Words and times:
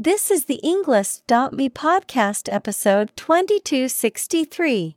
This 0.00 0.30
is 0.30 0.44
the 0.44 0.60
Englist.me 0.62 1.70
podcast 1.70 2.48
episode 2.52 3.10
2263. 3.16 4.96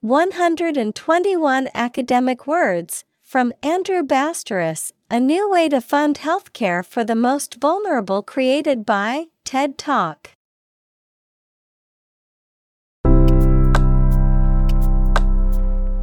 121 0.00 1.68
academic 1.72 2.48
words 2.48 3.04
from 3.22 3.52
Andrew 3.62 4.02
Bastawrous, 4.02 4.90
a 5.08 5.20
new 5.20 5.48
way 5.48 5.68
to 5.68 5.80
fund 5.80 6.18
healthcare 6.18 6.84
for 6.84 7.04
the 7.04 7.14
most 7.14 7.60
vulnerable 7.60 8.24
created 8.24 8.84
by 8.84 9.26
TED 9.44 9.78
Talk. 9.78 10.30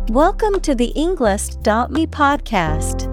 Welcome 0.08 0.62
to 0.62 0.74
the 0.74 0.94
Englist.me 0.96 2.08
podcast. 2.08 3.13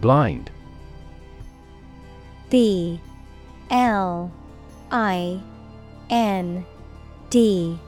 Blind. 0.00 0.50
B 2.48 3.00
L 3.70 4.32
I 4.90 5.40
N 6.08 6.64
D. 7.28 7.78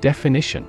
Definition 0.00 0.66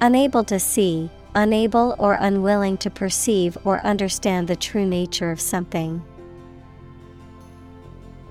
Unable 0.00 0.42
to 0.44 0.58
see, 0.58 1.08
unable 1.34 1.94
or 1.98 2.14
unwilling 2.14 2.76
to 2.78 2.90
perceive 2.90 3.56
or 3.64 3.80
understand 3.86 4.48
the 4.48 4.56
true 4.56 4.84
nature 4.84 5.30
of 5.30 5.40
something. 5.40 6.02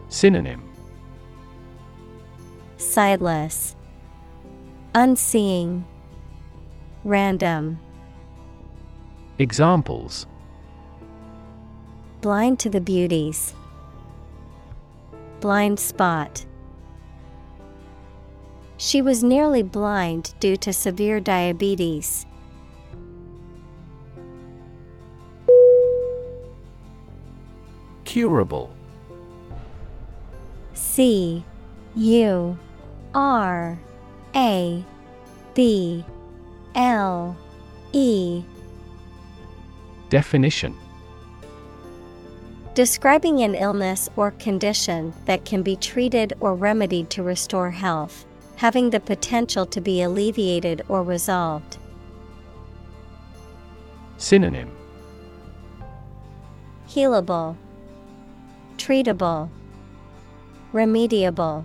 Synonym 0.09 0.69
Sightless, 2.77 3.75
Unseeing, 4.93 5.85
Random. 7.05 7.79
Examples 9.41 10.27
Blind 12.21 12.59
to 12.59 12.69
the 12.69 12.79
beauties. 12.79 13.55
Blind 15.39 15.79
spot. 15.79 16.45
She 18.77 19.01
was 19.01 19.23
nearly 19.23 19.63
blind 19.63 20.35
due 20.39 20.55
to 20.57 20.71
severe 20.71 21.19
diabetes. 21.19 22.27
Curable. 28.03 28.71
C 30.75 31.43
U 31.95 32.59
R 33.15 33.79
A 34.35 34.85
B 35.55 36.05
L 36.75 37.35
E 37.91 38.43
Definition 40.11 40.77
Describing 42.73 43.43
an 43.43 43.55
illness 43.55 44.09
or 44.17 44.31
condition 44.31 45.13
that 45.23 45.45
can 45.45 45.63
be 45.63 45.77
treated 45.77 46.33
or 46.41 46.53
remedied 46.53 47.09
to 47.11 47.23
restore 47.23 47.71
health, 47.71 48.25
having 48.57 48.89
the 48.89 48.99
potential 48.99 49.65
to 49.67 49.79
be 49.79 50.01
alleviated 50.01 50.81
or 50.89 51.01
resolved. 51.01 51.77
Synonym 54.17 54.69
Healable, 56.89 57.55
Treatable, 58.75 59.49
Remediable. 60.73 61.63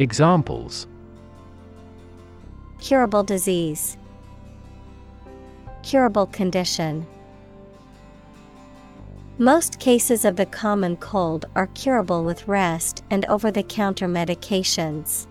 Examples 0.00 0.88
Curable 2.80 3.22
disease, 3.22 3.96
Curable 5.82 6.26
condition. 6.26 7.06
Most 9.38 9.80
cases 9.80 10.24
of 10.24 10.36
the 10.36 10.46
common 10.46 10.96
cold 10.96 11.46
are 11.56 11.66
curable 11.68 12.22
with 12.22 12.46
rest 12.46 13.02
and 13.10 13.24
over 13.26 13.50
the 13.50 13.62
counter 13.62 14.06
medications. 14.06 15.26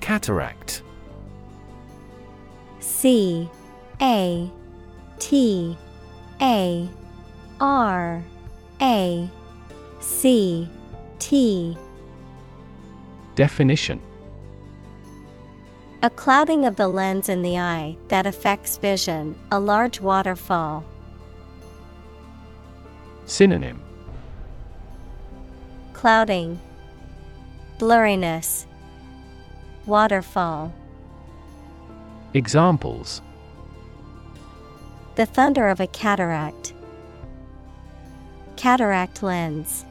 Cataract. 0.00 0.82
C 2.78 3.50
A 4.00 4.50
T 5.18 5.76
A 6.40 6.88
R 7.60 8.22
A 8.80 9.30
C 10.00 10.68
T 11.18 11.76
Definition 13.34 14.00
A 16.00 16.10
clouding 16.10 16.64
of 16.64 16.76
the 16.76 16.86
lens 16.86 17.28
in 17.28 17.42
the 17.42 17.58
eye 17.58 17.96
that 18.06 18.24
affects 18.24 18.76
vision, 18.76 19.36
a 19.50 19.58
large 19.58 20.00
waterfall. 20.00 20.84
Synonym 23.26 23.82
Clouding, 25.94 26.60
Blurriness, 27.78 28.66
Waterfall. 29.86 30.72
Examples 32.32 33.20
The 35.16 35.26
thunder 35.26 35.66
of 35.66 35.80
a 35.80 35.88
cataract. 35.88 36.74
Cataract 38.54 39.20
lens. 39.20 39.84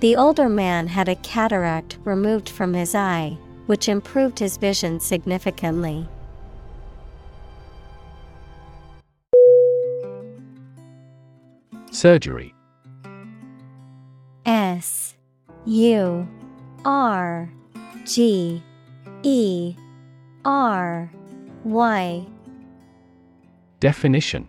The 0.00 0.16
older 0.16 0.48
man 0.48 0.88
had 0.88 1.08
a 1.08 1.14
cataract 1.14 1.98
removed 2.04 2.48
from 2.48 2.74
his 2.74 2.96
eye, 2.96 3.38
which 3.68 3.86
improved 3.86 4.38
his 4.38 4.56
vision 4.56 4.98
significantly. 4.98 6.08
Surgery. 11.90 12.54
S 14.46 15.14
U 15.66 16.26
R 16.86 17.52
G 18.06 18.62
E 19.22 19.76
R 20.46 21.12
Y 21.64 22.26
Definition 23.80 24.48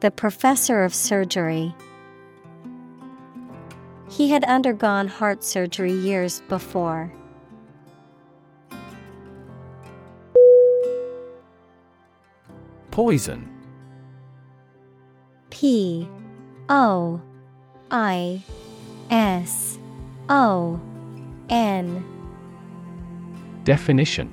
The 0.00 0.12
professor 0.12 0.84
of 0.84 0.94
surgery. 0.94 1.74
He 4.08 4.30
had 4.30 4.44
undergone 4.44 5.08
heart 5.08 5.42
surgery 5.42 5.92
years 5.92 6.40
before. 6.48 7.12
Poison. 12.92 13.50
P 15.50 16.08
O 16.68 17.20
I 17.90 18.42
S 19.10 19.78
O 20.28 20.80
N. 21.48 22.04
Definition 23.64 24.32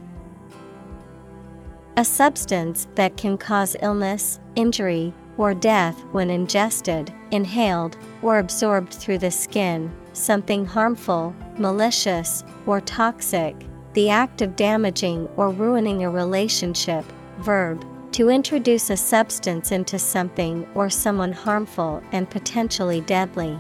A 1.98 2.06
substance 2.06 2.88
that 2.94 3.18
can 3.18 3.38
cause 3.40 3.76
illness, 3.82 4.40
injury, 4.56 5.12
or 5.38 5.54
death 5.54 6.00
when 6.12 6.30
ingested, 6.30 7.14
inhaled, 7.32 7.98
or 8.22 8.40
absorbed 8.40 8.94
through 8.94 9.18
the 9.18 9.32
skin, 9.32 9.92
something 10.14 10.66
harmful, 10.66 11.36
malicious, 11.58 12.44
or 12.66 12.82
toxic, 12.82 13.56
the 13.94 14.10
act 14.10 14.42
of 14.42 14.56
damaging 14.56 15.28
or 15.36 15.50
ruining 15.50 16.04
a 16.04 16.10
relationship, 16.10 17.06
verb. 17.40 17.86
To 18.14 18.30
introduce 18.30 18.90
a 18.90 18.96
substance 18.96 19.74
into 19.74 20.00
something 20.00 20.66
or 20.74 20.90
someone 20.90 21.34
harmful 21.34 22.02
and 22.14 22.30
potentially 22.30 23.02
deadly. 23.02 23.60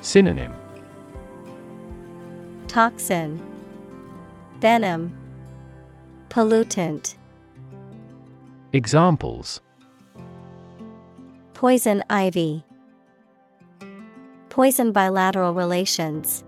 Synonym 0.00 0.52
Toxin, 2.68 3.40
Venom, 4.60 5.16
Pollutant, 6.28 7.14
Examples 8.74 9.60
Poison 11.52 12.02
ivy, 12.10 12.64
Poison 14.48 14.90
bilateral 14.90 15.54
relations. 15.54 16.42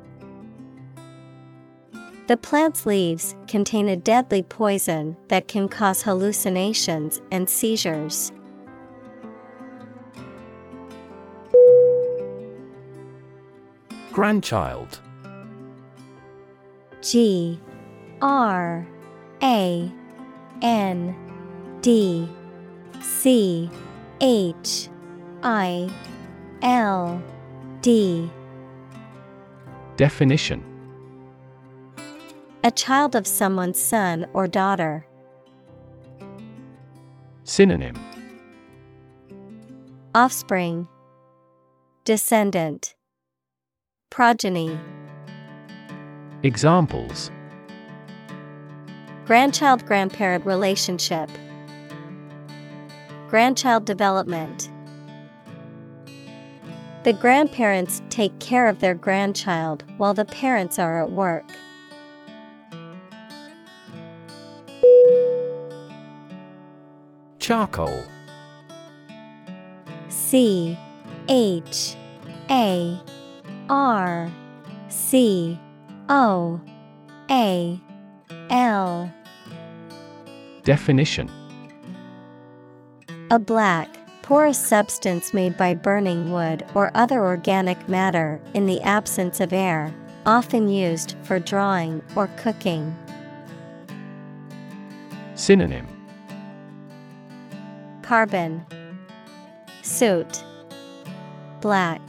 The 2.27 2.37
plant's 2.37 2.85
leaves 2.85 3.37
contain 3.47 3.89
a 3.89 3.97
deadly 3.97 4.43
poison 4.43 5.17
that 5.29 5.47
can 5.47 5.69
cause 5.69 6.03
hallucinations 6.03 7.21
and 7.31 7.49
seizures. 7.49 8.33
Grandchild 14.11 14.99
G 17.03 17.61
R 18.21 18.85
A 19.45 19.93
N 20.61 21.26
D. 21.87 22.29
C. 23.01 23.71
H. 24.21 24.89
I. 25.45 25.89
L. 26.61 27.23
D. 27.81 28.29
Definition. 29.97 30.65
A 32.65 32.73
child 32.73 33.15
of 33.15 33.25
someone's 33.25 33.79
son 33.79 34.27
or 34.33 34.49
daughter. 34.49 35.07
Synonym. 37.45 37.95
Offspring. 40.13 40.89
Descendant. 42.05 42.97
Progeny. 44.11 44.77
Examples. 46.43 47.31
Grandchild 49.25 49.87
grandparent 49.87 50.45
relationship 50.45 51.31
Grandchild 53.37 53.85
development. 53.85 54.71
The 57.05 57.13
grandparents 57.13 58.01
take 58.09 58.39
care 58.39 58.67
of 58.67 58.81
their 58.81 58.95
grandchild 58.95 59.85
while 59.99 60.15
the 60.15 60.25
parents 60.25 60.79
are 60.79 61.03
at 61.03 61.11
work. 61.11 61.45
Charcoal. 67.39 68.05
C 70.09 70.79
H 71.29 71.95
A 72.49 72.99
R 73.69 74.33
C 74.89 75.61
O 76.09 76.59
A 77.31 77.79
L. 78.49 79.13
Definition 80.63 81.31
A 83.29 83.41
black, 83.41 83.89
porous 84.23 84.57
substance 84.57 85.35
made 85.35 85.57
by 85.57 85.75
burning 85.75 86.31
wood 86.31 86.65
or 86.75 86.93
other 86.95 87.25
organic 87.25 87.89
matter 87.89 88.41
in 88.55 88.67
the 88.67 88.81
absence 88.83 89.41
of 89.41 89.53
air, 89.53 89.93
often 90.25 90.69
used 90.69 91.17
for 91.25 91.41
drawing 91.41 92.03
or 92.15 92.29
cooking. 92.37 92.97
Synonym. 95.35 95.89
Carbon. 98.03 98.65
Soot. 99.83 100.45
Black. 101.61 102.01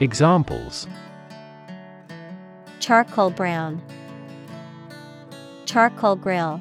Examples. 0.00 0.86
Charcoal 2.80 3.30
brown. 3.30 3.80
Charcoal 5.64 6.16
grill 6.16 6.60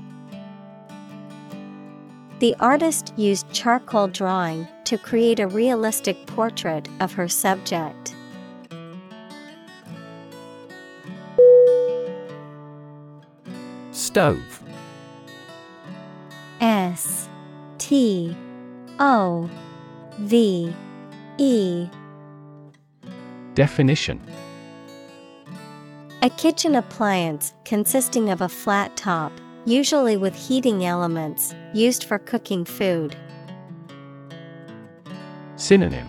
The 2.39 2.55
artist 2.59 3.13
used 3.17 3.51
charcoal 3.51 4.07
drawing 4.07 4.67
to 4.85 4.97
create 4.97 5.39
a 5.39 5.47
realistic 5.47 6.23
portrait 6.27 6.87
of 6.99 7.13
her 7.13 7.27
subject. 7.27 8.13
Stove. 13.91 14.61
S 16.61 17.27
T 17.79 18.37
O 18.99 19.49
V 20.19 20.75
E. 21.39 21.89
Definition. 23.55 24.21
A 26.21 26.29
kitchen 26.29 26.75
appliance 26.75 27.53
consisting 27.65 28.29
of 28.29 28.41
a 28.41 28.49
flat 28.49 28.95
top, 28.95 29.31
usually 29.67 30.15
with 30.15 30.33
heating 30.33 30.85
elements, 30.85 31.53
used 31.73 32.05
for 32.05 32.17
cooking 32.17 32.63
food. 32.63 33.17
Synonym. 35.57 36.07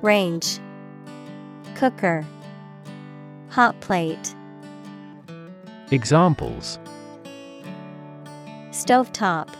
Range. 0.00 0.58
Cooker. 1.74 2.24
Hot 3.50 3.78
plate. 3.82 4.34
Examples. 5.90 6.78
Stovetop. 8.70 9.50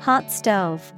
Hot 0.00 0.30
stove. 0.30 0.92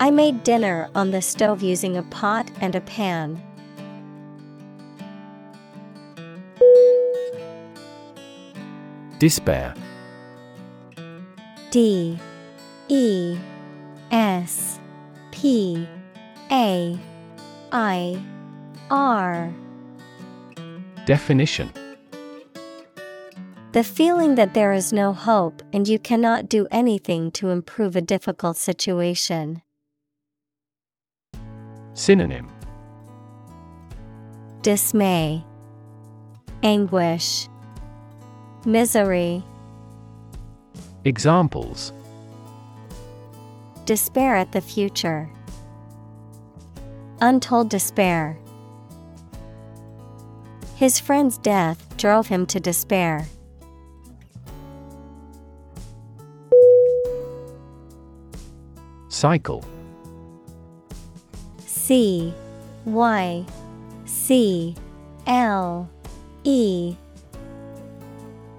I 0.00 0.10
made 0.10 0.42
dinner 0.42 0.90
on 0.96 1.12
the 1.12 1.22
stove 1.22 1.62
using 1.62 1.96
a 1.96 2.02
pot 2.02 2.50
and 2.60 2.74
a 2.74 2.80
pan. 2.80 3.40
Despair. 9.24 9.72
D 11.70 12.18
E 12.88 13.38
S 14.10 14.78
P 15.30 15.88
A 16.52 16.98
I 17.72 18.22
R. 18.90 19.50
Definition. 21.06 21.72
The 23.72 23.82
feeling 23.82 24.34
that 24.34 24.52
there 24.52 24.74
is 24.74 24.92
no 24.92 25.14
hope 25.14 25.62
and 25.72 25.88
you 25.88 25.98
cannot 25.98 26.50
do 26.50 26.66
anything 26.70 27.30
to 27.30 27.48
improve 27.48 27.96
a 27.96 28.02
difficult 28.02 28.58
situation. 28.58 29.62
Synonym. 31.94 32.50
Dismay, 34.60 35.42
Anguish, 36.62 37.48
Misery, 38.66 39.42
Examples 41.04 41.92
Despair 43.84 44.36
at 44.36 44.52
the 44.52 44.60
future. 44.62 45.28
Untold 47.20 47.68
despair. 47.68 48.38
His 50.76 50.98
friend's 50.98 51.36
death 51.36 51.96
drove 51.98 52.28
him 52.28 52.46
to 52.46 52.58
despair. 52.58 53.26
Cycle 59.08 59.62
C 61.66 62.32
Y 62.86 63.44
C 64.06 64.74
L 65.26 65.90
E 66.44 66.96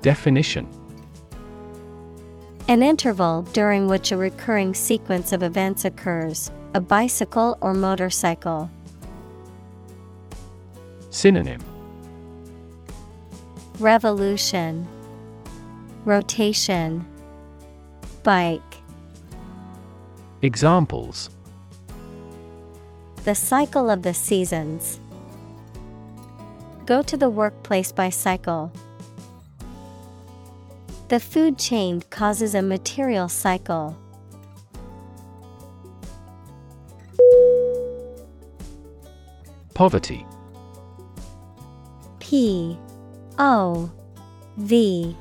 Definition 0.06 0.68
An 2.68 2.84
interval 2.84 3.42
during 3.54 3.88
which 3.88 4.12
a 4.12 4.18
recurring 4.18 4.76
sequence 4.76 5.32
of 5.32 5.42
events 5.42 5.84
occurs, 5.84 6.52
a 6.76 6.80
bicycle 6.80 7.58
or 7.60 7.74
motorcycle. 7.74 8.70
Synonym 11.10 11.60
Revolution, 13.80 14.88
Rotation, 16.06 17.04
Bike. 18.22 18.62
Examples 20.44 21.32
The 23.24 23.34
cycle 23.34 23.90
of 23.90 24.04
the 24.04 24.14
seasons. 24.14 25.00
Go 26.86 27.02
to 27.02 27.18
the 27.18 27.32
workplace 27.32 27.92
by 27.92 28.12
cycle. 28.12 28.72
The 31.08 31.20
food 31.20 31.60
chain 31.60 32.02
causes 32.10 32.56
a 32.56 32.64
material 32.64 33.30
cycle. 33.30 33.96
Poverty 39.76 40.26
P 42.20 42.80
O 43.38 43.92
V 44.58 45.16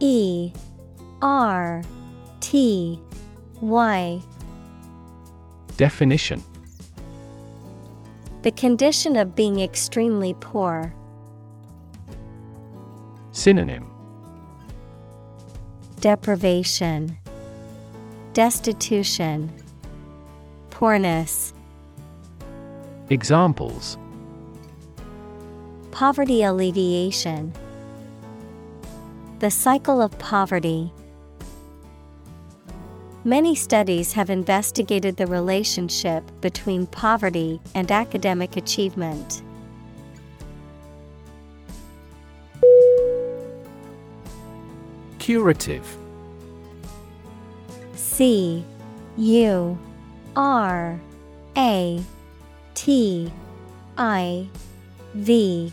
E 0.00 0.52
R 1.20 1.82
T 2.40 2.98
Y 3.60 4.22
Definition 5.76 6.42
The 8.42 8.52
condition 8.52 9.16
of 9.16 9.34
being 9.34 9.60
extremely 9.60 10.34
poor. 10.40 10.94
Synonym 13.32 13.97
Deprivation, 16.00 17.18
Destitution, 18.32 19.50
Poorness. 20.70 21.52
Examples 23.10 23.98
Poverty 25.90 26.44
alleviation. 26.44 27.52
The 29.40 29.50
cycle 29.50 30.00
of 30.00 30.16
poverty. 30.20 30.92
Many 33.24 33.56
studies 33.56 34.12
have 34.12 34.30
investigated 34.30 35.16
the 35.16 35.26
relationship 35.26 36.22
between 36.40 36.86
poverty 36.86 37.60
and 37.74 37.90
academic 37.90 38.56
achievement. 38.56 39.42
Curative. 45.28 45.84
C 47.94 48.64
U 49.18 49.78
R 50.34 50.98
A 51.54 52.02
T 52.72 53.30
I 53.98 54.48
V 55.12 55.70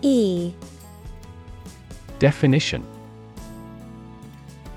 E. 0.00 0.52
Definition. 2.18 2.82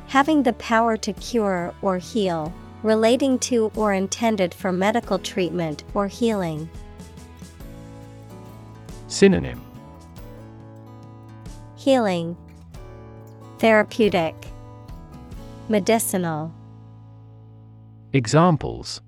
Having 0.08 0.44
the 0.44 0.52
power 0.52 0.98
to 0.98 1.14
cure 1.14 1.74
or 1.82 1.98
heal, 1.98 2.54
relating 2.84 3.40
to 3.40 3.72
or 3.74 3.94
intended 3.94 4.54
for 4.54 4.74
medical 4.74 5.18
treatment 5.18 5.86
or 5.94 6.10
healing. 6.10 6.70
Synonym. 9.08 9.62
Healing, 11.78 12.36
Therapeutic, 13.60 14.36
Medicinal. 15.68 16.54
Examples 18.14 19.02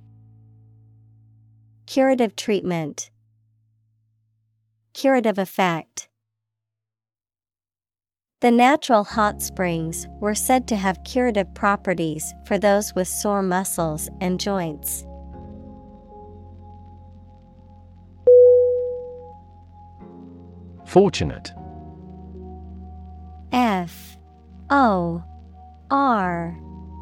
Curative 1.86 2.36
treatment, 2.36 3.12
Curative 4.94 5.38
effect. 5.38 6.10
The 8.42 8.52
natural 8.52 9.06
hot 9.06 9.42
springs 9.42 10.06
were 10.20 10.36
said 10.36 10.68
to 10.68 10.76
have 10.76 11.02
curative 11.06 11.54
properties 11.54 12.34
for 12.46 12.58
those 12.58 12.94
with 12.94 13.08
sore 13.08 13.42
muscles 13.42 14.10
and 14.20 14.38
joints. 14.38 15.06
Fortunate 20.86 21.54
F 23.54 24.11
O 24.72 25.22
R 25.92 26.58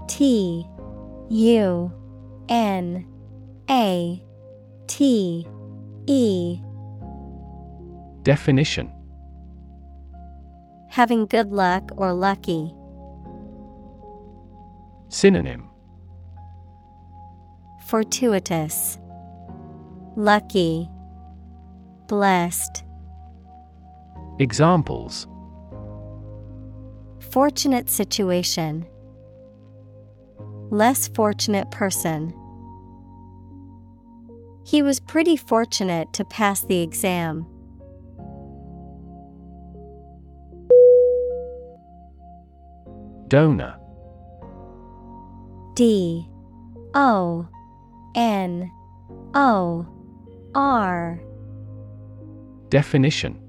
T 0.08 0.66
U 1.30 1.94
N 2.50 3.06
A 3.70 4.24
T 4.88 5.48
E. 6.08 6.60
Definition. 8.24 8.92
Having 10.90 11.28
good 11.28 11.52
luck 11.52 11.92
or 11.96 12.12
lucky. 12.12 12.74
Synonym. 15.10 15.70
Fortuitous, 17.86 18.98
Lucky, 20.16 20.90
Blessed. 22.08 22.84
Examples 24.40 25.28
Fortunate 27.32 27.90
situation. 27.90 28.88
Less 30.72 31.08
fortunate 31.10 31.70
person. 31.70 32.34
He 34.66 34.82
was 34.82 35.00
pretty 35.00 35.36
fortunate 35.36 36.12
to 36.14 36.26
pass 36.26 36.62
the 36.62 36.82
exam. 36.82 37.46
Donor. 43.28 43.78
D. 45.76 46.28
O. 46.96 47.48
N. 48.16 48.72
O. 49.36 49.86
R. 50.56 51.22
Definition 52.70 53.49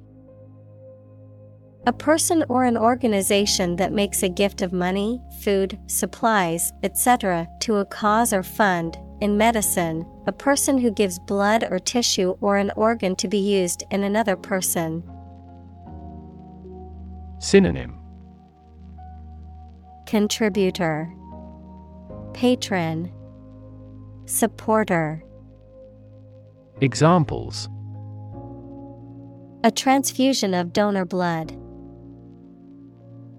A 1.86 1.92
person 1.94 2.44
or 2.50 2.64
an 2.64 2.76
organization 2.76 3.76
that 3.76 3.92
makes 3.92 4.22
a 4.22 4.28
gift 4.28 4.60
of 4.60 4.70
money, 4.70 5.22
food, 5.40 5.78
supplies, 5.86 6.72
etc. 6.82 7.48
to 7.60 7.76
a 7.76 7.86
cause 7.86 8.34
or 8.34 8.42
fund. 8.42 8.98
In 9.22 9.38
medicine, 9.38 10.06
a 10.26 10.32
person 10.32 10.76
who 10.76 10.90
gives 10.90 11.18
blood 11.18 11.64
or 11.70 11.78
tissue 11.78 12.36
or 12.40 12.58
an 12.58 12.70
organ 12.76 13.16
to 13.16 13.28
be 13.28 13.38
used 13.38 13.84
in 13.90 14.02
another 14.02 14.36
person. 14.36 15.02
Synonym 17.38 17.98
Contributor 20.06 21.10
Patron 22.34 23.10
Supporter 24.26 25.22
Examples 26.82 27.68
A 29.64 29.70
transfusion 29.70 30.52
of 30.52 30.72
donor 30.74 31.04
blood. 31.06 31.56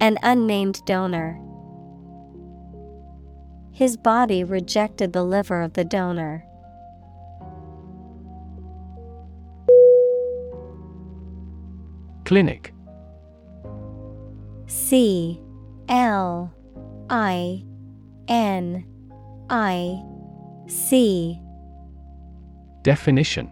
An 0.01 0.17
unnamed 0.23 0.81
donor. 0.87 1.39
His 3.71 3.97
body 3.97 4.43
rejected 4.43 5.13
the 5.13 5.23
liver 5.23 5.61
of 5.61 5.73
the 5.73 5.85
donor. 5.85 6.43
Clinic 12.25 12.73
C 14.65 15.39
L 15.87 16.51
I 17.11 17.63
N 18.27 18.83
I 19.51 20.01
C 20.65 21.39
Definition 22.81 23.51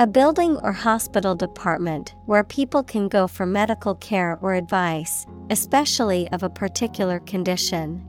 A 0.00 0.06
building 0.06 0.56
or 0.62 0.72
hospital 0.72 1.34
department 1.34 2.14
where 2.24 2.42
people 2.42 2.82
can 2.82 3.06
go 3.06 3.26
for 3.26 3.44
medical 3.44 3.94
care 3.96 4.38
or 4.40 4.54
advice, 4.54 5.26
especially 5.50 6.26
of 6.30 6.42
a 6.42 6.48
particular 6.48 7.20
condition. 7.20 8.02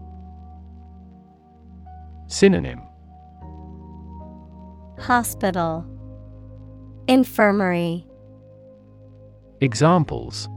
Synonym 2.28 2.80
Hospital 5.00 5.86
Infirmary 7.10 8.08
Examples 9.60 10.48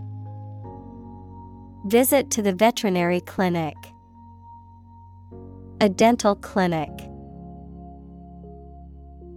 Visit 1.87 2.31
to 2.31 2.43
the 2.43 2.53
veterinary 2.53 3.21
clinic. 3.21 3.75
A 5.81 5.89
dental 5.89 6.37
clinic. 6.37 6.93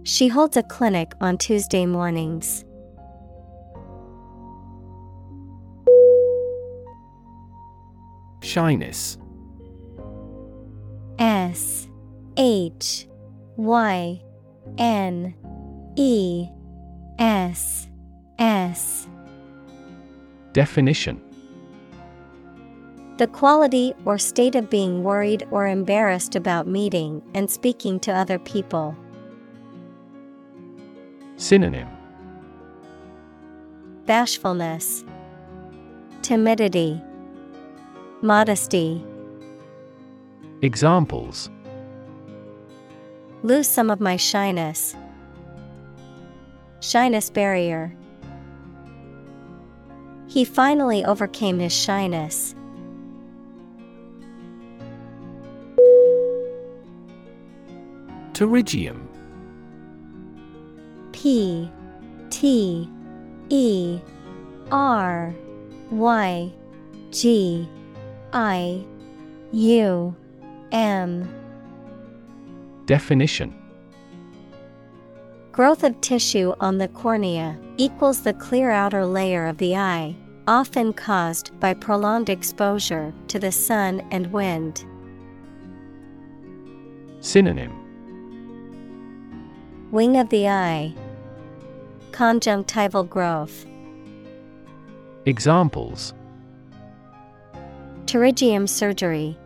She 0.08 0.28
holds 0.28 0.56
a 0.56 0.62
clinic 0.62 1.12
on 1.20 1.36
Tuesday 1.36 1.84
mornings. 1.84 2.64
Shyness 8.42 9.18
S 11.18 11.88
H 12.38 13.06
Y 13.58 14.22
N 14.78 15.34
E 15.96 16.48
S 17.18 17.90
S 18.38 19.06
Definition 20.54 21.20
The 23.18 23.26
quality 23.26 23.92
or 24.06 24.16
state 24.16 24.54
of 24.54 24.70
being 24.70 25.02
worried 25.02 25.46
or 25.50 25.66
embarrassed 25.66 26.34
about 26.34 26.66
meeting 26.66 27.20
and 27.34 27.50
speaking 27.50 28.00
to 28.00 28.10
other 28.10 28.38
people. 28.38 28.96
Synonym 31.38 31.88
Bashfulness, 34.06 35.04
Timidity, 36.20 37.00
Modesty. 38.22 39.04
Examples 40.62 41.48
Lose 43.44 43.68
some 43.68 43.88
of 43.88 44.00
my 44.00 44.16
shyness. 44.16 44.96
Shyness 46.80 47.30
barrier. 47.30 47.94
He 50.26 50.44
finally 50.44 51.04
overcame 51.04 51.60
his 51.60 51.72
shyness. 51.72 52.56
Pterygium 58.32 59.07
P 61.22 61.68
T 62.30 62.88
E 63.48 63.98
R 64.70 65.34
Y 65.90 66.52
G 67.10 67.68
I 68.32 68.84
U 69.50 70.14
M. 70.70 71.34
Definition. 72.86 73.52
Growth 75.50 75.82
of 75.82 76.00
tissue 76.00 76.54
on 76.60 76.78
the 76.78 76.86
cornea 76.86 77.58
equals 77.78 78.22
the 78.22 78.34
clear 78.34 78.70
outer 78.70 79.04
layer 79.04 79.46
of 79.46 79.58
the 79.58 79.74
eye, 79.74 80.14
often 80.46 80.92
caused 80.92 81.58
by 81.58 81.74
prolonged 81.74 82.28
exposure 82.28 83.12
to 83.26 83.40
the 83.40 83.50
sun 83.50 84.06
and 84.12 84.32
wind. 84.32 84.84
Synonym. 87.18 87.72
Wing 89.90 90.16
of 90.16 90.28
the 90.28 90.46
eye, 90.48 90.94
Conjunctival 92.18 93.04
growth, 93.04 93.64
Examples 95.24 96.14
Pterygium 98.06 98.68
surgery, 98.68 99.38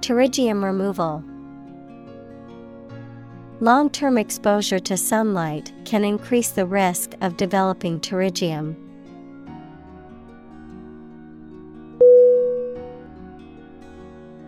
Pterygium 0.00 0.64
removal. 0.64 1.22
Long 3.60 3.90
term 3.90 4.16
exposure 4.16 4.78
to 4.78 4.96
sunlight 4.96 5.70
can 5.84 6.02
increase 6.02 6.52
the 6.52 6.64
risk 6.64 7.12
of 7.20 7.36
developing 7.36 8.00
pterygium. 8.00 8.74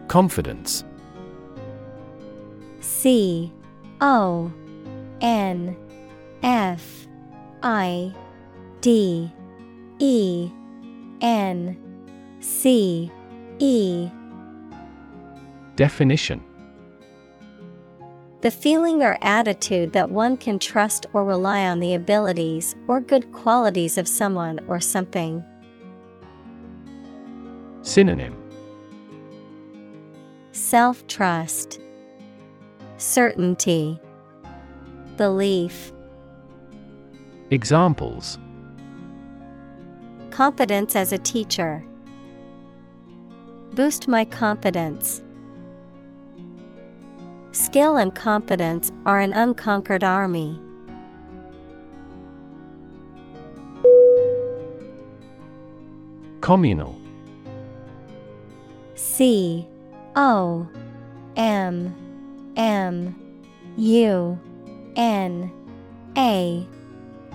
Confidence 0.09 0.83
C 2.81 3.53
O 4.01 4.51
N 5.21 5.77
F 6.43 7.07
I 7.63 8.15
D 8.81 9.33
E 9.99 10.51
N 11.21 11.77
C 12.41 13.11
E. 13.59 14.11
Definition. 15.77 16.43
The 18.41 18.51
feeling 18.53 19.03
or 19.03 19.19
attitude 19.21 19.93
that 19.95 20.11
one 20.11 20.37
can 20.37 20.61
trust 20.61 21.07
or 21.13 21.25
rely 21.25 21.67
on 21.67 21.81
the 21.81 21.95
abilities 21.95 22.77
or 22.87 23.01
good 23.01 23.33
qualities 23.33 23.99
of 23.99 24.07
someone 24.07 24.61
or 24.69 24.79
something. 24.79 25.45
Synonym. 27.83 28.37
Self 30.53 31.05
trust, 31.09 31.81
Certainty, 32.97 33.99
Belief. 35.17 35.93
Examples 37.51 38.39
Confidence 40.31 40.95
as 40.95 41.13
a 41.13 41.19
teacher. 41.19 41.83
Boost 43.73 44.07
my 44.07 44.27
confidence. 44.27 45.23
Skill 47.53 47.97
and 47.97 48.15
confidence 48.15 48.93
are 49.07 49.19
an 49.21 49.33
unconquered 49.33 50.05
army. 50.05 50.61
Communal 56.43 57.01
C 58.95 59.67
O 60.17 60.69
M 61.37 61.95
M 62.57 63.17
U 63.79 64.39
N 64.97 65.51
A 66.19 66.69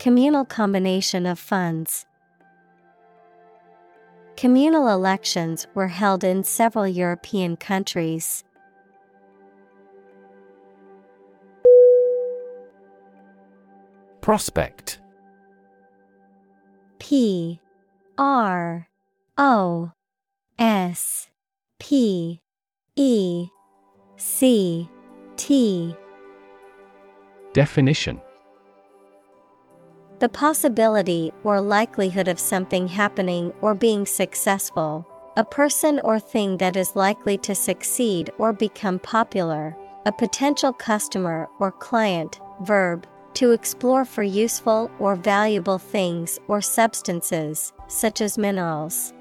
Communal 0.00 0.46
combination 0.46 1.26
of 1.26 1.38
funds. 1.38 2.06
Communal 4.34 4.88
elections 4.88 5.66
were 5.74 5.88
held 5.88 6.24
in 6.24 6.42
several 6.42 6.88
European 6.88 7.54
countries. 7.54 8.42
Prospect 14.22 15.00
P 16.98 17.60
R 18.16 18.88
O 19.36 19.92
S 20.58 21.28
P 21.78 22.40
E 22.96 23.48
C 24.16 24.88
T 25.36 25.94
Definition 27.52 28.22
The 30.20 30.28
possibility 30.28 31.32
or 31.44 31.62
likelihood 31.62 32.28
of 32.28 32.38
something 32.38 32.88
happening 32.88 33.54
or 33.62 33.74
being 33.74 34.04
successful, 34.04 35.06
a 35.34 35.44
person 35.46 35.98
or 36.04 36.20
thing 36.20 36.58
that 36.58 36.76
is 36.76 36.94
likely 36.94 37.38
to 37.38 37.54
succeed 37.54 38.30
or 38.36 38.52
become 38.52 38.98
popular, 38.98 39.74
a 40.04 40.12
potential 40.12 40.74
customer 40.74 41.48
or 41.58 41.72
client, 41.72 42.38
verb, 42.60 43.06
to 43.32 43.52
explore 43.52 44.04
for 44.04 44.22
useful 44.22 44.90
or 44.98 45.16
valuable 45.16 45.78
things 45.78 46.38
or 46.48 46.60
substances, 46.60 47.72
such 47.88 48.20
as 48.20 48.36
minerals. 48.36 49.14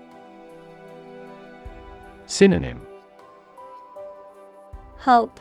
Synonym. 2.25 2.81
Hope, 4.97 5.39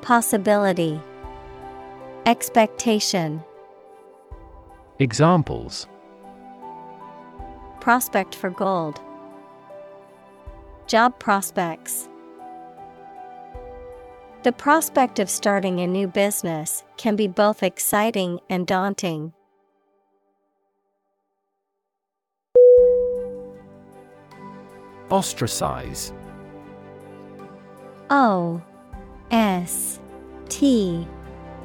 Possibility, 0.00 1.00
Expectation, 2.26 3.44
Examples 4.98 5.88
Prospect 7.80 8.34
for 8.34 8.50
gold, 8.50 9.00
Job 10.86 11.18
prospects. 11.18 12.10
The 14.42 14.52
prospect 14.52 15.18
of 15.18 15.30
starting 15.30 15.80
a 15.80 15.86
new 15.86 16.06
business 16.06 16.84
can 16.98 17.16
be 17.16 17.26
both 17.26 17.62
exciting 17.62 18.38
and 18.50 18.66
daunting. 18.66 19.32
Ostracize 25.10 26.12
O 28.10 28.60
S 29.30 30.00
T 30.50 31.08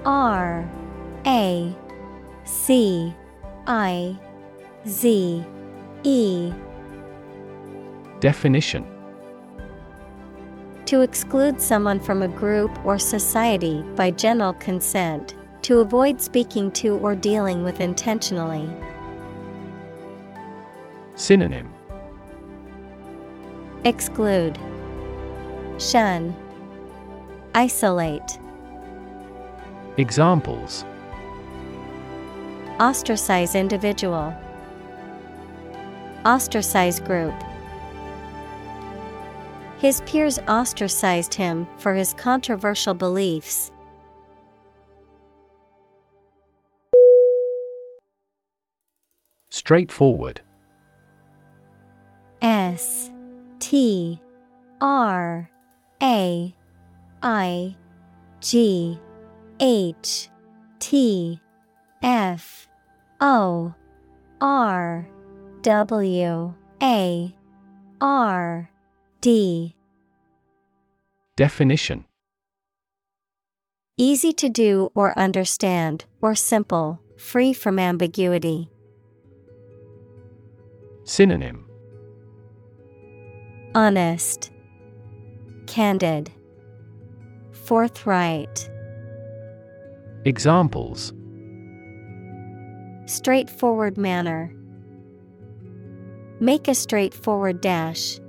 R 0.05 0.69
A 1.25 1.75
C 2.47 3.13
I 3.67 4.17
Z 4.87 5.45
E. 6.03 6.53
Definition. 8.21 8.85
To 10.85 11.01
exclude 11.01 11.59
someone 11.59 11.99
from 11.99 12.21
a 12.21 12.29
group 12.29 12.71
or 12.85 12.97
society 12.97 13.83
by 13.97 14.11
general 14.11 14.53
consent, 14.53 15.35
to 15.63 15.79
avoid 15.79 16.21
speaking 16.21 16.71
to 16.71 16.95
or 16.99 17.15
dealing 17.15 17.65
with 17.65 17.81
intentionally. 17.81 18.69
Synonym. 21.15 21.73
Exclude, 23.83 24.57
Shun, 25.79 26.33
Isolate, 27.53 28.39
Examples 29.97 30.85
Ostracize 32.79 33.55
individual, 33.55 34.35
Ostracize 36.25 36.99
group. 36.99 37.33
His 39.79 40.01
peers 40.01 40.37
ostracized 40.47 41.33
him 41.33 41.67
for 41.77 41.95
his 41.95 42.13
controversial 42.13 42.93
beliefs. 42.93 43.71
Straightforward 49.49 50.41
S 52.41 53.09
T 53.59 54.21
R 54.81 55.49
A 56.03 56.55
I 57.23 57.75
G 58.39 58.99
H 59.59 60.29
T 60.79 61.39
F 62.03 62.66
O 63.19 63.73
R 64.39 65.07
W 65.63 66.53
A 66.83 67.35
R 67.99 68.69
D. 69.21 69.75
Definition. 71.35 72.05
Easy 73.97 74.31
to 74.33 74.49
do 74.49 74.91
or 74.93 75.17
understand, 75.17 76.05
or 76.21 76.35
simple, 76.35 77.01
free 77.17 77.53
from 77.53 77.79
ambiguity. 77.79 78.69
Synonym. 81.03 81.65
Honest, 83.73 84.51
Candid, 85.65 86.31
Forthright, 87.51 88.69
Examples 90.25 91.13
Straightforward 93.07 93.97
manner. 93.97 94.53
Make 96.41 96.67
a 96.67 96.75
straightforward 96.75 97.61
dash. 97.61 98.19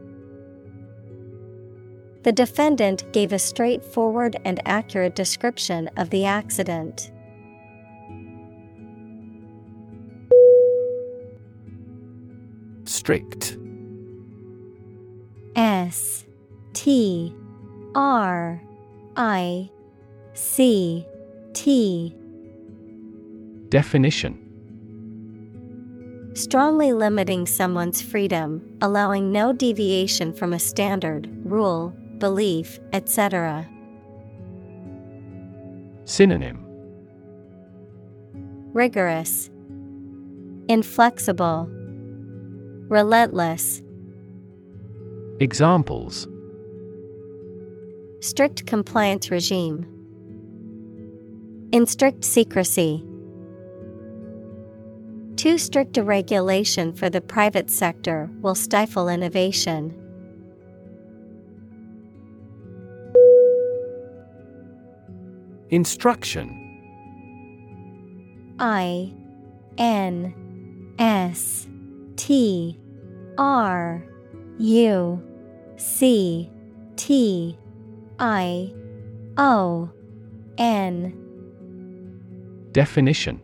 The 2.22 2.30
defendant 2.30 3.12
gave 3.12 3.32
a 3.32 3.40
straightforward 3.40 4.36
and 4.44 4.60
accurate 4.66 5.16
description 5.16 5.90
of 5.96 6.10
the 6.10 6.24
accident. 6.26 7.10
Strict 12.84 13.58
S 15.56 16.24
T 16.72 17.34
R 17.96 18.62
I 19.16 19.70
C 20.34 21.04
T 21.52 22.14
Definition 23.70 24.47
Strongly 26.34 26.92
limiting 26.92 27.46
someone's 27.46 28.00
freedom, 28.00 28.62
allowing 28.80 29.32
no 29.32 29.52
deviation 29.52 30.32
from 30.32 30.52
a 30.52 30.58
standard, 30.58 31.28
rule, 31.44 31.92
belief, 32.18 32.78
etc. 32.92 33.68
Synonym 36.04 36.64
Rigorous, 38.72 39.50
Inflexible, 40.68 41.68
Relentless, 42.88 43.82
Examples 45.40 46.28
Strict 48.20 48.66
compliance 48.66 49.30
regime. 49.30 49.86
In 51.70 51.86
strict 51.86 52.24
secrecy. 52.24 53.04
Too 55.38 55.56
strict 55.56 55.96
a 55.96 56.02
regulation 56.02 56.92
for 56.92 57.08
the 57.08 57.20
private 57.20 57.70
sector 57.70 58.28
will 58.40 58.56
stifle 58.56 59.08
innovation. 59.08 59.94
Instruction. 65.70 66.56
I 68.58 69.14
N 69.78 70.96
S 70.98 71.68
T 72.16 72.76
R 73.38 74.04
U 74.58 75.22
C 75.76 76.50
T 76.96 77.56
I 78.18 78.74
O 79.36 79.88
N. 80.58 81.12
Definition 82.72 83.40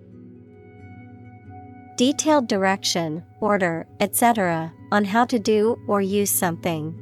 Detailed 1.97 2.49
direction, 2.49 3.23
order, 3.41 3.87
etc., 4.01 4.73
on 4.91 5.05
how 5.05 5.25
to 5.27 5.39
do 5.39 5.79
or 5.87 6.03
use 6.03 6.31
something. 6.31 6.93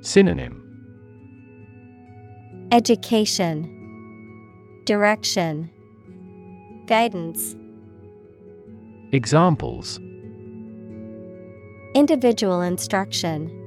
Synonym 0.00 0.58
Education, 2.70 3.68
Direction, 4.84 5.70
Guidance, 6.86 7.56
Examples 9.10 9.98
Individual 11.94 12.62
instruction. 12.62 13.58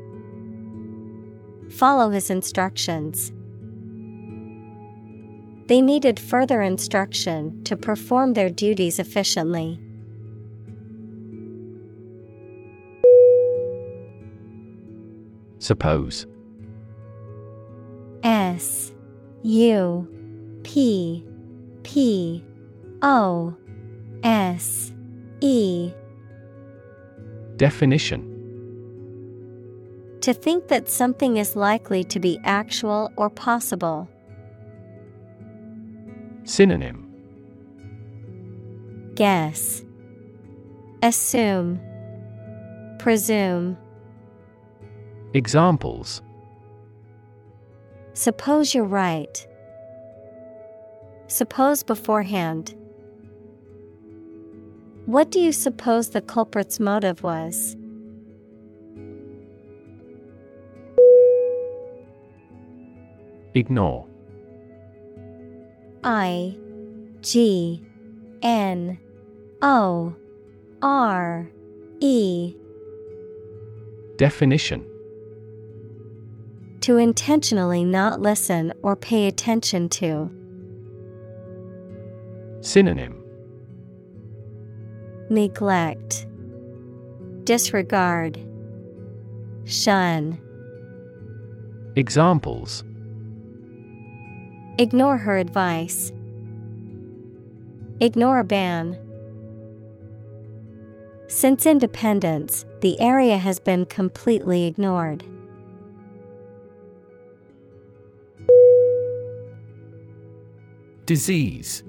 Follow 1.69 2.09
his 2.09 2.29
instructions. 2.29 3.31
They 5.67 5.81
needed 5.81 6.19
further 6.19 6.61
instruction 6.61 7.63
to 7.63 7.75
perform 7.75 8.33
their 8.33 8.49
duties 8.49 8.99
efficiently. 8.99 9.79
Suppose 15.57 16.27
S 18.23 18.91
U 19.41 20.07
P 20.63 21.25
P 21.81 22.43
O 23.01 23.55
S 24.23 24.93
E 25.41 25.91
Definition 27.55 28.31
To 30.21 30.33
think 30.33 30.67
that 30.67 30.89
something 30.89 31.37
is 31.37 31.55
likely 31.55 32.03
to 32.03 32.19
be 32.19 32.39
actual 32.43 33.11
or 33.15 33.31
possible. 33.31 34.07
Synonym 36.45 37.11
Guess, 39.15 39.81
Assume, 41.01 41.79
Presume. 42.99 43.77
Examples 45.33 46.21
Suppose 48.13 48.73
you're 48.73 48.85
right. 48.85 49.45
Suppose 51.27 51.83
beforehand. 51.83 52.73
What 55.05 55.31
do 55.31 55.39
you 55.39 55.51
suppose 55.51 56.11
the 56.11 56.21
culprit's 56.21 56.79
motive 56.79 57.23
was? 57.23 57.75
Ignore 63.53 64.07
I 66.05 66.55
G 67.21 67.81
N 68.43 68.99
O 69.63 70.15
R 70.83 71.49
E. 71.99 72.55
Definition. 74.15 74.85
To 76.81 76.97
intentionally 76.97 77.83
not 77.83 78.21
listen 78.21 78.71
or 78.83 78.95
pay 78.95 79.25
attention 79.27 79.89
to. 79.89 80.29
Synonym. 82.61 83.23
Neglect, 85.31 86.27
Disregard, 87.45 88.39
Shun. 89.63 90.39
Examples 91.95 92.83
Ignore 94.77 95.17
her 95.17 95.37
advice. 95.37 96.11
Ignore 98.01 98.39
a 98.39 98.43
ban. 98.43 98.99
Since 101.27 101.65
independence, 101.65 102.65
the 102.81 102.99
area 102.99 103.37
has 103.37 103.57
been 103.57 103.85
completely 103.85 104.65
ignored. 104.65 105.23
Disease 111.05 111.83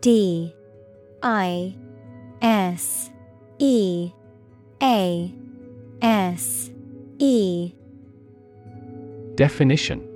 D 0.00 0.54
I 1.22 1.74
S 2.40 3.10
E 3.58 4.12
A 4.82 5.34
S 6.02 6.70
E 7.18 7.72
Definition 9.34 10.13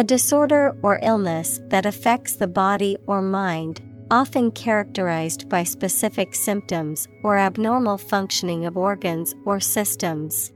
A 0.00 0.02
disorder 0.02 0.74
or 0.80 0.98
illness 1.02 1.60
that 1.66 1.84
affects 1.84 2.36
the 2.36 2.46
body 2.46 2.96
or 3.06 3.20
mind, 3.20 3.82
often 4.10 4.50
characterized 4.50 5.46
by 5.50 5.62
specific 5.62 6.34
symptoms 6.34 7.06
or 7.22 7.36
abnormal 7.36 7.98
functioning 7.98 8.64
of 8.64 8.78
organs 8.78 9.34
or 9.44 9.60
systems. 9.60 10.54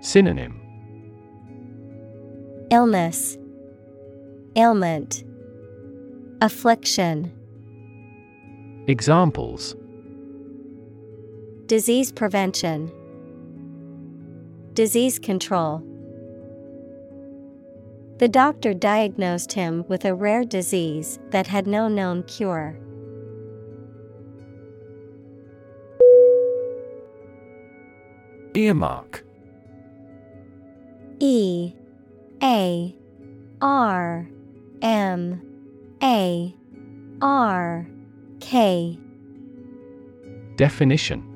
Synonym 0.00 0.58
Illness, 2.70 3.36
Ailment, 4.56 5.22
Affliction. 6.40 7.30
Examples 8.88 9.76
Disease 11.66 12.10
prevention, 12.10 12.90
Disease 14.72 15.18
control. 15.18 15.91
The 18.22 18.28
doctor 18.28 18.72
diagnosed 18.72 19.54
him 19.54 19.84
with 19.88 20.04
a 20.04 20.14
rare 20.14 20.44
disease 20.44 21.18
that 21.30 21.48
had 21.48 21.66
no 21.66 21.88
known 21.88 22.22
cure. 22.22 22.78
Earmark. 28.54 29.24
E 31.18 31.74
A 32.40 32.94
R 33.60 34.28
M 34.82 35.42
A 36.00 36.54
R 37.20 37.88
K. 38.38 39.00
Definition. 40.54 41.28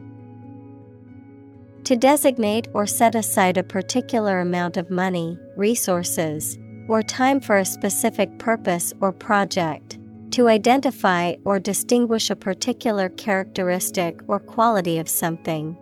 To 1.82 1.96
designate 1.96 2.68
or 2.74 2.86
set 2.86 3.16
aside 3.16 3.56
a 3.56 3.64
particular 3.64 4.38
amount 4.38 4.76
of 4.76 4.88
money, 4.88 5.36
resources, 5.56 6.56
or 6.88 7.02
time 7.02 7.40
for 7.40 7.56
a 7.56 7.64
specific 7.64 8.38
purpose 8.38 8.92
or 9.00 9.12
project. 9.12 9.98
To 10.32 10.48
identify 10.48 11.34
or 11.44 11.58
distinguish 11.58 12.28
a 12.28 12.36
particular 12.36 13.08
characteristic 13.08 14.20
or 14.28 14.38
quality 14.38 14.98
of 14.98 15.08
something. 15.08 15.76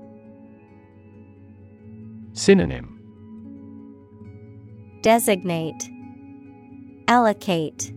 Synonym 2.34 3.00
Designate, 5.02 5.90
Allocate, 7.08 7.92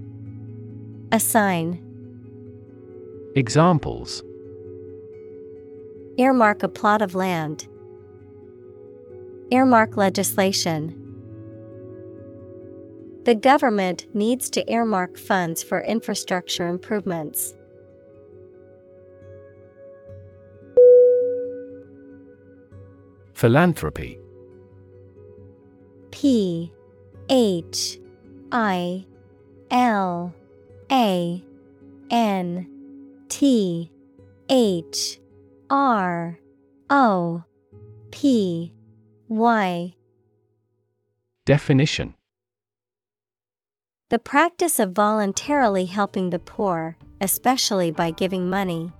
Assign. 1.12 1.84
Examples 3.36 4.24
Earmark 6.18 6.64
a 6.64 6.68
plot 6.68 7.04
of 7.04 7.14
land. 7.14 7.68
Earmark 9.52 9.96
legislation. 9.96 10.97
The 13.28 13.36
government 13.36 14.06
needs 14.16 14.50
to 14.52 14.64
earmark 14.72 15.18
funds 15.18 15.62
for 15.62 15.82
infrastructure 15.82 16.66
improvements. 16.66 17.54
Philanthropy. 23.34 24.18
P 26.12 26.72
H 27.30 28.00
I 28.54 29.06
L 29.72 30.34
A 30.90 31.44
N 32.10 32.70
T 33.28 33.92
H 34.48 35.20
R 35.70 36.40
O 36.90 37.44
P 38.12 38.72
Y. 39.28 39.96
Definition 41.44 42.17
The 44.10 44.20
practice 44.20 44.80
of 44.80 44.94
voluntarily 44.94 45.84
helping 45.84 46.30
the 46.30 46.40
poor, 46.40 46.96
especially 47.20 47.92
by 47.92 48.12
giving 48.12 48.50
money. 48.50 48.94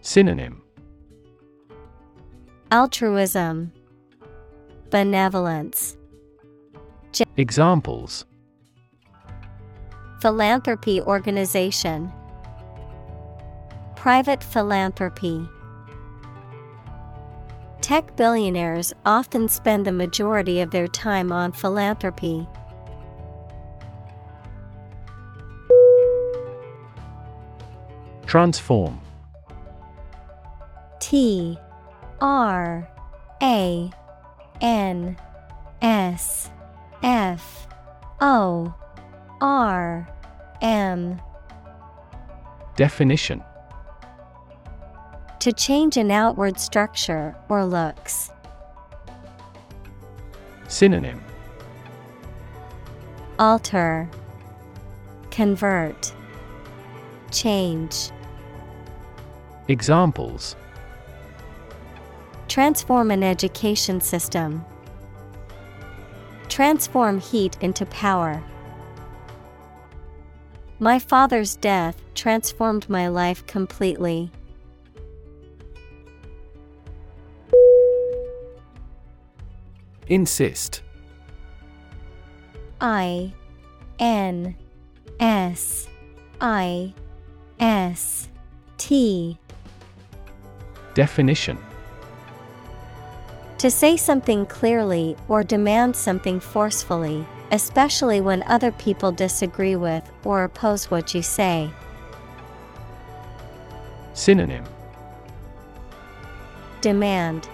Synonym 0.00 0.62
Altruism, 2.70 3.72
Benevolence, 4.90 5.96
Examples 7.36 8.24
Philanthropy 10.20 11.00
organization, 11.00 12.12
Private 13.96 14.44
philanthropy. 14.44 15.48
Tech 17.80 18.14
billionaires 18.14 18.92
often 19.04 19.48
spend 19.48 19.84
the 19.84 19.90
majority 19.90 20.60
of 20.60 20.70
their 20.70 20.86
time 20.86 21.32
on 21.32 21.50
philanthropy. 21.50 22.46
Transform. 28.28 29.00
T 31.00 31.56
R 32.20 32.86
A 33.42 33.90
N 34.60 35.16
S 35.80 36.50
F 37.02 37.66
O 38.20 38.74
R 39.40 40.06
M. 40.60 41.18
Definition. 42.76 43.42
To 45.40 45.50
change 45.50 45.96
an 45.96 46.10
outward 46.10 46.60
structure 46.60 47.34
or 47.48 47.64
looks. 47.64 48.30
Synonym. 50.68 51.22
Alter, 53.38 54.10
Convert, 55.30 56.12
Change. 57.30 58.10
Examples 59.70 60.56
Transform 62.48 63.10
an 63.10 63.22
education 63.22 64.00
system. 64.00 64.64
Transform 66.48 67.20
heat 67.20 67.58
into 67.60 67.84
power. 67.86 68.42
My 70.78 70.98
father's 70.98 71.54
death 71.56 72.00
transformed 72.14 72.88
my 72.88 73.08
life 73.08 73.46
completely. 73.46 74.30
Insist 80.06 80.82
I 82.80 83.34
N 83.98 84.56
S 85.20 85.88
I 86.40 86.94
S 87.60 88.30
T 88.78 89.38
Definition 90.98 91.56
To 93.58 93.70
say 93.70 93.96
something 93.96 94.44
clearly 94.46 95.16
or 95.28 95.44
demand 95.44 95.94
something 95.94 96.40
forcefully, 96.40 97.24
especially 97.52 98.20
when 98.20 98.42
other 98.48 98.72
people 98.72 99.12
disagree 99.12 99.76
with 99.76 100.02
or 100.24 100.42
oppose 100.42 100.90
what 100.90 101.14
you 101.14 101.22
say. 101.22 101.70
Synonym 104.12 104.64
Demand, 106.80 107.48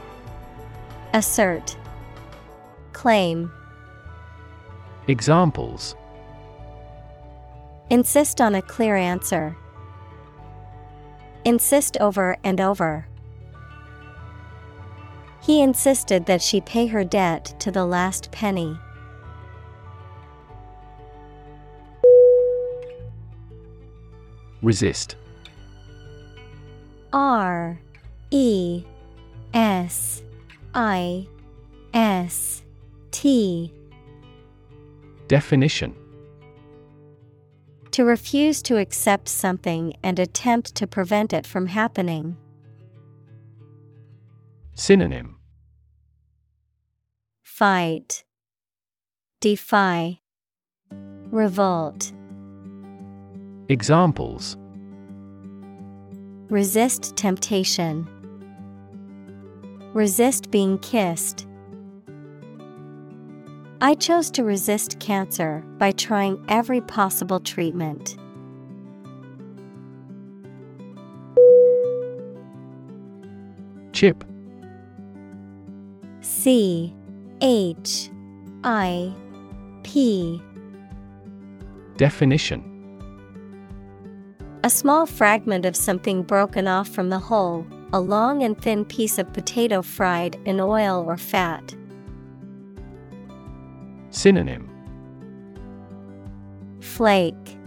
Assert, 1.12 1.76
Claim. 2.94 3.52
Examples 5.06 5.94
Insist 7.90 8.40
on 8.40 8.54
a 8.54 8.62
clear 8.62 8.96
answer. 8.96 9.54
Insist 11.44 11.98
over 12.00 12.38
and 12.42 12.58
over. 12.58 13.06
He 15.44 15.60
insisted 15.60 16.24
that 16.24 16.40
she 16.40 16.62
pay 16.62 16.86
her 16.86 17.04
debt 17.04 17.54
to 17.58 17.70
the 17.70 17.84
last 17.84 18.30
penny. 18.32 18.78
Resist 24.62 25.16
R 27.12 27.78
E 28.30 28.84
S 29.52 30.22
I 30.74 31.28
S 31.92 32.62
T 33.10 33.70
Definition 35.28 35.94
To 37.90 38.04
refuse 38.06 38.62
to 38.62 38.78
accept 38.78 39.28
something 39.28 39.92
and 40.02 40.18
attempt 40.18 40.74
to 40.76 40.86
prevent 40.86 41.34
it 41.34 41.46
from 41.46 41.66
happening. 41.66 42.38
Synonym 44.74 45.33
Fight, 47.56 48.24
Defy, 49.40 50.18
Revolt. 50.90 52.12
Examples 53.68 54.56
Resist 56.50 57.14
temptation. 57.16 58.08
Resist 59.92 60.50
being 60.50 60.78
kissed. 60.78 61.46
I 63.80 63.94
chose 63.94 64.32
to 64.32 64.42
resist 64.42 64.98
cancer 64.98 65.62
by 65.78 65.92
trying 65.92 66.44
every 66.48 66.80
possible 66.80 67.38
treatment. 67.38 68.16
Chip 73.92 74.24
C 76.20 76.92
H 77.40 78.10
I 78.62 79.12
P. 79.82 80.40
Definition. 81.96 82.70
A 84.62 84.70
small 84.70 85.04
fragment 85.04 85.66
of 85.66 85.76
something 85.76 86.22
broken 86.22 86.66
off 86.66 86.88
from 86.88 87.10
the 87.10 87.18
whole, 87.18 87.66
a 87.92 88.00
long 88.00 88.42
and 88.42 88.58
thin 88.60 88.84
piece 88.84 89.18
of 89.18 89.32
potato 89.32 89.82
fried 89.82 90.36
in 90.46 90.58
oil 90.58 91.04
or 91.06 91.16
fat. 91.18 91.74
Synonym. 94.10 94.70
Flake. 96.80 97.58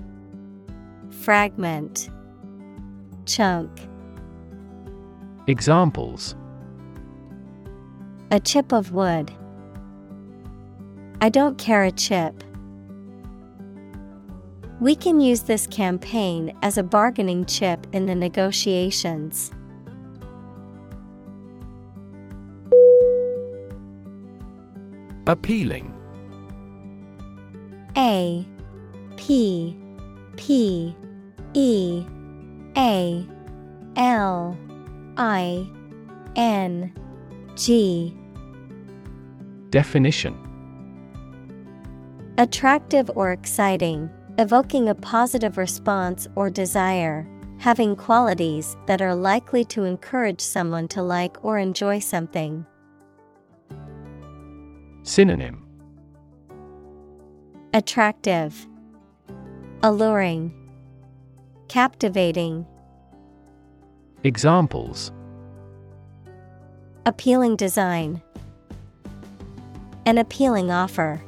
Fragment. 1.09 2.09
Chunk. 3.25 3.69
Examples. 5.45 6.35
A 8.31 8.39
chip 8.39 8.71
of 8.71 8.91
wood. 8.91 9.31
I 11.19 11.29
don't 11.29 11.57
care 11.57 11.83
a 11.83 11.91
chip. 11.91 12.43
We 14.79 14.95
can 14.95 15.19
use 15.19 15.41
this 15.41 15.65
campaign 15.65 16.55
as 16.61 16.77
a 16.77 16.83
bargaining 16.83 17.45
chip 17.45 17.87
in 17.91 18.05
the 18.05 18.13
negotiations. 18.13 19.51
Appealing 25.25 25.91
A 27.97 28.47
P 29.17 29.75
P 30.35 30.95
E 31.55 32.05
A 32.77 33.25
L 33.95 34.57
I 35.17 35.67
N 36.35 36.93
G 37.55 38.15
Definition 39.71 40.46
Attractive 42.39 43.09
or 43.15 43.31
exciting, 43.31 44.11
evoking 44.37 44.89
a 44.89 44.93
positive 44.93 45.57
response 45.57 46.27
or 46.35 46.51
desire, 46.51 47.27
having 47.57 47.95
qualities 47.95 48.77
that 48.85 49.01
are 49.01 49.15
likely 49.15 49.65
to 49.65 49.85
encourage 49.85 50.39
someone 50.39 50.87
to 50.89 51.01
like 51.01 51.43
or 51.43 51.57
enjoy 51.57 51.97
something. 51.97 52.63
Synonym. 55.01 55.65
Attractive, 57.73 58.67
Alluring, 59.81 60.53
Captivating, 61.69 62.67
Examples. 64.23 65.11
Appealing 67.07 67.55
design, 67.55 68.21
An 70.05 70.19
appealing 70.19 70.69
offer. 70.69 71.19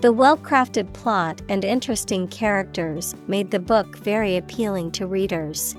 The 0.00 0.12
well 0.12 0.36
crafted 0.36 0.92
plot 0.92 1.42
and 1.48 1.64
interesting 1.64 2.28
characters 2.28 3.16
made 3.26 3.50
the 3.50 3.58
book 3.58 3.98
very 3.98 4.36
appealing 4.36 4.92
to 4.92 5.08
readers. 5.08 5.74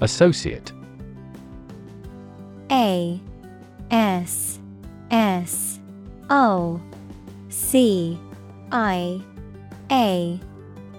Associate. 0.00 0.72
A 2.72 3.20
S 3.92 4.58
S 5.12 5.78
O 6.28 6.80
C 7.48 8.18
I 8.72 9.22
A 9.92 10.40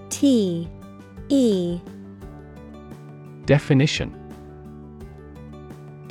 T 0.09 0.69
E. 1.27 1.79
Definition 3.45 4.22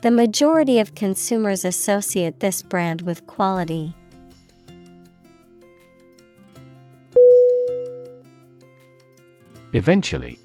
The 0.00 0.12
majority 0.12 0.78
of 0.78 0.94
consumers 0.94 1.64
associate 1.64 2.38
this 2.38 2.62
brand 2.62 3.02
with 3.02 3.26
quality. 3.26 3.94
Eventually. 9.72 10.38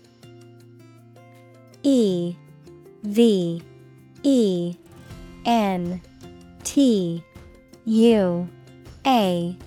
E 1.83 2.35
V 3.03 3.61
E 4.23 4.75
N 5.45 6.01
T 6.63 7.23
U 7.85 8.49
A 9.05 9.57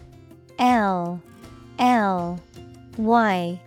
L 0.59 1.23
L 1.79 2.41
Y. 2.97 3.61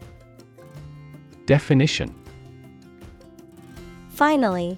Definition. 1.45 2.13
Finally, 4.09 4.77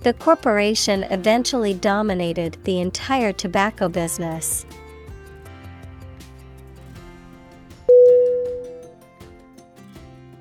The 0.00 0.14
corporation 0.14 1.02
eventually 1.04 1.74
dominated 1.74 2.56
the 2.64 2.80
entire 2.80 3.32
tobacco 3.32 3.88
business. 3.88 4.64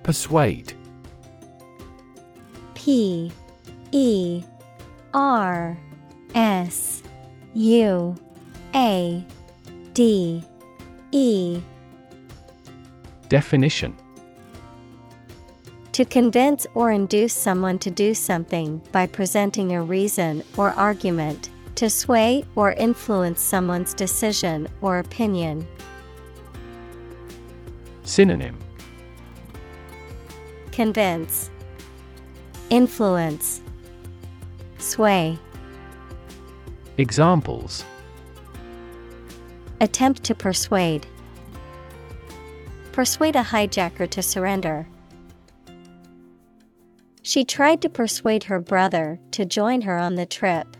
Persuade. 0.04 0.74
P 2.76 3.32
E 3.92 4.44
R 5.14 5.78
S 6.36 7.02
U 7.56 8.16
A 8.76 9.26
D 9.94 10.44
E. 11.12 11.62
Definition 13.28 13.96
To 15.98 16.06
convince 16.06 16.68
or 16.76 16.92
induce 16.92 17.34
someone 17.34 17.80
to 17.80 17.90
do 17.90 18.14
something 18.14 18.84
by 18.92 19.08
presenting 19.08 19.74
a 19.74 19.82
reason 19.82 20.44
or 20.56 20.70
argument, 20.74 21.50
to 21.74 21.90
sway 21.90 22.46
or 22.54 22.74
influence 22.74 23.42
someone's 23.42 23.96
decision 23.96 24.68
or 24.82 25.00
opinion. 25.00 25.66
Synonym 28.04 28.60
Convince, 30.72 31.50
Influence, 32.70 33.64
Sway. 34.78 35.40
Examples 37.00 37.84
Attempt 39.82 40.24
to 40.26 40.36
persuade. 40.36 41.08
Persuade 42.92 43.36
a 43.36 43.42
hijacker 43.44 44.08
to 44.12 44.22
surrender. 44.22 44.88
She 47.28 47.44
tried 47.44 47.82
to 47.82 47.90
persuade 47.90 48.46
her 48.46 48.58
brother 48.58 49.20
to 49.32 49.44
join 49.44 49.82
her 49.82 49.98
on 49.98 50.16
the 50.16 50.26
trip. 50.26 50.78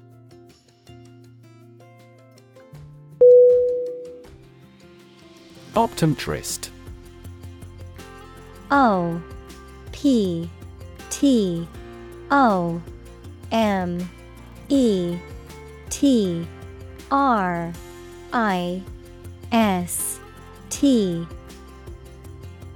Optometrist 5.74 6.70
O 8.72 9.22
P 9.92 10.50
T 11.10 11.68
O 12.32 12.82
M 13.52 14.10
E 14.70 15.18
T 15.90 16.48
R 17.12 17.74
I 18.32 18.82
S 19.52 20.22
T. 20.70 21.28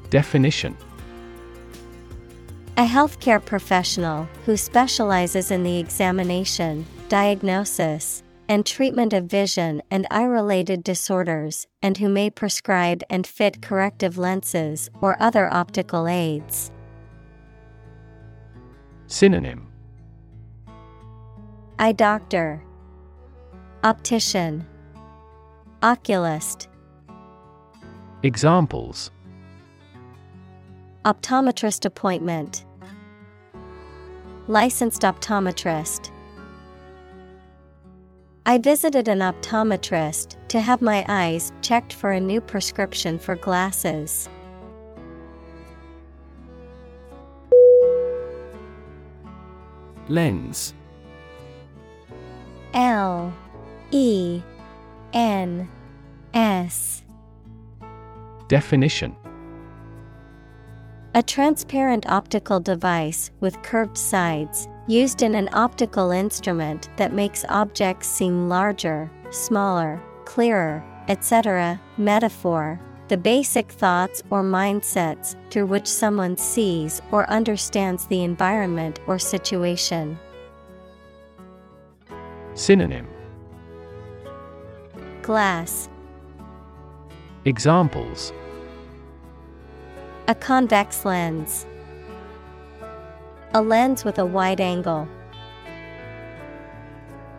Definition 0.10 0.76
A 2.82 2.84
healthcare 2.84 3.46
professional 3.46 4.28
who 4.48 4.58
specializes 4.58 5.52
in 5.52 5.62
the 5.62 5.78
examination, 5.78 6.84
diagnosis, 7.10 8.24
and 8.50 8.66
treatment 8.66 9.14
of 9.14 9.26
vision 9.26 9.84
and 9.92 10.08
eye 10.10 10.24
related 10.24 10.84
disorders, 10.84 11.68
and 11.84 11.96
who 12.00 12.10
may 12.10 12.32
prescribe 12.32 13.04
and 13.08 13.28
fit 13.28 13.62
corrective 13.62 14.18
lenses 14.18 14.90
or 15.00 15.16
other 15.22 15.48
optical 15.54 16.08
aids. 16.08 16.72
Synonym. 19.06 19.68
Eye 21.78 21.92
doctor, 21.92 22.64
optician, 23.84 24.66
oculist, 25.84 26.68
Examples. 28.24 29.12
Optometrist 31.06 31.86
appointment, 31.86 32.66
licensed 34.48 35.02
optometrist. 35.04 36.12
I 38.46 38.58
visited 38.58 39.08
an 39.08 39.20
optometrist 39.20 40.36
to 40.48 40.60
have 40.60 40.82
my 40.82 41.06
eyes 41.08 41.52
checked 41.62 41.94
for 41.94 42.12
a 42.12 42.20
new 42.20 42.42
prescription 42.42 43.20
for 43.20 43.36
glasses. 43.36 44.28
Lens. 50.10 50.74
L. 52.74 53.34
E. 53.92 54.42
N. 55.14 55.70
S. 56.34 57.04
Definition 58.48 59.16
A 61.14 61.22
transparent 61.22 62.10
optical 62.10 62.62
device 62.62 63.32
with 63.42 63.62
curved 63.64 63.98
sides, 63.98 64.70
used 64.88 65.24
in 65.24 65.36
an 65.36 65.50
optical 65.52 66.12
instrument 66.12 66.88
that 66.96 67.12
makes 67.12 67.44
objects 67.50 68.08
seem 68.08 68.48
larger, 68.48 69.12
smaller, 69.30 70.02
clearer, 70.24 70.82
etc. 71.10 71.82
Metaphor 71.98 72.80
The 73.10 73.18
basic 73.18 73.70
thoughts 73.70 74.24
or 74.30 74.42
mindsets 74.42 75.36
through 75.50 75.66
which 75.66 75.86
someone 75.86 76.38
sees 76.38 77.02
or 77.12 77.30
understands 77.30 78.08
the 78.08 78.24
environment 78.24 79.02
or 79.06 79.20
situation. 79.20 80.18
Synonym 82.54 83.10
Glass 85.22 85.90
Examples 87.44 88.32
A 90.28 90.36
convex 90.36 91.04
lens. 91.04 91.66
A 93.54 93.62
lens 93.62 94.06
with 94.06 94.18
a 94.20 94.26
wide 94.26 94.62
angle. 94.62 95.08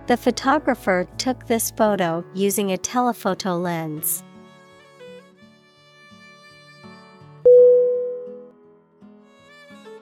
The 0.08 0.16
photographer 0.16 1.06
took 1.16 1.46
this 1.46 1.70
photo 1.70 2.24
using 2.34 2.72
a 2.72 2.76
telephoto 2.76 3.56
lens. 3.56 4.22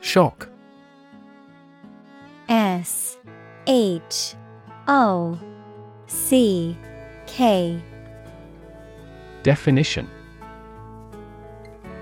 Shock 0.01 0.49
S 2.49 3.19
H 3.67 4.35
O 4.89 5.39
C 6.07 6.77
K 7.27 7.81
Definition 9.45 10.09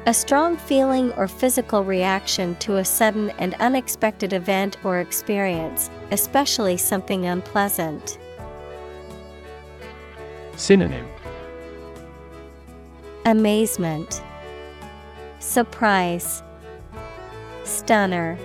A 0.09 0.15
strong 0.15 0.57
feeling 0.57 1.13
or 1.19 1.29
physical 1.29 1.85
reaction 1.85 2.55
to 2.61 2.77
a 2.79 2.85
sudden 2.87 3.29
and 3.39 3.53
unexpected 3.57 4.33
event 4.33 4.79
or 4.83 5.01
experience, 5.01 5.91
especially 6.13 6.79
something 6.79 7.27
unpleasant. 7.27 8.19
Synonym. 10.57 11.07
Amazement, 13.27 14.23
Surprise, 15.41 16.43
Stunner, 17.65 18.39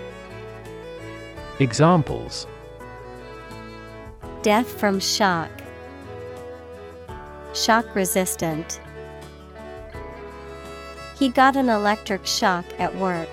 Examples. 1.59 2.45
Death 4.41 4.68
from 4.68 4.99
shock, 4.99 5.49
Shock 7.53 7.95
resistant. 7.95 8.82
He 11.24 11.30
got 11.30 11.55
an 11.55 11.69
electric 11.69 12.26
shock 12.26 12.65
at 12.80 12.93
work. 12.97 13.30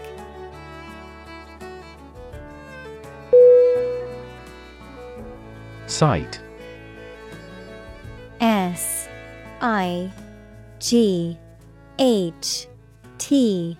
Sight. 5.88 6.41
S 8.41 9.09
I 9.61 10.09
G 10.78 11.36
H 11.99 12.68
T. 13.18 13.76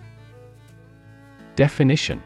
Definition. 1.55 2.21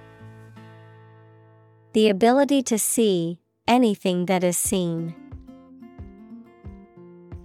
The 1.94 2.10
ability 2.10 2.64
to 2.64 2.80
see 2.80 3.38
anything 3.68 4.26
that 4.26 4.44
is 4.44 4.58
seen. 4.58 5.14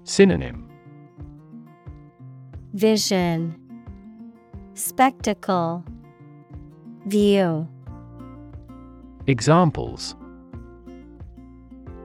Synonym. 0.05 0.66
Vision 2.72 3.59
Spectacle 4.81 5.85
View 7.05 7.68
Examples 9.26 10.16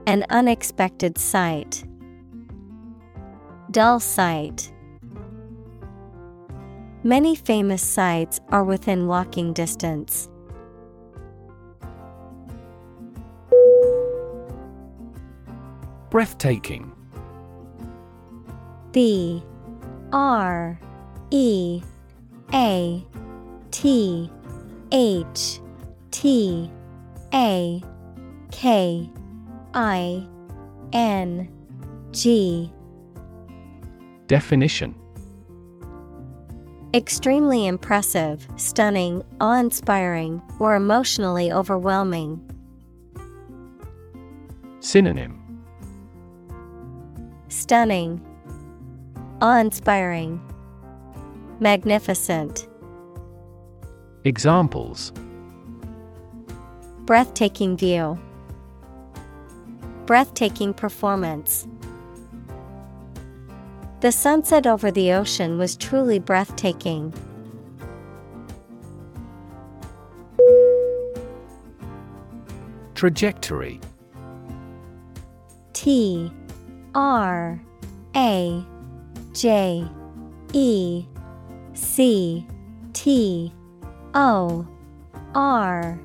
An 0.06 0.26
unexpected 0.28 1.16
sight. 1.16 1.84
Dull 3.70 3.98
sight. 3.98 4.70
Many 7.02 7.34
famous 7.34 7.80
sights 7.80 8.40
are 8.50 8.62
within 8.62 9.06
walking 9.06 9.54
distance. 9.54 10.28
Breathtaking 16.10 16.92
B 18.92 19.42
R 20.12 20.78
E 21.30 21.80
A 22.52 23.04
T 23.70 24.30
H 24.92 25.60
T 26.10 26.70
A 27.34 27.82
K 28.50 29.10
I 29.74 30.26
N 30.92 31.48
G. 32.12 32.72
Definition. 34.26 34.94
Extremely 36.94 37.66
impressive, 37.66 38.48
stunning, 38.56 39.22
awe 39.40 39.58
inspiring, 39.60 40.40
or 40.58 40.74
emotionally 40.74 41.52
overwhelming. 41.52 42.40
Synonym. 44.80 45.42
Stunning, 47.48 48.24
awe 49.42 49.58
inspiring, 49.58 50.40
magnificent, 51.60 52.68
Examples. 54.26 55.12
Breathtaking 57.04 57.76
view, 57.76 58.18
breathtaking 60.04 60.74
performance. 60.74 61.68
The 64.00 64.10
sunset 64.10 64.66
over 64.66 64.90
the 64.90 65.12
ocean 65.12 65.58
was 65.58 65.76
truly 65.76 66.18
breathtaking. 66.18 67.14
Trajectory. 72.96 73.80
T 75.72 76.32
R 76.96 77.62
A 78.16 78.64
J 79.32 79.88
E 80.52 81.06
C 81.76 82.46
T 82.94 83.52
O 84.14 84.66
R 85.34 86.00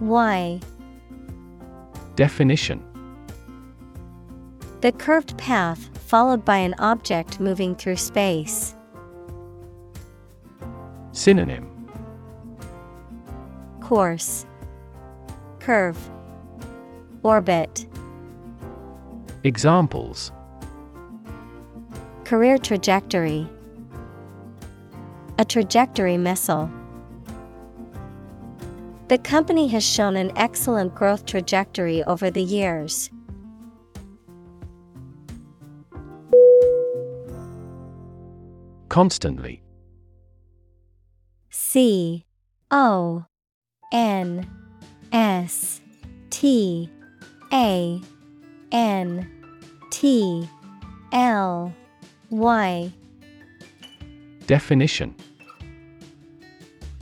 Y. 0.00 0.60
Definition. 2.16 2.82
The 4.80 4.90
curved 4.92 5.38
path 5.38 5.96
followed 6.06 6.44
by 6.44 6.56
an 6.58 6.74
object 6.78 7.38
moving 7.38 7.76
through 7.76 7.96
space. 7.96 8.74
Synonym. 11.12 11.68
Course, 13.80 14.44
curve, 15.60 15.98
orbit. 17.22 17.86
Examples. 19.44 20.32
Career 22.24 22.58
trajectory, 22.58 23.46
a 25.42 25.44
trajectory 25.44 26.16
missile. 26.16 26.70
The 29.08 29.18
company 29.18 29.66
has 29.68 29.82
shown 29.84 30.14
an 30.14 30.30
excellent 30.36 30.94
growth 30.94 31.26
trajectory 31.26 32.04
over 32.04 32.30
the 32.30 32.40
years. 32.40 33.10
Constantly. 38.88 39.64
C 41.50 42.24
O 42.70 43.24
N 43.92 44.48
S 45.10 45.80
T 46.30 46.88
A 47.52 48.00
N 48.70 49.28
T 49.90 50.48
L 51.12 51.74
Y 52.30 52.92
Definition 54.46 55.16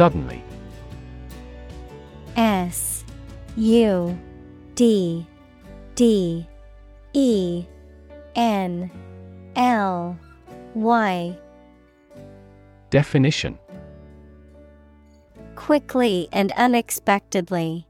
Suddenly. 0.00 0.42
S 2.34 3.04
U 3.54 4.18
D 4.74 5.26
D 5.94 6.46
E 7.12 7.66
N 8.34 8.90
L 9.56 10.18
Y 10.72 11.36
Definition 12.88 13.58
Quickly 15.54 16.30
and 16.32 16.50
unexpectedly. 16.52 17.86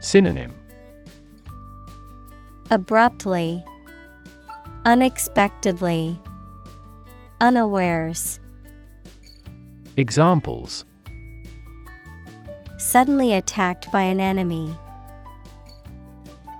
Synonym 0.00 0.54
Abruptly. 2.70 3.62
Unexpectedly. 4.86 6.18
Unawares. 7.42 8.40
Examples 9.98 10.84
Suddenly 12.76 13.32
attacked 13.32 13.90
by 13.90 14.02
an 14.02 14.20
enemy. 14.20 14.76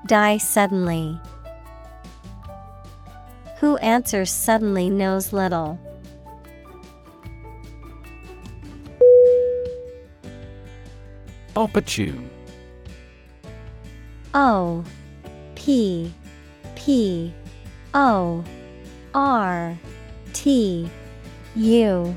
Die 0.07 0.39
suddenly. 0.39 1.20
Who 3.59 3.76
answers 3.76 4.30
suddenly 4.30 4.89
knows 4.89 5.34
little. 5.34 5.78
Opportune 11.55 12.30
O 14.32 14.82
P 15.55 16.11
P 16.74 17.34
O 17.93 18.43
R 19.14 19.78
T 20.32 20.91
U 21.55 22.16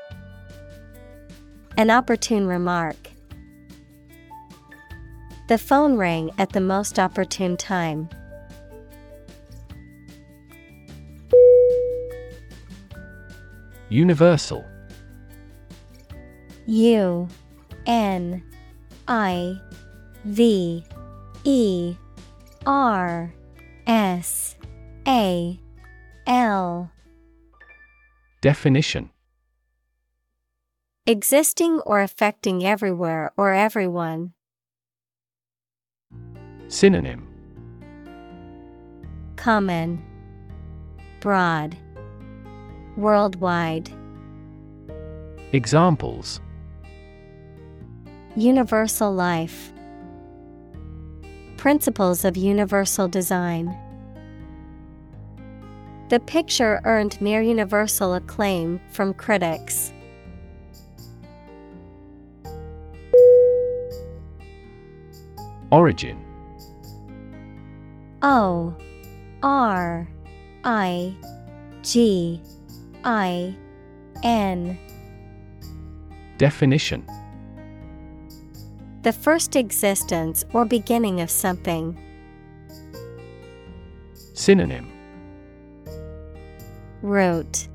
An 1.77 1.89
opportune 1.89 2.47
remark. 2.47 2.95
The 5.47 5.57
phone 5.57 5.97
rang 5.97 6.31
at 6.37 6.53
the 6.53 6.61
most 6.61 6.99
opportune 6.99 7.57
time. 7.57 8.09
Universal 13.89 14.63
U 16.67 17.27
N 17.85 18.41
I 19.07 19.59
V 20.23 20.85
E 21.43 21.95
R 22.65 23.33
S 23.87 24.55
A 25.05 25.59
L 26.27 26.91
Definition 28.39 29.09
Existing 31.07 31.79
or 31.79 31.99
affecting 31.99 32.63
everywhere 32.63 33.33
or 33.35 33.51
everyone. 33.51 34.33
Synonym 36.67 37.27
Common, 39.35 39.99
Broad, 41.19 41.75
Worldwide. 42.97 43.89
Examples 45.53 46.39
Universal 48.35 49.11
life. 49.11 49.73
Principles 51.57 52.23
of 52.23 52.37
universal 52.37 53.07
design. 53.07 53.75
The 56.09 56.19
picture 56.19 56.79
earned 56.85 57.19
near 57.19 57.41
universal 57.41 58.13
acclaim 58.13 58.79
from 58.91 59.15
critics. 59.15 59.91
Origin. 65.71 66.19
O 68.21 68.75
R 69.41 70.07
I 70.63 71.15
G 71.81 72.41
I 73.03 73.55
N. 74.23 74.77
Definition. 76.37 77.05
The 79.03 79.13
first 79.13 79.55
existence 79.55 80.43
or 80.53 80.65
beginning 80.65 81.21
of 81.21 81.31
something. 81.31 81.97
Synonym. 84.33 84.91
Root. 87.01 87.67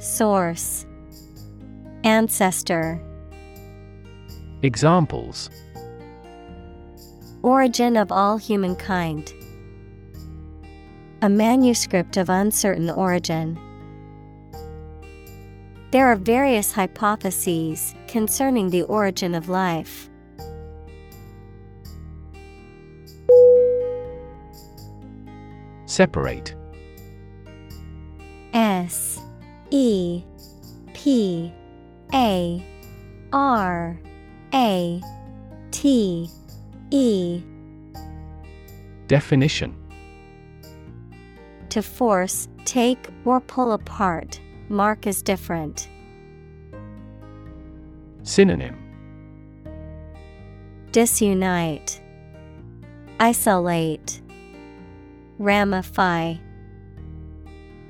Source. 0.00 0.84
Ancestor. 2.04 3.00
Examples 4.62 5.48
Origin 7.42 7.96
of 7.96 8.12
all 8.12 8.36
humankind. 8.36 9.32
A 11.22 11.28
manuscript 11.28 12.16
of 12.16 12.28
uncertain 12.28 12.88
origin. 12.88 13.58
There 15.90 16.06
are 16.06 16.14
various 16.14 16.70
hypotheses 16.70 17.96
concerning 18.06 18.70
the 18.70 18.82
origin 18.82 19.34
of 19.34 19.48
life. 19.48 20.08
Separate 25.86 26.54
S 28.54 29.20
E 29.70 30.22
P 30.94 31.52
A 32.14 32.64
R 33.32 34.00
A 34.54 35.00
T 35.72 36.30
E 36.94 37.42
Definition 39.06 39.74
To 41.70 41.80
force, 41.80 42.48
take, 42.66 43.08
or 43.24 43.40
pull 43.40 43.72
apart, 43.72 44.38
mark 44.68 45.06
is 45.06 45.22
different. 45.22 45.88
Synonym 48.24 48.76
Disunite, 50.90 51.98
Isolate, 53.18 54.20
Ramify. 55.38 56.34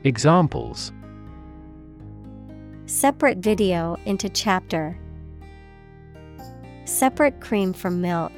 Examples 0.05 0.93
Separate 2.87 3.39
video 3.39 3.97
into 4.05 4.29
chapter. 4.29 4.97
Separate 6.85 7.41
cream 7.41 7.73
from 7.73 8.01
milk. 8.01 8.33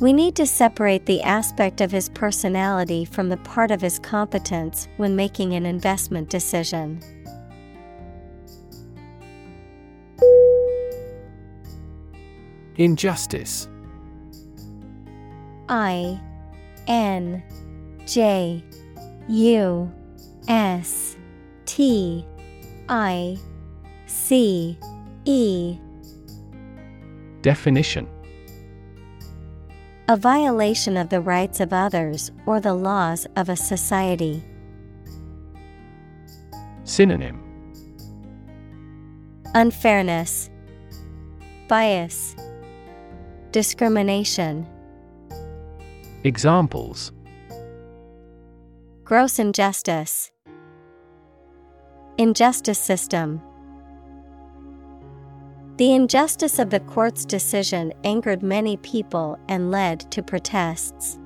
We 0.00 0.12
need 0.12 0.36
to 0.36 0.46
separate 0.46 1.06
the 1.06 1.22
aspect 1.22 1.80
of 1.80 1.90
his 1.90 2.08
personality 2.08 3.04
from 3.04 3.30
the 3.30 3.36
part 3.38 3.72
of 3.72 3.80
his 3.80 3.98
competence 3.98 4.86
when 4.96 5.16
making 5.16 5.54
an 5.54 5.66
investment 5.66 6.30
decision. 6.30 7.00
Injustice. 12.76 13.68
I 15.68 16.20
N 16.86 17.42
J 18.06 18.62
U 19.28 19.92
S 20.46 21.16
T 21.66 22.24
I 22.88 23.36
C 24.06 24.78
E. 25.24 25.76
Definition 27.42 28.08
A 30.10 30.16
violation 30.16 30.96
of 30.96 31.10
the 31.10 31.20
rights 31.20 31.60
of 31.60 31.74
others 31.74 32.30
or 32.46 32.60
the 32.60 32.72
laws 32.72 33.26
of 33.36 33.50
a 33.50 33.56
society. 33.56 34.42
Synonym 36.84 37.42
Unfairness, 39.54 40.48
Bias, 41.68 42.34
Discrimination. 43.52 44.66
Examples 46.24 47.12
Gross 49.04 49.38
injustice. 49.38 50.30
Injustice 52.16 52.78
system. 52.78 53.42
The 55.78 55.94
injustice 55.94 56.58
of 56.58 56.70
the 56.70 56.80
court's 56.80 57.24
decision 57.24 57.92
angered 58.02 58.42
many 58.42 58.76
people 58.78 59.38
and 59.46 59.70
led 59.70 60.00
to 60.10 60.24
protests. 60.24 61.20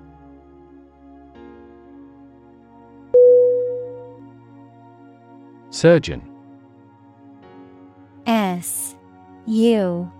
Surgeon. 5.71 6.21
S 8.27 8.95
U 9.47 10.13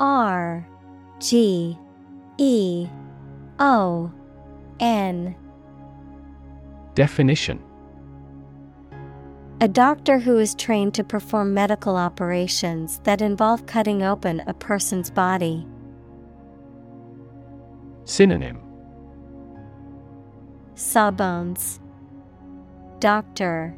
R 0.00 0.68
G 1.20 1.78
E 2.38 2.88
O 3.60 4.12
N. 4.80 5.36
Definition 6.96 7.62
A 9.58 9.68
doctor 9.68 10.18
who 10.18 10.36
is 10.36 10.54
trained 10.54 10.92
to 10.94 11.02
perform 11.02 11.54
medical 11.54 11.96
operations 11.96 13.00
that 13.04 13.22
involve 13.22 13.64
cutting 13.64 14.02
open 14.02 14.42
a 14.46 14.52
person's 14.52 15.10
body. 15.10 15.66
Synonym 18.04 18.60
Sawbones. 20.74 21.80
Doctor. 22.98 23.74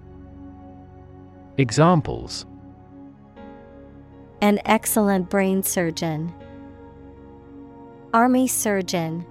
Examples 1.58 2.44
An 4.40 4.58
excellent 4.64 5.30
brain 5.30 5.62
surgeon. 5.62 6.34
Army 8.12 8.48
surgeon. 8.48 9.24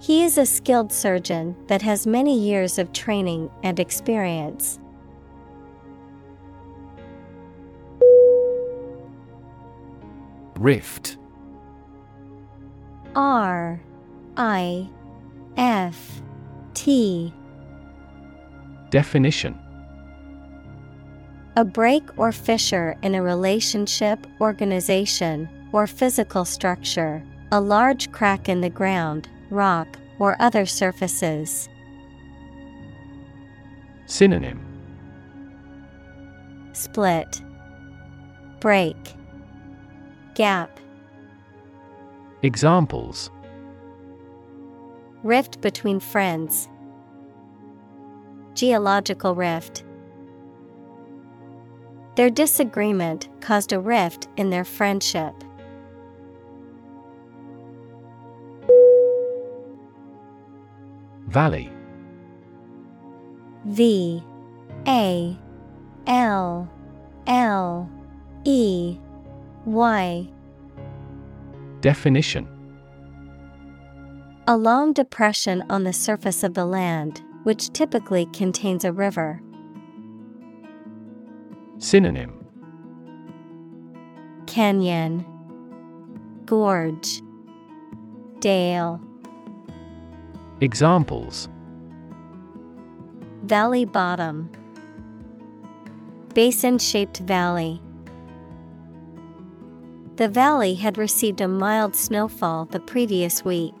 He 0.00 0.24
is 0.24 0.38
a 0.38 0.46
skilled 0.46 0.92
surgeon 0.92 1.54
that 1.66 1.82
has 1.82 2.06
many 2.06 2.38
years 2.38 2.78
of 2.78 2.90
training 2.92 3.50
and 3.62 3.78
experience. 3.78 4.78
Rift. 10.56 11.18
R 13.14 13.80
I 14.38 14.88
F 15.58 16.22
T. 16.72 17.34
Definition. 18.88 19.58
A 21.56 21.64
break 21.64 22.04
or 22.16 22.32
fissure 22.32 22.96
in 23.02 23.14
a 23.14 23.22
relationship, 23.22 24.26
organization, 24.40 25.46
or 25.72 25.86
physical 25.86 26.46
structure, 26.46 27.22
a 27.52 27.60
large 27.60 28.10
crack 28.12 28.48
in 28.48 28.62
the 28.62 28.70
ground, 28.70 29.28
rock, 29.50 29.98
or 30.18 30.36
other 30.40 30.66
surfaces. 30.66 31.68
Synonym 34.06 34.60
Split, 36.72 37.42
Break, 38.60 38.96
Gap, 40.34 40.80
Examples 42.42 43.30
Rift 45.22 45.60
between 45.60 46.00
friends, 46.00 46.68
Geological 48.54 49.34
rift. 49.34 49.84
Their 52.16 52.30
disagreement 52.30 53.28
caused 53.40 53.72
a 53.72 53.80
rift 53.80 54.28
in 54.36 54.50
their 54.50 54.64
friendship. 54.64 55.34
Valley. 61.30 61.70
V 63.66 64.22
A 64.88 65.38
L 66.08 66.68
L 67.28 67.90
E 68.44 68.98
Y. 69.64 70.28
Definition. 71.80 72.48
A 74.48 74.56
long 74.56 74.92
depression 74.92 75.62
on 75.70 75.84
the 75.84 75.92
surface 75.92 76.42
of 76.42 76.54
the 76.54 76.66
land, 76.66 77.22
which 77.44 77.72
typically 77.72 78.26
contains 78.32 78.84
a 78.84 78.92
river. 78.92 79.40
Synonym. 81.78 82.44
Canyon, 84.46 85.24
Gorge, 86.44 87.22
Dale, 88.40 89.00
Examples. 90.60 91.48
Valley 93.44 93.86
bottom, 93.86 94.50
Basin 96.34 96.78
shaped 96.78 97.18
valley. 97.20 97.80
The 100.16 100.28
valley 100.28 100.74
had 100.74 100.98
received 100.98 101.40
a 101.40 101.48
mild 101.48 101.96
snowfall 101.96 102.66
the 102.66 102.78
previous 102.78 103.42
week. 103.42 103.74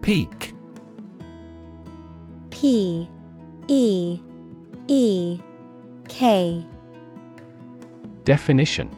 Peek. 0.00 0.54
P 2.50 3.08
E 3.66 4.20
E 4.86 5.40
K. 6.08 6.64
Definition 8.22 8.88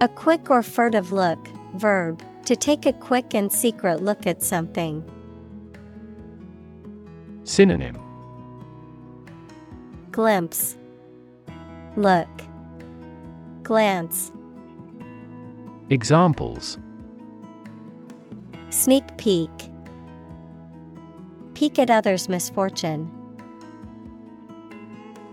A 0.00 0.08
quick 0.08 0.50
or 0.50 0.62
furtive 0.62 1.12
look, 1.12 1.38
verb, 1.74 2.22
to 2.46 2.56
take 2.56 2.84
a 2.84 2.92
quick 2.92 3.34
and 3.34 3.50
secret 3.50 4.02
look 4.02 4.26
at 4.26 4.42
something. 4.42 5.02
Synonym 7.44 7.96
Glimpse, 10.10 10.76
Look, 11.96 12.28
Glance, 13.62 14.32
Examples 15.90 16.78
Sneak 18.70 19.16
peek, 19.16 19.50
Peek 21.54 21.78
at 21.78 21.90
others' 21.90 22.28
misfortune. 22.28 23.10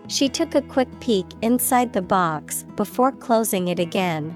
She 0.07 0.29
took 0.29 0.55
a 0.55 0.61
quick 0.61 0.87
peek 0.99 1.25
inside 1.41 1.93
the 1.93 2.01
box 2.01 2.63
before 2.75 3.11
closing 3.11 3.69
it 3.69 3.79
again. 3.79 4.35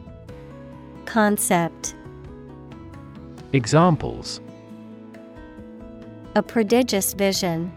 Concept. 1.11 1.93
Examples 3.51 4.39
A 6.35 6.41
prodigious 6.41 7.11
vision, 7.11 7.69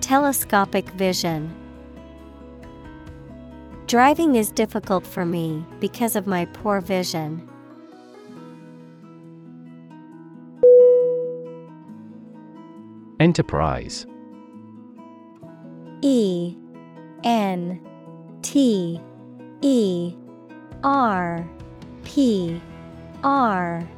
Telescopic 0.00 0.88
vision. 0.90 1.54
Driving 3.86 4.34
is 4.34 4.50
difficult 4.50 5.06
for 5.06 5.24
me 5.24 5.64
because 5.78 6.16
of 6.16 6.26
my 6.26 6.44
poor 6.46 6.80
vision. 6.80 7.48
Enterprise 13.20 14.06
E 16.02 16.56
N 17.22 17.80
T 18.42 19.00
E 19.62 20.16
R 20.84 21.44
P 22.04 22.60
R 23.24 23.88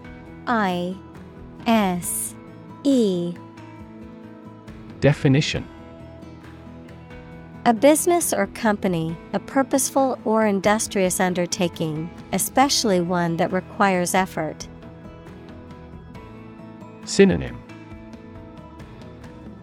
I 0.47 0.97
S 1.67 2.35
E. 2.85 3.35
Definition. 5.01 5.67
A 7.65 7.75
business 7.75 8.33
or 8.33 8.47
company, 8.47 9.17
a 9.33 9.41
purposeful 9.41 10.21
or 10.25 10.47
industrious 10.47 11.19
undertaking, 11.19 12.09
especially 12.33 13.01
one 13.01 13.37
that 13.39 13.53
requires 13.53 14.15
effort. 14.15 14.69
Synonym. 17.05 17.61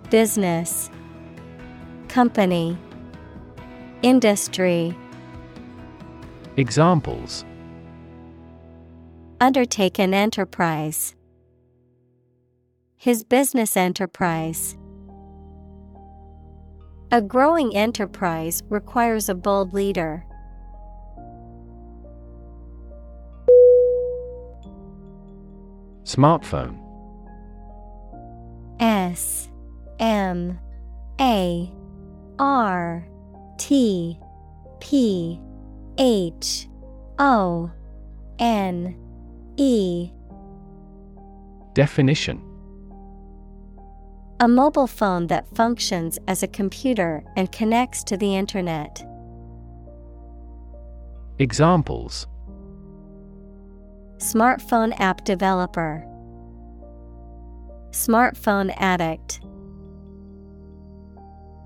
Business 0.10 0.90
Company 2.10 2.78
Industry 4.02 4.94
Examples 6.56 7.46
Undertake 9.42 9.98
an 9.98 10.14
enterprise. 10.14 11.16
His 12.96 13.24
business 13.24 13.76
enterprise. 13.76 14.78
A 17.12 17.22
growing 17.22 17.76
enterprise 17.76 18.62
requires 18.70 19.30
a 19.30 19.34
bold 19.34 19.74
leader. 19.74 20.26
Smartphone 26.04 26.78
S 28.80 29.50
M 29.98 30.60
A 31.20 31.74
R 32.38 33.08
T 33.58 34.20
P 34.80 35.42
H 35.98 36.68
O 37.20 37.72
N 38.40 38.98
E 39.58 40.12
Definition 41.74 42.42
A 44.40 44.48
mobile 44.48 44.88
phone 44.88 45.28
that 45.28 45.48
functions 45.56 46.18
as 46.28 46.42
a 46.42 46.48
computer 46.48 47.24
and 47.36 47.52
connects 47.52 48.04
to 48.06 48.18
the 48.18 48.36
Internet. 48.36 49.06
Examples 51.40 52.28
Smartphone 54.18 54.98
app 55.00 55.26
developer, 55.26 56.06
Smartphone 57.92 58.74
addict. 58.78 59.42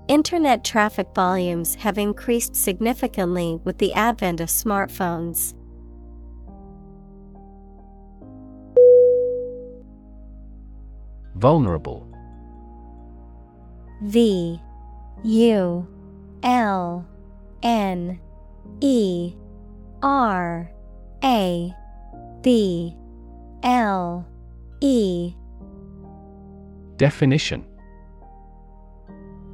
Internet 0.08 0.64
traffic 0.64 1.08
volumes 1.14 1.74
have 1.74 1.98
increased 1.98 2.56
significantly 2.56 3.60
with 3.64 3.76
the 3.76 3.92
advent 3.92 4.40
of 4.40 4.48
smartphones. 4.48 5.52
Vulnerable. 11.36 12.08
V 14.02 14.58
U 15.24 15.86
L 16.42 17.06
N 17.62 18.18
E 18.80 19.34
R 20.02 20.70
A 21.22 21.74
B 22.40 22.96
L 23.62 24.26
E. 24.80 25.34
Definition 26.96 27.67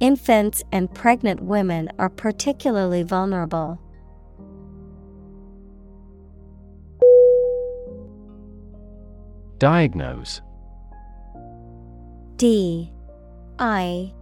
Infants 0.00 0.62
and 0.70 0.92
pregnant 0.94 1.42
women 1.42 1.90
are 1.98 2.08
particularly 2.08 3.02
vulnerable. 3.02 3.80
Diagnose. 9.58 10.40
D 12.36 12.92
I 13.58 14.12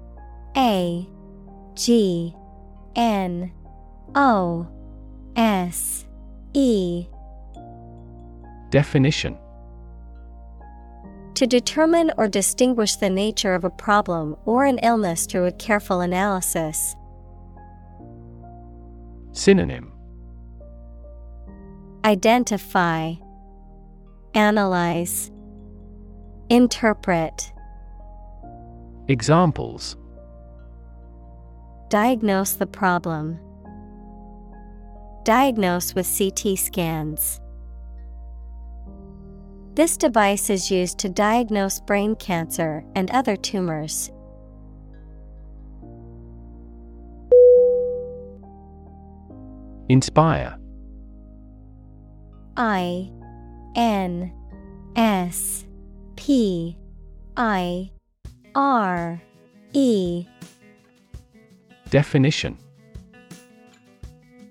A 0.57 1.07
G 1.75 2.35
N 2.95 3.53
O 4.15 4.67
S 5.37 6.07
E. 6.55 7.07
Definition 8.71 9.37
To 11.37 11.47
determine 11.47 12.13
or 12.17 12.29
distinguish 12.29 12.97
the 12.97 13.11
nature 13.11 13.53
of 13.53 13.65
a 13.65 13.69
problem 13.69 14.37
or 14.47 14.65
an 14.65 14.79
illness 14.79 15.27
through 15.27 15.45
a 15.45 15.53
careful 15.53 16.01
analysis. 16.01 16.97
Synonym 19.33 19.93
Identify, 22.07 23.17
Analyze, 24.33 25.31
Interpret. 26.49 27.53
Examples 29.09 29.99
Diagnose 31.91 32.55
the 32.55 32.67
problem. 32.67 33.39
Diagnose 35.25 35.95
with 35.95 36.09
CT 36.19 36.59
scans. 36.59 37.43
This 39.77 39.99
device 39.99 40.49
is 40.49 40.71
used 40.71 40.99
to 41.01 41.11
diagnose 41.11 41.81
brain 41.81 42.17
cancer 42.17 42.83
and 42.95 43.11
other 43.11 43.37
tumors. 43.37 44.11
Inspire. 49.91 50.59
I 52.57 53.13
N 53.75 54.33
S 54.97 55.67
P 56.17 56.79
I 57.37 57.91
R 58.55 59.21
E. 59.75 60.27
Definition. 61.91 62.57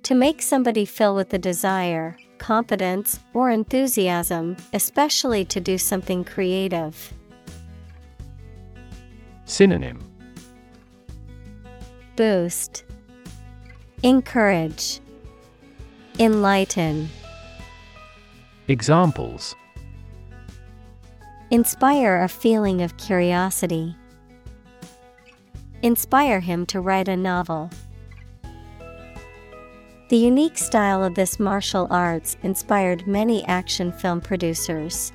To 0.03 0.13
make 0.13 0.43
somebody 0.43 0.85
fill 0.85 1.15
with 1.15 1.33
a 1.33 1.39
desire, 1.39 2.15
confidence, 2.37 3.19
or 3.33 3.49
enthusiasm, 3.49 4.57
especially 4.73 5.45
to 5.45 5.59
do 5.59 5.77
something 5.77 6.23
creative. 6.23 7.13
Synonym 9.45 9.99
Boost, 12.15 12.83
Encourage, 14.03 14.99
Enlighten, 16.19 17.09
Examples 18.67 19.55
Inspire 21.51 22.23
a 22.23 22.27
feeling 22.27 22.81
of 22.81 22.97
curiosity. 22.97 23.95
Inspire 25.83 26.39
him 26.39 26.65
to 26.65 26.81
write 26.81 27.07
a 27.07 27.15
novel. 27.15 27.69
The 30.07 30.17
unique 30.17 30.59
style 30.59 31.03
of 31.03 31.15
this 31.15 31.39
martial 31.39 31.87
arts 31.89 32.37
inspired 32.43 33.07
many 33.07 33.43
action 33.45 33.91
film 33.91 34.21
producers. 34.21 35.11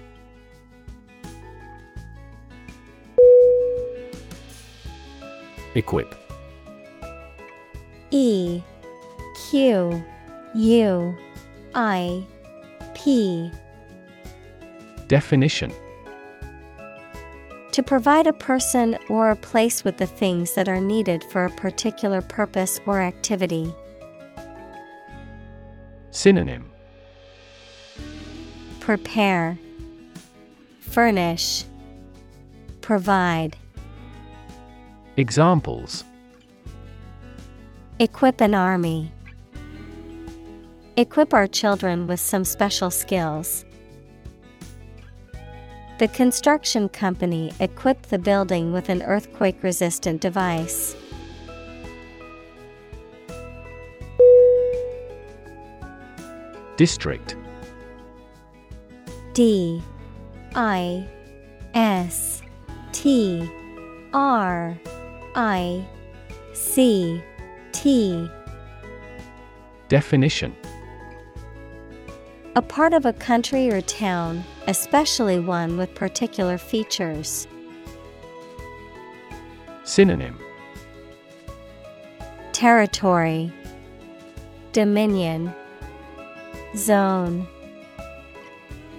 Equip. 5.76 6.16
E 8.10 8.60
Q 9.50 10.04
U 10.56 11.16
I 11.76 12.26
P 12.94 13.52
Definition 15.06 15.72
To 17.70 17.82
provide 17.84 18.26
a 18.26 18.32
person 18.32 18.98
or 19.08 19.30
a 19.30 19.36
place 19.36 19.84
with 19.84 19.96
the 19.98 20.06
things 20.08 20.54
that 20.54 20.68
are 20.68 20.80
needed 20.80 21.22
for 21.30 21.44
a 21.44 21.50
particular 21.50 22.20
purpose 22.20 22.80
or 22.86 23.00
activity. 23.00 23.72
Synonym 26.20 26.70
Prepare, 28.78 29.58
Furnish, 30.80 31.64
Provide. 32.82 33.56
Examples 35.16 36.04
Equip 37.98 38.42
an 38.42 38.54
army. 38.54 39.10
Equip 40.98 41.32
our 41.32 41.46
children 41.46 42.06
with 42.06 42.20
some 42.20 42.44
special 42.44 42.90
skills. 42.90 43.64
The 45.98 46.08
construction 46.08 46.90
company 46.90 47.50
equipped 47.60 48.10
the 48.10 48.18
building 48.18 48.74
with 48.74 48.90
an 48.90 49.00
earthquake 49.04 49.62
resistant 49.62 50.20
device. 50.20 50.94
District. 56.80 57.36
D 59.34 59.82
I 60.54 61.06
S 61.74 62.40
T 62.92 63.46
R 64.14 64.80
I 65.34 65.86
C 66.54 67.22
T. 67.72 68.26
Definition. 69.88 70.56
A 72.56 72.62
part 72.62 72.94
of 72.94 73.04
a 73.04 73.12
country 73.12 73.68
or 73.70 73.82
town, 73.82 74.42
especially 74.66 75.38
one 75.38 75.76
with 75.76 75.94
particular 75.94 76.56
features. 76.56 77.46
Synonym. 79.84 80.40
Territory. 82.52 83.52
Dominion 84.72 85.52
Zone. 86.76 87.48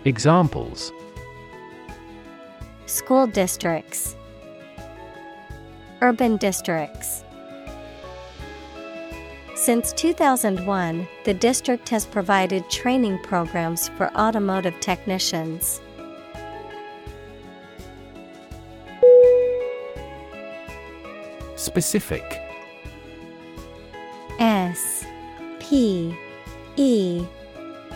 Examples. 0.03 0.91
School 2.86 3.28
districts. 3.28 4.17
Urban 6.01 6.36
districts. 6.36 7.24
Since 9.55 9.93
2001, 9.93 11.07
the 11.24 11.34
district 11.34 11.88
has 11.89 12.05
provided 12.05 12.69
training 12.69 13.19
programs 13.19 13.88
for 13.89 14.11
automotive 14.17 14.78
technicians. 14.82 15.80
Specific. 21.55 22.41
S 24.39 25.05
P 25.59 26.17
E 26.76 27.24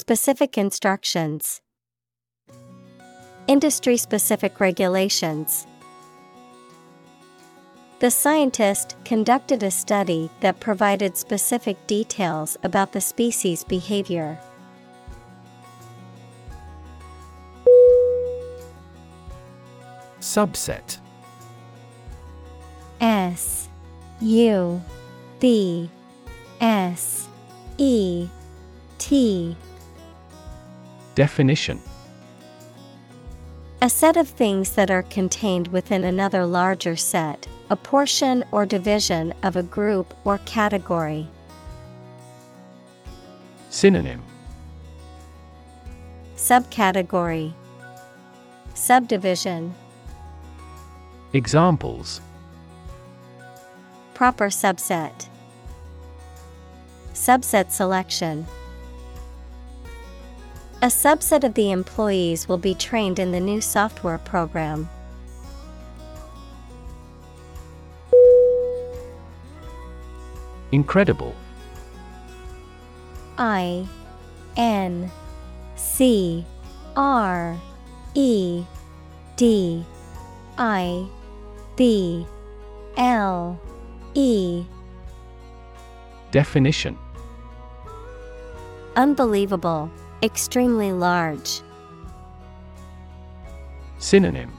Specific 0.00 0.56
instructions. 0.56 1.60
Industry 3.48 3.96
specific 3.96 4.60
regulations. 4.60 5.66
The 7.98 8.12
scientist 8.12 8.94
conducted 9.04 9.64
a 9.64 9.72
study 9.72 10.30
that 10.38 10.60
provided 10.60 11.16
specific 11.16 11.84
details 11.88 12.56
about 12.62 12.92
the 12.92 13.00
species' 13.00 13.64
behavior. 13.64 14.38
Subset. 20.20 20.98
S 23.00 23.68
U 24.20 24.80
B 25.40 25.90
S 26.60 27.26
E 27.78 28.28
T 28.98 29.56
Definition. 31.18 31.82
A 33.82 33.90
set 33.90 34.16
of 34.16 34.28
things 34.28 34.76
that 34.76 34.88
are 34.88 35.02
contained 35.02 35.66
within 35.66 36.04
another 36.04 36.46
larger 36.46 36.94
set, 36.94 37.48
a 37.70 37.74
portion 37.74 38.44
or 38.52 38.64
division 38.64 39.34
of 39.42 39.56
a 39.56 39.64
group 39.64 40.14
or 40.24 40.38
category. 40.46 41.26
Synonym. 43.68 44.22
Subcategory. 46.36 47.52
Subdivision. 48.74 49.74
Examples. 51.32 52.20
Proper 54.14 54.50
subset. 54.50 55.26
Subset 57.12 57.72
selection 57.72 58.46
A 60.80 60.86
subset 60.86 61.42
of 61.42 61.54
the 61.54 61.72
employees 61.72 62.48
will 62.48 62.56
be 62.56 62.72
trained 62.72 63.18
in 63.18 63.32
the 63.32 63.40
new 63.40 63.60
software 63.60 64.18
program. 64.18 64.88
Incredible. 70.70 71.34
I 73.38 73.88
N 74.56 75.10
C 75.74 76.44
R 76.96 77.58
E 78.14 78.62
D 79.34 79.84
I 80.58 81.06
B 81.74 82.24
L 82.96 83.60
E. 84.14 84.64
Definition. 86.30 86.96
Unbelievable, 88.94 89.90
extremely 90.22 90.92
large. 90.92 91.60
Synonym 93.98 94.52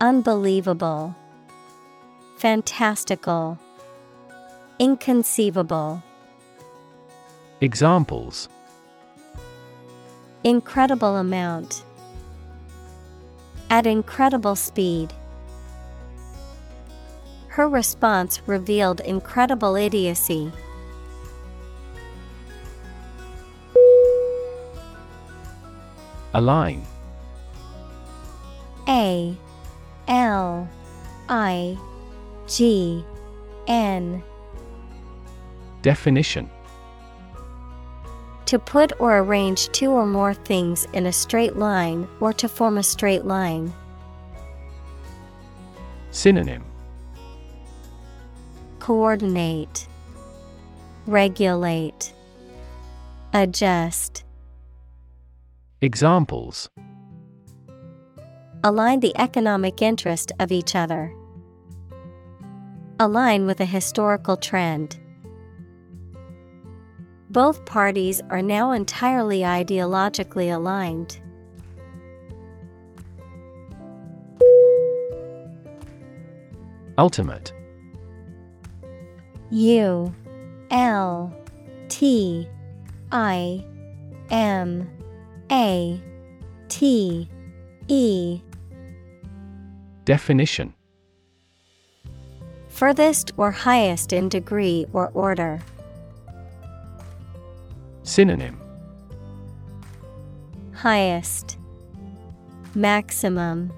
Unbelievable, 0.00 1.14
fantastical, 2.38 3.58
inconceivable. 4.78 6.02
Examples 7.60 8.48
Incredible 10.42 11.16
amount. 11.16 11.84
At 13.68 13.86
incredible 13.86 14.56
speed. 14.56 15.12
Her 17.48 17.68
response 17.68 18.40
revealed 18.46 19.00
incredible 19.00 19.76
idiocy. 19.76 20.50
Align 26.34 26.84
A 28.88 29.36
L 30.08 30.68
I 31.28 31.78
G 32.46 33.04
N. 33.66 34.22
Definition. 35.82 36.50
To 38.46 38.58
put 38.58 38.92
or 39.00 39.18
arrange 39.18 39.68
two 39.68 39.90
or 39.90 40.06
more 40.06 40.34
things 40.34 40.86
in 40.92 41.06
a 41.06 41.12
straight 41.12 41.56
line 41.56 42.08
or 42.18 42.32
to 42.32 42.48
form 42.48 42.78
a 42.78 42.82
straight 42.82 43.24
line. 43.24 43.72
Synonym. 46.10 46.64
Coordinate, 48.80 49.86
Regulate, 51.06 52.12
Adjust. 53.32 54.24
Examples 55.82 56.68
Align 58.62 59.00
the 59.00 59.16
economic 59.16 59.80
interest 59.80 60.30
of 60.38 60.52
each 60.52 60.76
other. 60.76 61.10
Align 62.98 63.46
with 63.46 63.60
a 63.60 63.64
historical 63.64 64.36
trend. 64.36 65.00
Both 67.30 67.64
parties 67.64 68.20
are 68.28 68.42
now 68.42 68.72
entirely 68.72 69.40
ideologically 69.40 70.54
aligned. 70.54 71.18
Ultimate 76.98 77.54
U 79.50 80.14
L 80.70 81.34
T 81.88 82.46
I 83.10 83.64
M 84.28 84.99
A 85.50 86.00
T 86.68 87.28
E. 87.88 88.40
Definition. 90.04 90.74
Furthest 92.68 93.32
or 93.36 93.50
highest 93.50 94.12
in 94.12 94.28
degree 94.28 94.86
or 94.92 95.10
order. 95.12 95.60
Synonym. 98.04 98.60
Highest. 100.72 101.58
Maximum. 102.76 103.72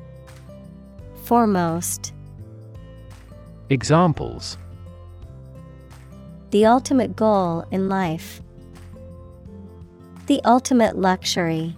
Foremost. 1.25 2.13
Examples. 3.71 4.59
The 6.51 6.67
ultimate 6.67 7.17
goal 7.17 7.65
in 7.71 7.89
life. 7.89 8.43
The 10.27 10.41
ultimate 10.45 10.97
luxury. 10.97 11.77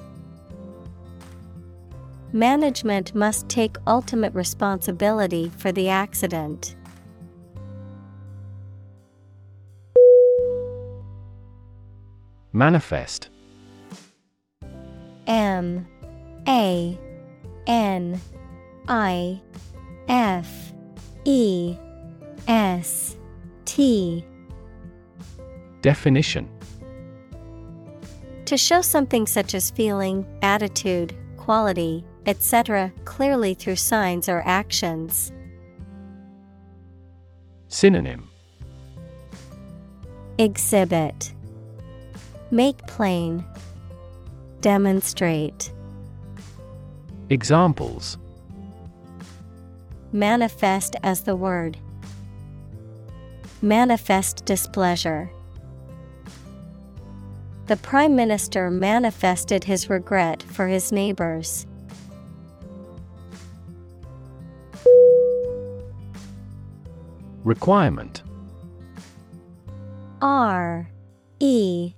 Management 2.33 3.15
must 3.15 3.49
take 3.49 3.77
ultimate 3.87 4.35
responsibility 4.35 5.51
for 5.57 5.73
the 5.73 5.89
accident. 5.89 6.77
Manifest 12.53 13.31
M 15.27 15.87
A 16.47 16.99
N 17.67 18.21
I 18.89 19.41
F 20.09 20.73
E 21.25 21.77
S 22.47 23.17
T 23.65 24.25
Definition 25.81 26.49
To 28.47 28.59
show 28.59 28.83
something 28.83 29.27
such 29.27 29.55
as 29.55 29.71
feeling, 29.71 30.27
attitude, 30.43 31.17
quality, 31.39 32.05
etc., 32.27 32.93
clearly 33.05 33.55
through 33.55 33.77
signs 33.77 34.29
or 34.29 34.43
actions. 34.45 35.33
Synonym 37.69 38.29
Exhibit 40.39 41.33
Make 42.51 42.87
plain. 42.87 43.45
Demonstrate. 44.61 45.73
Examples 47.31 48.19
Manifest 50.13 50.97
as 51.03 51.23
the 51.23 51.35
word. 51.35 51.77
Manifest 53.63 54.45
displeasure. 54.45 55.31
The 57.67 57.77
Prime 57.79 58.15
Minister 58.15 58.71
manifested 58.71 59.65
his 59.65 59.89
regret 59.89 60.43
for 60.43 60.67
his 60.67 60.93
neighbors. 60.93 61.67
Requirement. 67.43 68.23
R 70.21 70.91
E 71.41 71.95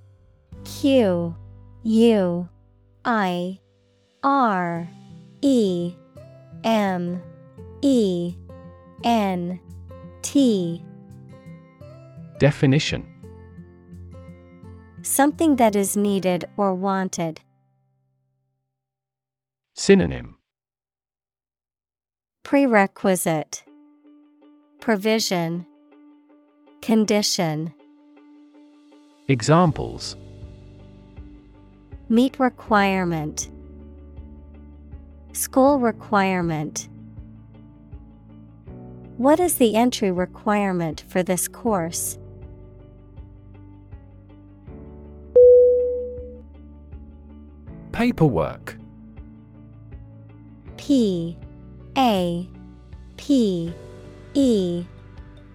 Q 0.64 1.34
U 1.82 2.48
I 3.04 3.58
R 4.22 4.88
E 5.42 5.94
M 6.62 7.20
E 7.82 8.34
N 9.02 9.60
T. 10.22 10.82
Definition 12.38 13.15
Something 15.06 15.54
that 15.56 15.76
is 15.76 15.96
needed 15.96 16.46
or 16.56 16.74
wanted. 16.74 17.40
Synonym. 19.76 20.36
Prerequisite. 22.42 23.62
Provision. 24.80 25.64
Condition. 26.82 27.72
Examples. 29.28 30.16
Meet 32.08 32.40
requirement. 32.40 33.48
School 35.32 35.78
requirement. 35.78 36.88
What 39.18 39.38
is 39.38 39.54
the 39.54 39.76
entry 39.76 40.10
requirement 40.10 41.04
for 41.06 41.22
this 41.22 41.46
course? 41.46 42.18
Paperwork. 47.96 48.76
P 50.76 51.34
A 51.96 52.46
P 53.16 53.72
E 54.34 54.84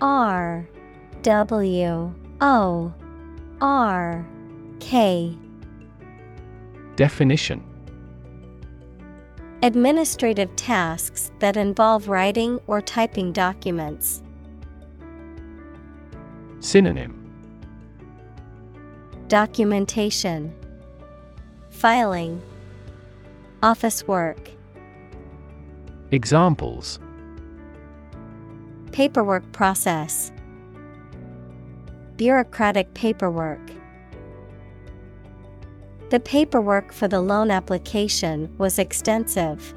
R 0.02 0.68
W 1.22 2.16
O 2.42 2.94
R 3.62 4.26
K. 4.80 5.38
Definition. 6.96 7.64
Administrative 9.62 10.56
tasks 10.56 11.32
that 11.38 11.56
involve 11.56 12.08
writing 12.08 12.60
or 12.66 12.82
typing 12.82 13.32
documents. 13.32 14.24
Synonym. 16.60 17.14
Documentation 19.28 20.56
Filing. 21.82 22.39
Office 23.63 24.07
work. 24.07 24.51
Examples. 26.11 26.99
Paperwork 28.91 29.51
process. 29.51 30.32
Bureaucratic 32.17 32.93
paperwork. 32.93 33.71
The 36.11 36.19
paperwork 36.19 36.93
for 36.93 37.07
the 37.07 37.19
loan 37.19 37.49
application 37.49 38.55
was 38.59 38.77
extensive. 38.77 39.73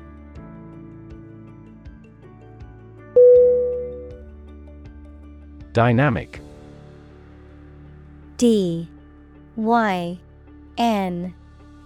Dynamic. 5.73 6.43
D 8.37 8.91
Y 9.57 10.19
N 10.77 11.35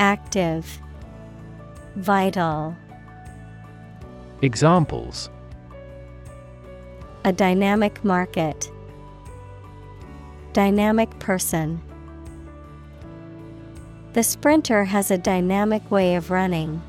Active, 0.00 0.80
Vital. 1.96 2.74
Examples 4.40 5.28
A 7.26 7.34
dynamic 7.34 8.02
market. 8.02 8.70
Dynamic 10.54 11.10
person. 11.18 11.82
The 14.14 14.22
sprinter 14.22 14.84
has 14.84 15.10
a 15.10 15.18
dynamic 15.18 15.90
way 15.90 16.14
of 16.14 16.30
running. 16.30 16.80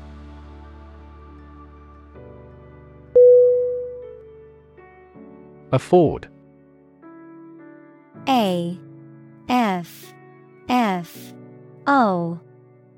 Afford 5.70 6.28
A 8.26 8.78
F 9.50 10.14
F 10.70 11.34
O 11.86 12.40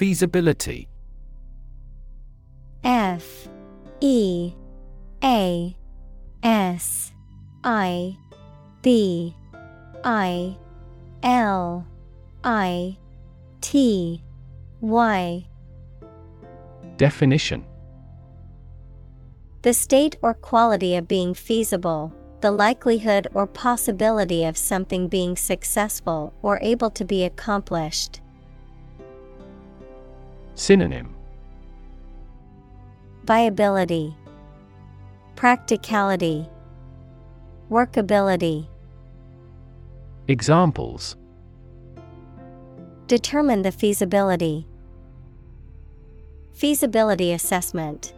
Feasibility. 0.00 0.88
F 2.82 3.46
E 4.00 4.54
A 5.22 5.76
S 6.42 7.12
I 7.62 8.16
B 8.80 9.36
I 10.02 10.56
L 11.22 11.86
I 12.42 12.96
T 13.60 14.22
Y. 14.80 15.46
Definition. 16.96 17.66
The 19.60 19.74
state 19.74 20.16
or 20.22 20.32
quality 20.32 20.96
of 20.96 21.08
being 21.08 21.34
feasible, 21.34 22.14
the 22.40 22.50
likelihood 22.50 23.28
or 23.34 23.46
possibility 23.46 24.46
of 24.46 24.56
something 24.56 25.08
being 25.08 25.36
successful 25.36 26.32
or 26.40 26.58
able 26.62 26.88
to 26.88 27.04
be 27.04 27.22
accomplished. 27.24 28.22
Synonym 30.60 31.14
Viability, 33.24 34.14
Practicality, 35.34 36.46
Workability. 37.70 38.68
Examples 40.28 41.16
Determine 43.06 43.62
the 43.62 43.72
feasibility. 43.72 44.66
Feasibility 46.52 47.32
assessment. 47.32 48.12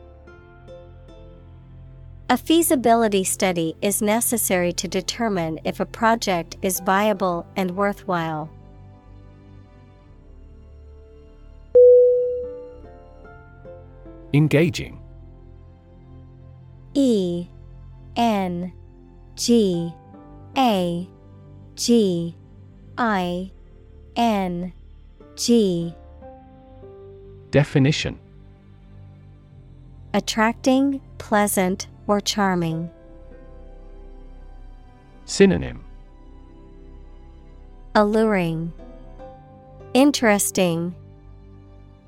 A 2.29 2.37
feasibility 2.37 3.23
study 3.23 3.77
is 3.83 4.03
necessary 4.03 4.73
to 4.73 4.89
determine 4.89 5.61
if 5.63 5.79
a 5.79 5.87
project 5.87 6.57
is 6.61 6.81
viable 6.81 7.47
and 7.55 7.77
worthwhile. 7.77 8.51
Engaging. 14.35 14.99
E 16.95 17.47
N 18.17 18.73
G 19.37 19.93
A 20.57 21.09
G 21.75 22.37
I 22.99 23.51
N 24.17 24.73
G. 25.37 25.95
Definition. 27.51 28.19
Attracting, 30.15 31.01
pleasant, 31.19 31.87
or 32.07 32.21
charming. 32.21 32.91
Synonym. 35.25 35.85
Alluring, 37.95 38.73
Interesting, 39.95 40.95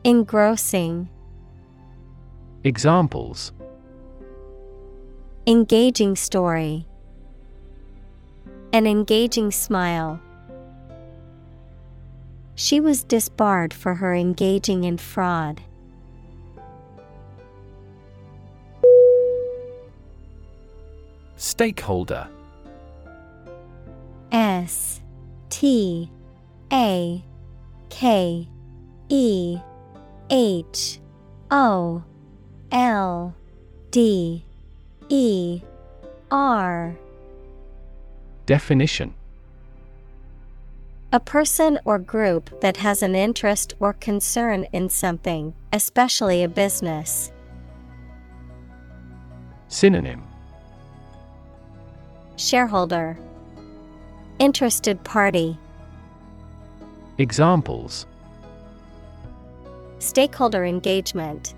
Engrossing. 0.04 1.08
Examples 2.66 3.52
Engaging 5.46 6.16
story. 6.16 6.86
An 8.72 8.86
engaging 8.86 9.50
smile. 9.50 10.18
She 12.54 12.80
was 12.80 13.04
disbarred 13.04 13.74
for 13.74 13.96
her 13.96 14.14
engaging 14.14 14.84
in 14.84 14.96
fraud. 14.96 15.60
Stakeholder 21.36 22.28
S 24.32 25.02
T 25.50 26.10
A 26.72 27.22
K 27.90 28.48
E 29.10 29.58
H 30.30 30.98
O 31.50 32.02
L 32.74 33.32
D 33.92 34.44
E 35.08 35.60
R. 36.28 36.96
Definition. 38.46 39.14
A 41.12 41.20
person 41.20 41.78
or 41.84 42.00
group 42.00 42.60
that 42.62 42.78
has 42.78 43.00
an 43.04 43.14
interest 43.14 43.74
or 43.78 43.92
concern 43.92 44.66
in 44.72 44.88
something, 44.88 45.54
especially 45.72 46.42
a 46.42 46.48
business. 46.48 47.30
Synonym. 49.68 50.24
Shareholder. 52.34 53.16
Interested 54.40 55.04
party. 55.04 55.56
Examples. 57.18 58.06
Stakeholder 60.00 60.64
engagement 60.64 61.54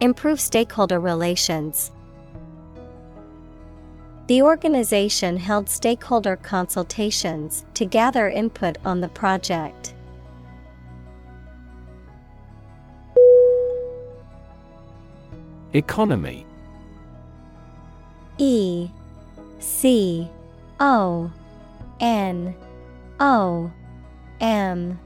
Improve 0.00 0.40
stakeholder 0.40 1.00
relations. 1.00 1.90
The 4.26 4.42
organization 4.42 5.38
held 5.38 5.70
stakeholder 5.70 6.36
consultations 6.36 7.64
to 7.74 7.86
gather 7.86 8.28
input 8.28 8.76
on 8.84 9.00
the 9.00 9.08
project. 9.08 9.94
Economy 15.72 16.44
E 18.38 18.88
C 19.58 20.28
O 20.80 21.30
N 22.00 22.54
O 23.20 23.70
M 24.40 24.98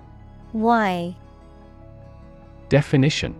Y 0.53 1.17
Definition 2.69 3.40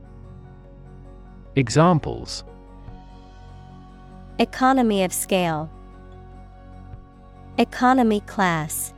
Examples. 1.55 2.45
Economy 4.39 5.03
of 5.03 5.11
scale, 5.11 5.69
Economy 7.57 8.21
class. 8.21 8.93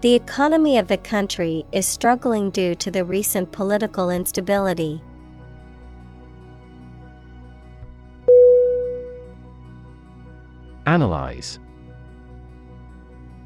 The 0.00 0.14
economy 0.14 0.78
of 0.78 0.88
the 0.88 0.96
country 0.96 1.66
is 1.72 1.86
struggling 1.86 2.48
due 2.50 2.74
to 2.76 2.90
the 2.90 3.04
recent 3.04 3.52
political 3.52 4.08
instability. 4.08 5.02
Analyze. 10.86 11.58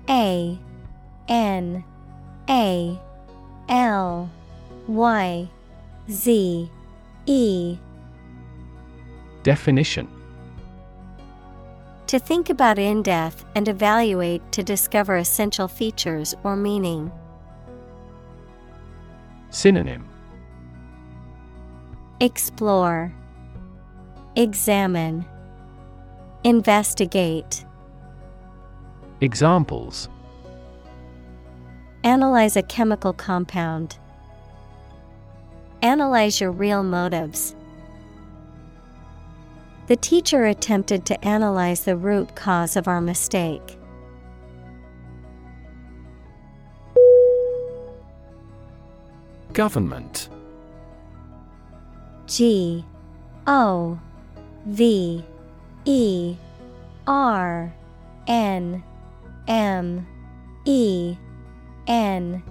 A. 0.08 0.56
N. 1.28 1.84
A. 2.48 3.00
L. 3.68 4.30
Y 4.86 5.50
Z. 6.10 6.70
E. 7.26 7.78
Definition. 9.42 10.08
To 12.06 12.18
think 12.18 12.48
about 12.48 12.78
in 12.78 13.02
depth 13.02 13.44
and 13.54 13.68
evaluate 13.68 14.40
to 14.52 14.62
discover 14.62 15.18
essential 15.18 15.68
features 15.68 16.34
or 16.44 16.56
meaning. 16.56 17.12
Synonym. 19.50 20.08
Explore, 22.20 23.12
Examine, 24.34 25.26
Investigate. 26.42 27.66
Examples. 29.20 30.08
Analyze 32.02 32.56
a 32.56 32.62
chemical 32.62 33.12
compound. 33.12 33.98
Analyze 35.82 36.40
your 36.40 36.50
real 36.50 36.82
motives. 36.82 37.54
The 39.86 39.96
teacher 39.96 40.44
attempted 40.44 41.06
to 41.06 41.24
analyze 41.24 41.82
the 41.82 41.96
root 41.96 42.34
cause 42.34 42.76
of 42.76 42.88
our 42.88 43.00
mistake. 43.00 43.78
Government 49.52 50.28
G 52.26 52.84
O 53.46 53.98
V 54.66 55.24
E 55.84 56.36
R 57.06 57.74
N 58.26 58.82
M 59.46 60.06
E 60.66 61.16
N 61.86 62.42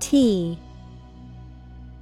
T 0.00 0.58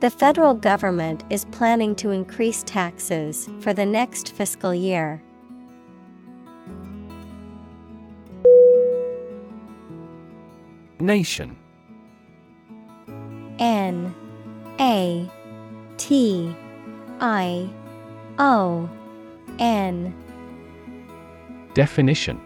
The 0.00 0.10
federal 0.10 0.52
government 0.52 1.24
is 1.30 1.46
planning 1.46 1.94
to 1.96 2.10
increase 2.10 2.62
taxes 2.62 3.48
for 3.60 3.72
the 3.72 3.86
next 3.86 4.32
fiscal 4.32 4.74
year. 4.74 5.22
Nation. 11.00 11.56
N 13.58 14.14
A 14.78 15.30
T 15.96 16.54
I 17.20 17.70
O 18.38 18.90
N. 19.58 20.14
Definition 21.72 22.45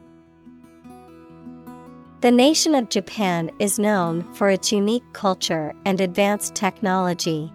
The 2.21 2.29
nation 2.29 2.75
of 2.75 2.89
Japan 2.89 3.49
is 3.57 3.79
known 3.79 4.31
for 4.35 4.51
its 4.51 4.71
unique 4.71 5.11
culture 5.11 5.73
and 5.85 5.99
advanced 5.99 6.53
technology. 6.53 7.51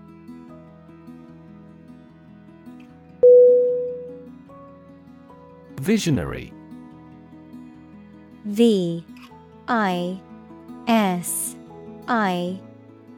Visionary. 5.81 6.53
V 8.47 9.05
I 9.69 10.21
S 10.89 11.55
I 12.09 12.59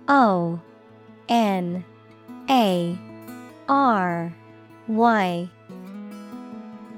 O 0.06 0.60
N 1.30 1.82
A 2.50 2.98
R 3.70 4.34
Y. 4.86 5.48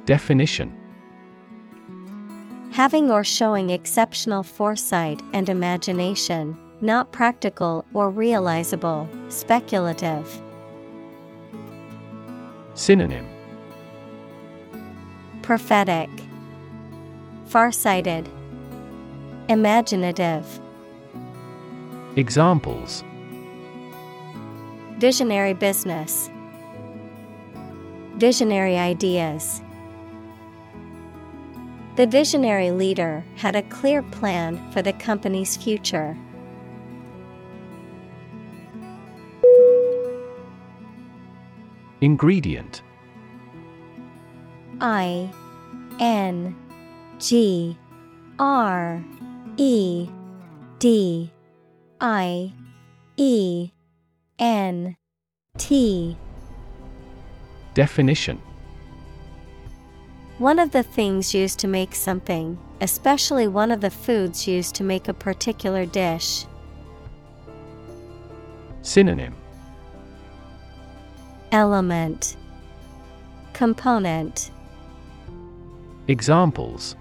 Definition 0.07 0.80
Having 2.81 3.11
or 3.11 3.23
showing 3.23 3.69
exceptional 3.69 4.43
foresight 4.43 5.21
and 5.35 5.51
imagination, 5.51 6.57
not 6.81 7.13
practical 7.13 7.85
or 7.93 8.09
realizable, 8.09 9.07
speculative. 9.29 10.41
Synonym. 12.73 13.29
Prophetic, 15.43 16.09
Farsighted, 17.49 18.27
Imaginative, 19.51 20.47
Examples. 22.17 23.05
Visionary 24.97 25.53
business, 25.53 26.31
Visionary 28.17 28.79
ideas. 28.79 29.61
The 31.97 32.07
visionary 32.07 32.71
leader 32.71 33.25
had 33.37 33.57
a 33.57 33.63
clear 33.63 34.03
plan 34.03 34.71
for 34.73 34.81
the 34.81 34.93
company's 34.93 35.57
future. 35.57 36.17
Ingredient. 42.01 42.83
I 44.81 45.31
N 45.99 46.57
G 47.19 47.77
R 48.39 49.05
E 49.59 50.09
D 50.79 51.31
I 52.01 52.53
E 53.19 53.71
N 54.39 54.97
T. 55.59 56.17
Definition 57.75 58.41
One 60.41 60.59
of 60.59 60.71
the 60.71 60.83
things 60.83 61.35
used 61.35 61.59
to 61.59 61.69
make 61.69 61.95
something, 61.95 62.57
especially 62.81 63.47
one 63.47 63.71
of 63.71 63.83
the 63.83 63.91
foods 63.91 64.49
used 64.49 64.75
to 64.77 64.83
make 64.83 65.07
a 65.07 65.13
particular 65.13 65.85
dish. 65.85 66.47
Synonym. 68.81 69.35
Element. 71.53 72.39
Component. 73.53 74.51
Examples. 76.09 76.97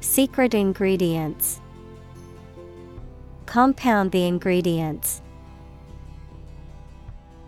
Secret 0.00 0.54
ingredients. 0.54 1.60
Compound 3.44 4.10
the 4.10 4.26
ingredients. 4.26 5.20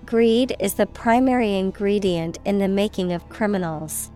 Greed 0.05 0.55
is 0.59 0.75
the 0.75 0.87
primary 0.87 1.55
ingredient 1.55 2.39
in 2.45 2.59
the 2.59 2.69
making 2.69 3.13
of 3.13 3.29
criminals. 3.29 4.11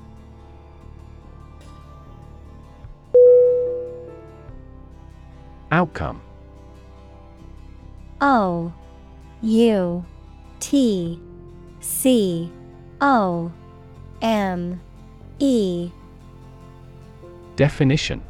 Outcome 5.70 6.20
O 8.20 8.72
U 9.42 10.04
T 10.60 11.20
C 11.80 12.50
O 13.00 13.52
M 14.20 14.80
E 15.38 15.90
Definition 17.54 18.22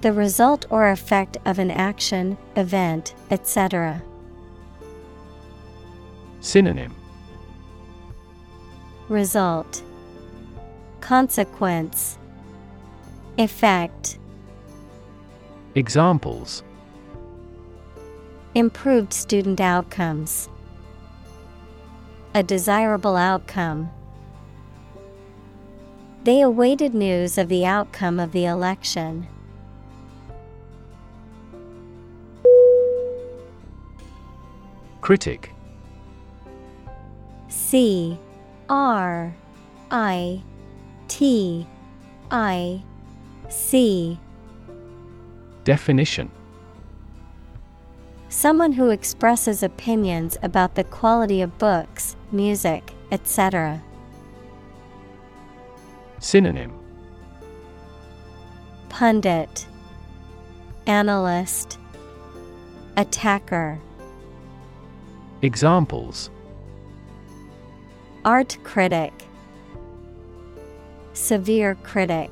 The 0.00 0.12
result 0.12 0.66
or 0.68 0.90
effect 0.90 1.38
of 1.44 1.58
an 1.58 1.70
action, 1.70 2.36
event, 2.56 3.14
etc. 3.30 4.02
Synonym 6.46 6.94
Result 9.08 9.82
Consequence 11.00 12.18
Effect 13.36 14.20
Examples 15.74 16.62
Improved 18.54 19.12
student 19.12 19.60
outcomes. 19.60 20.48
A 22.32 22.44
desirable 22.44 23.16
outcome. 23.16 23.90
They 26.22 26.42
awaited 26.42 26.94
news 26.94 27.38
of 27.38 27.48
the 27.48 27.66
outcome 27.66 28.20
of 28.20 28.30
the 28.30 28.44
election. 28.44 29.26
Critic 35.00 35.55
C 37.76 38.18
R 38.70 39.36
I 39.90 40.42
T 41.08 41.66
I 42.30 42.82
C 43.50 44.18
Definition 45.64 46.30
Someone 48.30 48.72
who 48.72 48.88
expresses 48.88 49.62
opinions 49.62 50.38
about 50.42 50.74
the 50.74 50.84
quality 50.84 51.42
of 51.42 51.58
books, 51.58 52.16
music, 52.32 52.92
etc. 53.12 53.82
Synonym 56.18 56.72
Pundit, 58.88 59.66
Analyst, 60.86 61.78
Attacker. 62.96 63.78
Examples 65.42 66.30
Art 68.26 68.58
critic, 68.64 69.12
Severe 71.12 71.76
critic. 71.84 72.28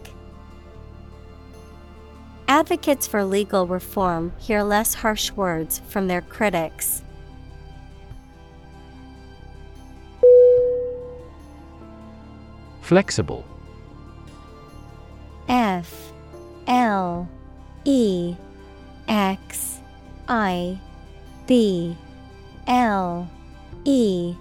Advocates 2.48 3.06
for 3.06 3.24
legal 3.24 3.68
reform 3.68 4.32
hear 4.40 4.64
less 4.64 4.92
harsh 4.94 5.30
words 5.30 5.80
from 5.86 6.08
their 6.08 6.20
critics. 6.20 7.04
Flexible 12.80 13.44
F 15.48 16.12
L 16.66 17.28
E 17.84 18.34
X 19.06 19.78
I 20.26 20.76
B 21.46 21.96
L 22.66 23.30
E 23.84 24.34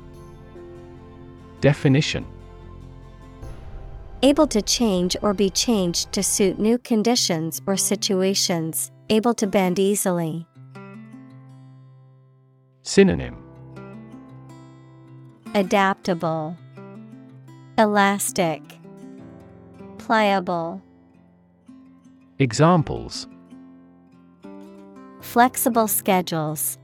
Definition. 1.64 2.26
Able 4.22 4.48
to 4.48 4.62
change 4.62 5.16
or 5.22 5.34
be 5.34 5.50
changed 5.50 6.12
to 6.12 6.22
suit 6.22 6.60
new 6.60 6.78
conditions 6.78 7.62
or 7.66 7.78
situations, 7.78 8.92
able 9.10 9.34
to 9.36 9.48
bend 9.48 9.80
easily. 9.80 10.46
Synonym. 12.82 13.38
Adaptable, 15.56 16.58
Elastic, 17.78 18.62
Pliable. 20.00 20.82
Examples. 22.40 23.26
Flexible 25.22 25.88
schedules, 25.88 26.78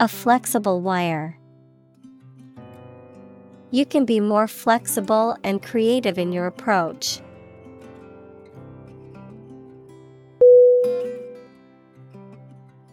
A 0.00 0.06
flexible 0.06 0.82
wire. 0.82 1.39
You 3.72 3.86
can 3.86 4.04
be 4.04 4.18
more 4.18 4.48
flexible 4.48 5.36
and 5.44 5.62
creative 5.62 6.18
in 6.18 6.32
your 6.32 6.46
approach. 6.46 7.20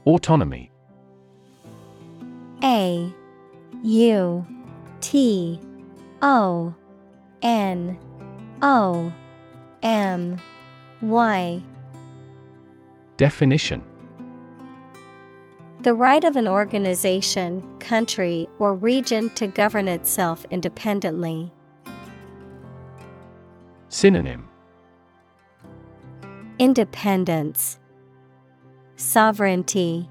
Autonomy. 0.06 0.72
A 2.64 3.12
U 3.84 4.46
T 5.02 5.60
O 6.22 6.74
N 7.42 7.98
O 8.62 9.12
M 9.82 10.40
Y. 11.02 11.62
Definition 13.18 13.82
The 15.82 15.94
right 15.94 16.24
of 16.24 16.36
an 16.36 16.48
organization, 16.48 17.64
country, 17.80 18.48
or 18.58 18.74
region 18.74 19.30
to 19.32 19.48
govern 19.48 19.88
itself 19.88 20.46
independently. 20.50 21.52
Synonym 23.90 24.50
Independence, 26.60 27.80
Sovereignty, 28.96 30.10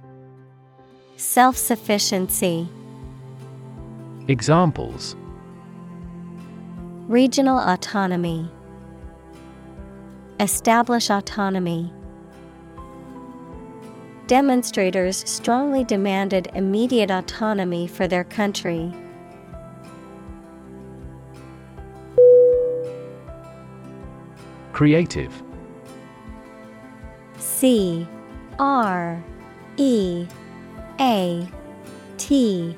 Self 1.17 1.57
sufficiency. 1.57 2.69
Examples 4.29 5.17
Regional 7.09 7.59
autonomy. 7.59 8.51
Establish 10.39 11.11
autonomy. 11.11 11.93
Demonstrators 14.27 15.19
strongly 15.19 15.85
demanded 15.85 16.49
immediate 16.55 17.13
autonomy 17.13 17.87
for 17.87 18.09
their 18.09 18.25
country. 18.25 18.93
Creative. 24.73 25.33
C 27.39 28.07
R 28.59 29.23
E 29.77 30.27
A 30.99 31.49
T 32.19 32.77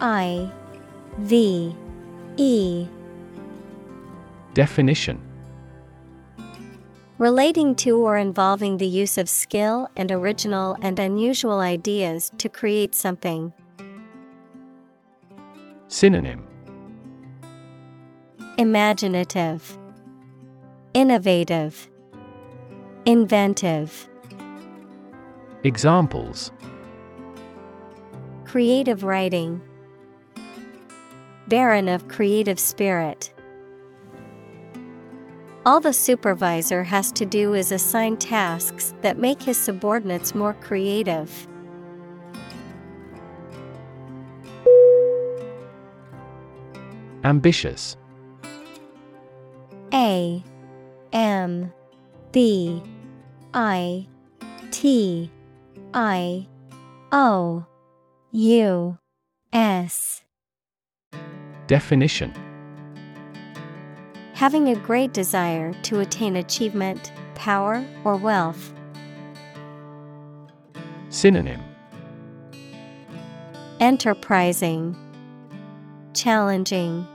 I 0.00 0.52
V 1.18 1.74
E. 2.36 2.86
Definition 4.54 5.25
Relating 7.18 7.74
to 7.76 7.96
or 7.96 8.18
involving 8.18 8.76
the 8.76 8.86
use 8.86 9.16
of 9.16 9.26
skill 9.26 9.88
and 9.96 10.12
original 10.12 10.76
and 10.82 10.98
unusual 10.98 11.60
ideas 11.60 12.30
to 12.36 12.50
create 12.50 12.94
something. 12.94 13.54
Synonym 15.88 16.46
Imaginative, 18.58 19.78
Innovative, 20.92 21.88
Inventive. 23.06 24.08
Examples 25.64 26.52
Creative 28.44 29.04
writing, 29.04 29.62
Barren 31.48 31.88
of 31.88 32.08
creative 32.08 32.60
spirit. 32.60 33.32
All 35.66 35.80
the 35.80 35.92
supervisor 35.92 36.84
has 36.84 37.10
to 37.10 37.26
do 37.26 37.54
is 37.54 37.72
assign 37.72 38.18
tasks 38.18 38.94
that 39.00 39.18
make 39.18 39.42
his 39.42 39.58
subordinates 39.58 40.32
more 40.32 40.54
creative. 40.54 41.48
Ambitious. 47.24 47.96
A 49.92 50.44
M 51.12 51.72
B 52.30 52.80
I 53.52 54.06
T 54.70 55.32
I 55.92 56.46
O 57.10 57.66
U 58.30 58.98
S. 59.52 60.22
Definition 61.66 62.45
Having 64.36 64.68
a 64.68 64.76
great 64.76 65.14
desire 65.14 65.72
to 65.84 66.00
attain 66.00 66.36
achievement, 66.36 67.10
power, 67.34 67.82
or 68.04 68.16
wealth. 68.16 68.70
Synonym 71.08 71.62
Enterprising, 73.80 74.94
Challenging, 76.12 77.06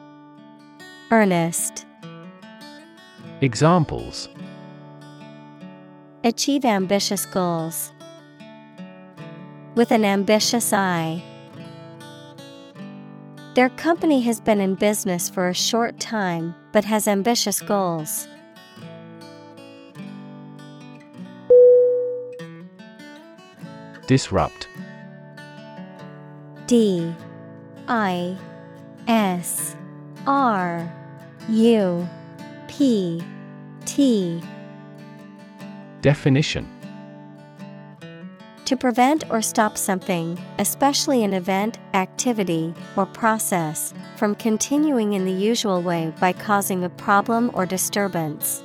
Earnest. 1.12 1.86
Examples 3.42 4.28
Achieve 6.24 6.66
ambitious 6.66 7.28
goals. 7.28 7.92
With 9.76 9.92
an 9.92 10.06
ambitious 10.06 10.74
eye. 10.74 11.24
Their 13.54 13.70
company 13.70 14.22
has 14.22 14.40
been 14.40 14.62
in 14.62 14.76
business 14.76 15.30
for 15.30 15.50
a 15.50 15.54
short 15.54 16.00
time 16.00 16.56
but 16.72 16.86
has 16.86 17.06
ambitious 17.06 17.60
goals. 17.60 18.28
Disrupt. 24.08 24.70
D. 26.66 27.14
I. 27.90 28.38
S. 29.10 29.76
R. 30.26 30.90
U. 31.50 32.08
P. 32.70 33.22
T. 33.86 34.42
Definition 36.02 36.81
To 38.72 38.78
prevent 38.78 39.30
or 39.30 39.42
stop 39.42 39.78
something, 39.78 40.40
especially 40.58 41.26
an 41.26 41.34
event, 41.34 41.78
activity, 41.94 42.74
or 42.96 43.06
process, 43.06 43.94
from 44.16 44.34
continuing 44.34 45.12
in 45.12 45.26
the 45.26 45.34
usual 45.34 45.82
way 45.82 46.14
by 46.22 46.32
causing 46.32 46.86
a 46.86 46.90
problem 46.90 47.52
or 47.54 47.66
disturbance. 47.66 48.64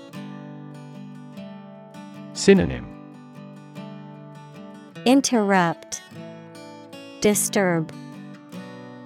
Synonym 2.35 2.87
Interrupt, 5.05 6.01
Disturb, 7.21 7.93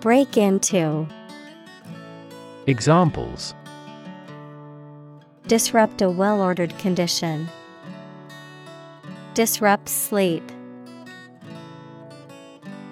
Break 0.01 0.37
into, 0.37 1.09
Examples 2.67 3.55
Disrupt 5.47 6.03
a 6.03 6.11
well 6.11 6.43
ordered 6.43 6.77
condition. 6.77 7.49
Disrupt 9.33 9.89
sleep. 9.89 10.43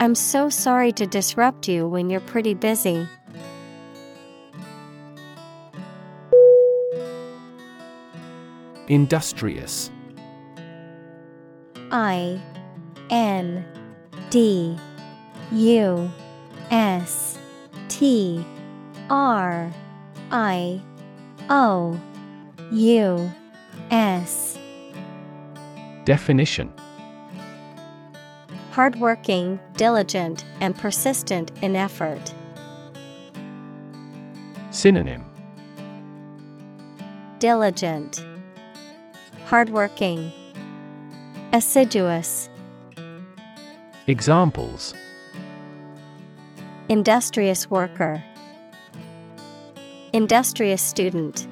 I'm 0.01 0.15
so 0.15 0.49
sorry 0.49 0.93
to 0.93 1.07
disrupt 1.07 1.67
you 1.67 1.89
when 1.89 2.09
you're 2.09 2.21
pretty 2.21 2.55
busy. 2.55 3.09
Industrious. 8.87 9.91
I 11.91 12.41
N 13.11 13.65
D 14.31 14.79
U 15.53 16.11
S 16.71 17.39
T 17.89 18.47
R 19.11 19.73
I 20.31 20.81
O 21.51 22.01
U 22.71 23.33
S. 23.91 24.59
Definition 26.05 26.73
Hardworking, 28.79 29.59
diligent, 29.75 30.45
and 30.61 30.79
persistent 30.79 31.51
in 31.63 31.75
effort. 31.75 32.33
Synonym 34.71 35.25
Diligent, 37.41 38.25
Hardworking, 39.47 40.31
Assiduous. 41.53 42.49
Examples 44.07 44.95
Industrious 46.89 47.69
worker, 47.69 48.23
Industrious 50.13 50.83
student. 50.83 51.49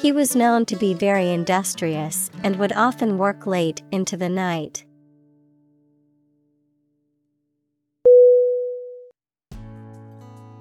He 0.00 0.10
was 0.10 0.34
known 0.34 0.64
to 0.64 0.76
be 0.76 0.94
very 0.94 1.30
industrious 1.32 2.30
and 2.42 2.56
would 2.56 2.72
often 2.72 3.18
work 3.18 3.46
late 3.46 3.82
into 3.92 4.16
the 4.16 4.30
night. 4.30 4.85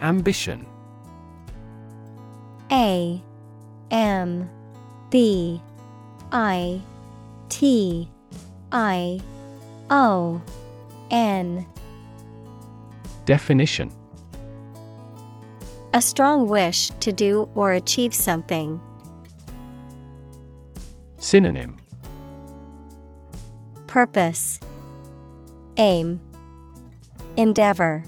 Ambition. 0.01 0.65
A 2.71 3.21
M 3.91 4.49
B 5.09 5.61
I 6.31 6.81
T 7.49 8.09
I 8.71 9.19
O 9.89 10.41
N. 11.11 11.65
Definition. 13.25 13.91
A 15.93 16.01
strong 16.01 16.47
wish 16.49 16.89
to 16.99 17.13
do 17.13 17.49
or 17.55 17.71
achieve 17.71 18.13
something. 18.13 18.81
Synonym. 21.19 21.77
Purpose. 23.87 24.59
Aim. 25.77 26.19
Endeavor 27.37 28.03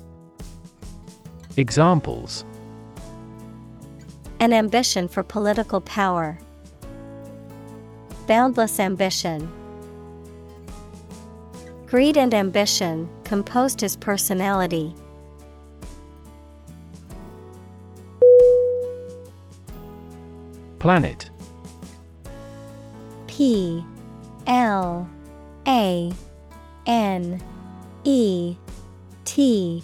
Examples 1.60 2.46
An 4.40 4.54
ambition 4.54 5.08
for 5.08 5.24
political 5.24 5.82
power. 5.82 6.38
Boundless 8.28 8.80
ambition. 8.80 9.52
Greed 11.88 12.16
and 12.16 12.36
ambition 12.36 13.10
composed 13.24 13.82
his 13.82 13.96
personality. 13.96 14.94
Planet 20.78 21.32
P 23.26 23.84
L 24.46 25.10
A 25.68 26.14
N 26.86 27.42
E 28.04 28.56
T 29.26 29.84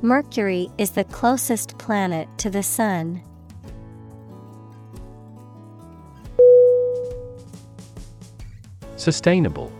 Mercury 0.00 0.70
is 0.78 0.92
the 0.92 1.02
closest 1.02 1.76
planet 1.76 2.28
to 2.38 2.50
the 2.50 2.62
Sun. 2.62 3.20
Sustainable. 8.96 9.72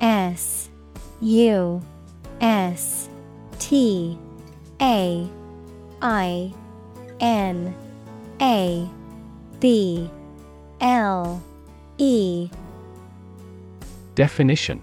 S 0.00 0.68
U 1.20 1.80
S 2.40 3.08
T 3.60 4.18
A 4.80 5.28
I 6.02 6.54
N 7.20 7.74
A 8.40 8.88
B 9.60 10.10
L 10.80 11.42
E. 11.98 12.50
Definition 14.16 14.82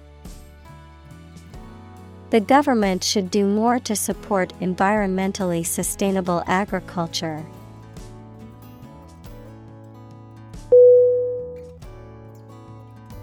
The 2.31 2.39
government 2.39 3.03
should 3.03 3.29
do 3.29 3.45
more 3.45 3.77
to 3.79 3.93
support 3.93 4.53
environmentally 4.61 5.65
sustainable 5.65 6.43
agriculture. 6.47 7.45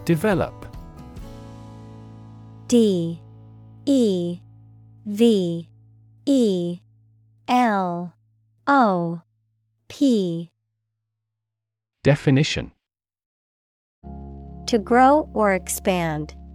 Develop. 0.04 0.66
D. 2.66 3.18
E. 3.86 4.40
V. 5.06 5.68
E. 6.26 6.80
L. 7.48 8.12
O. 8.66 9.22
P. 9.88 10.50
Definition. 12.04 12.72
To 14.66 14.78
grow 14.78 15.30
or 15.32 15.54
expand, 15.54 16.34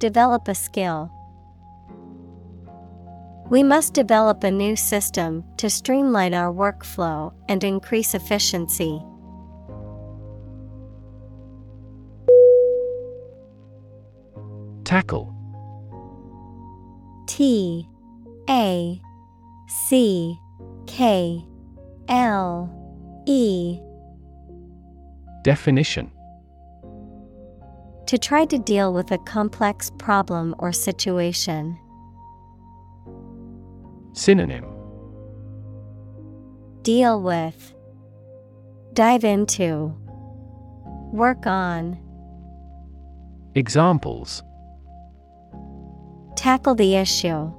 Develop 0.00 0.48
a 0.48 0.54
skill. 0.54 1.12
We 3.50 3.62
must 3.62 3.92
develop 3.92 4.42
a 4.42 4.50
new 4.50 4.74
system 4.74 5.44
to 5.58 5.68
streamline 5.68 6.32
our 6.32 6.50
workflow 6.50 7.34
and 7.50 7.62
increase 7.62 8.14
efficiency. 8.14 9.02
Tackle 14.84 15.34
T 17.26 17.86
A 18.48 18.98
C 19.68 20.38
K 20.86 21.44
L 22.08 23.22
E 23.26 23.78
Definition 25.44 26.10
To 28.10 28.18
try 28.18 28.44
to 28.46 28.58
deal 28.58 28.92
with 28.92 29.12
a 29.12 29.18
complex 29.18 29.92
problem 29.96 30.56
or 30.58 30.72
situation. 30.72 31.78
Synonym 34.14 34.64
Deal 36.82 37.22
with, 37.22 37.72
Dive 38.94 39.22
into, 39.22 39.94
Work 41.12 41.46
on. 41.46 42.00
Examples 43.54 44.42
Tackle 46.34 46.74
the 46.74 46.96
issue. 46.96 47.52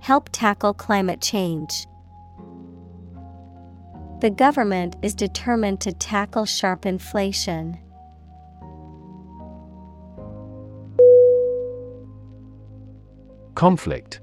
Help 0.00 0.30
tackle 0.32 0.72
climate 0.72 1.20
change. 1.20 1.86
The 4.22 4.30
government 4.30 4.96
is 5.02 5.14
determined 5.14 5.82
to 5.82 5.92
tackle 5.92 6.46
sharp 6.46 6.86
inflation. 6.86 7.78
Conflict. 13.54 14.20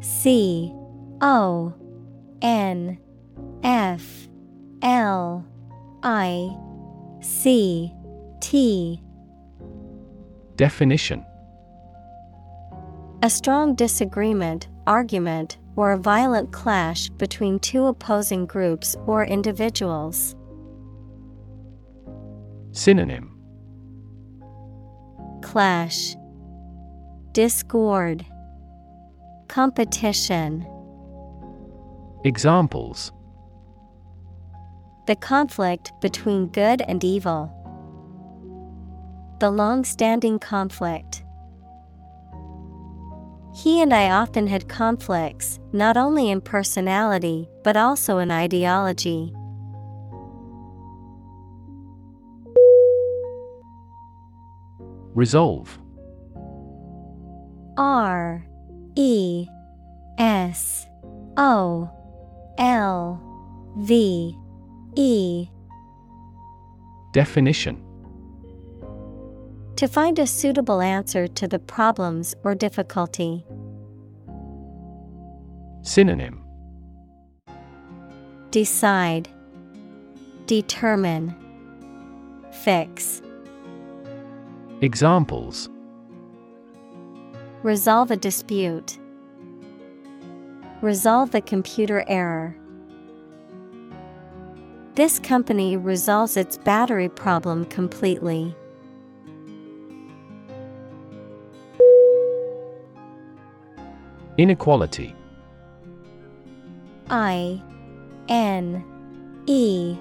C 0.00 0.72
O 1.20 1.74
N 2.42 2.98
F 3.62 4.28
L 4.82 5.44
I 6.02 6.56
C 7.20 7.92
T. 8.40 9.02
Definition. 10.56 11.24
A 13.22 13.30
strong 13.30 13.74
disagreement, 13.74 14.68
argument, 14.86 15.58
or 15.74 15.92
a 15.92 15.98
violent 15.98 16.52
clash 16.52 17.08
between 17.10 17.58
two 17.58 17.86
opposing 17.86 18.46
groups 18.46 18.96
or 19.06 19.24
individuals. 19.24 20.34
Synonym. 22.72 23.32
Clash, 25.42 26.14
Discord, 27.36 28.24
Competition. 29.46 30.66
Examples 32.24 33.12
The 35.06 35.16
conflict 35.16 35.92
between 36.00 36.46
good 36.46 36.80
and 36.80 37.04
evil. 37.04 37.52
The 39.40 39.50
long 39.50 39.84
standing 39.84 40.38
conflict. 40.38 41.24
He 43.54 43.82
and 43.82 43.92
I 43.92 44.12
often 44.12 44.46
had 44.46 44.70
conflicts, 44.70 45.58
not 45.74 45.98
only 45.98 46.30
in 46.30 46.40
personality, 46.40 47.50
but 47.62 47.76
also 47.76 48.16
in 48.16 48.30
ideology. 48.30 49.34
Resolve 55.14 55.78
R 57.76 58.46
E 58.94 59.46
S 60.18 60.86
O 61.36 61.90
L 62.58 63.20
V 63.78 64.36
E. 64.96 65.48
Definition. 67.12 67.82
To 69.76 69.86
find 69.86 70.18
a 70.18 70.26
suitable 70.26 70.80
answer 70.80 71.28
to 71.28 71.46
the 71.46 71.58
problems 71.58 72.34
or 72.44 72.54
difficulty. 72.54 73.44
Synonym. 75.82 76.42
Decide, 78.50 79.28
Determine, 80.46 81.34
Fix. 82.50 83.20
Examples 84.80 85.68
Resolve 87.62 88.10
a 88.10 88.16
dispute. 88.16 88.98
Resolve 90.82 91.30
the 91.30 91.40
computer 91.40 92.04
error. 92.06 92.56
This 94.94 95.18
company 95.18 95.76
resolves 95.76 96.36
its 96.36 96.56
battery 96.58 97.08
problem 97.08 97.64
completely. 97.66 98.54
Inequality 104.38 105.14
I 107.10 107.60
N 108.28 108.84
E 109.46 109.96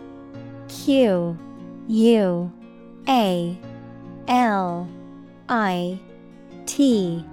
Q 0.68 1.38
U 1.88 2.52
A 3.08 3.58
L 4.28 4.90
I 5.50 6.00
T 6.66 7.26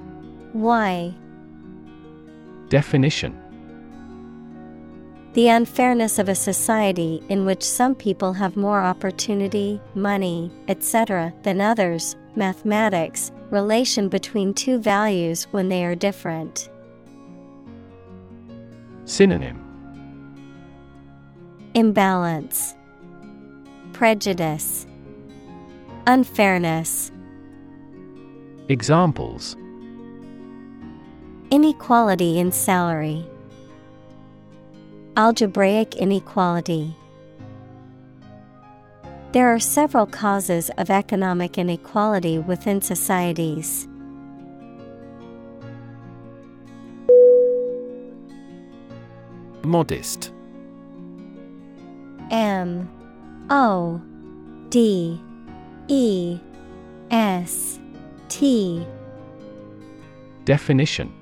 Y 0.54 1.14
Definition 2.68 3.38
The 5.32 5.48
unfairness 5.48 6.18
of 6.18 6.28
a 6.28 6.34
society 6.34 7.22
in 7.28 7.44
which 7.44 7.62
some 7.62 7.94
people 7.94 8.32
have 8.34 8.56
more 8.56 8.80
opportunity, 8.80 9.80
money, 9.94 10.50
etc., 10.68 11.32
than 11.42 11.60
others, 11.60 12.16
mathematics, 12.36 13.30
relation 13.50 14.08
between 14.08 14.54
two 14.54 14.78
values 14.78 15.44
when 15.52 15.68
they 15.68 15.84
are 15.84 15.94
different. 15.94 16.70
Synonym 19.04 19.58
Imbalance, 21.74 22.74
Prejudice, 23.92 24.86
Unfairness. 26.06 27.12
Examples 28.68 29.56
Inequality 31.52 32.38
in 32.38 32.50
salary. 32.50 33.26
Algebraic 35.18 35.94
inequality. 35.96 36.96
There 39.32 39.48
are 39.48 39.60
several 39.60 40.06
causes 40.06 40.70
of 40.78 40.88
economic 40.88 41.58
inequality 41.58 42.38
within 42.38 42.80
societies. 42.80 43.86
Modest 49.62 50.32
M 52.30 52.88
O 53.50 54.00
D 54.70 55.20
E 55.88 56.38
S 57.10 57.78
T 58.30 58.86
Definition 60.46 61.12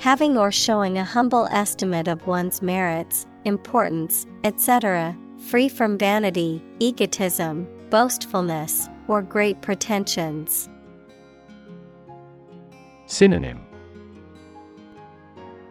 Having 0.00 0.38
or 0.38 0.50
showing 0.50 0.96
a 0.96 1.04
humble 1.04 1.46
estimate 1.50 2.08
of 2.08 2.26
one's 2.26 2.62
merits, 2.62 3.26
importance, 3.44 4.26
etc., 4.44 5.14
free 5.50 5.68
from 5.68 5.98
vanity, 5.98 6.62
egotism, 6.78 7.68
boastfulness, 7.90 8.88
or 9.08 9.20
great 9.20 9.60
pretensions. 9.60 10.70
Synonym 13.04 13.60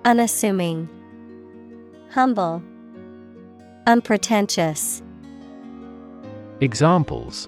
Unassuming, 0.06 0.88
Humble, 2.12 2.62
Unpretentious. 3.88 5.02
Examples 6.62 7.48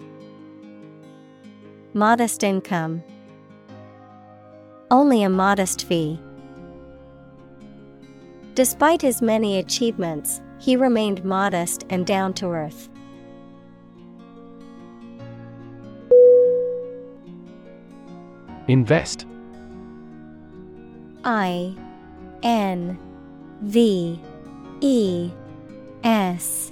Modest 1.93 2.41
income. 2.41 3.03
Only 4.89 5.21
a 5.21 5.29
modest 5.29 5.85
fee. 5.85 6.19
Despite 8.61 9.01
his 9.01 9.23
many 9.23 9.57
achievements, 9.57 10.39
he 10.59 10.75
remained 10.75 11.25
modest 11.25 11.83
and 11.89 12.05
down 12.05 12.31
to 12.35 12.45
earth. 12.45 12.89
Invest. 18.67 19.25
I 21.23 21.75
N 22.43 22.99
V 23.63 24.19
E 24.81 25.31
S 26.03 26.71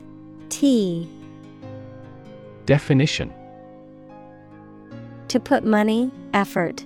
T. 0.50 1.10
Definition. 2.68 3.34
To 5.30 5.40
put 5.40 5.64
money, 5.64 6.12
effort, 6.36 6.86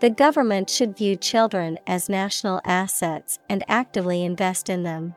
The 0.00 0.10
government 0.10 0.70
should 0.70 0.96
view 0.96 1.16
children 1.16 1.78
as 1.86 2.08
national 2.08 2.60
assets 2.64 3.40
and 3.48 3.64
actively 3.66 4.22
invest 4.22 4.68
in 4.68 4.84
them. 4.84 5.14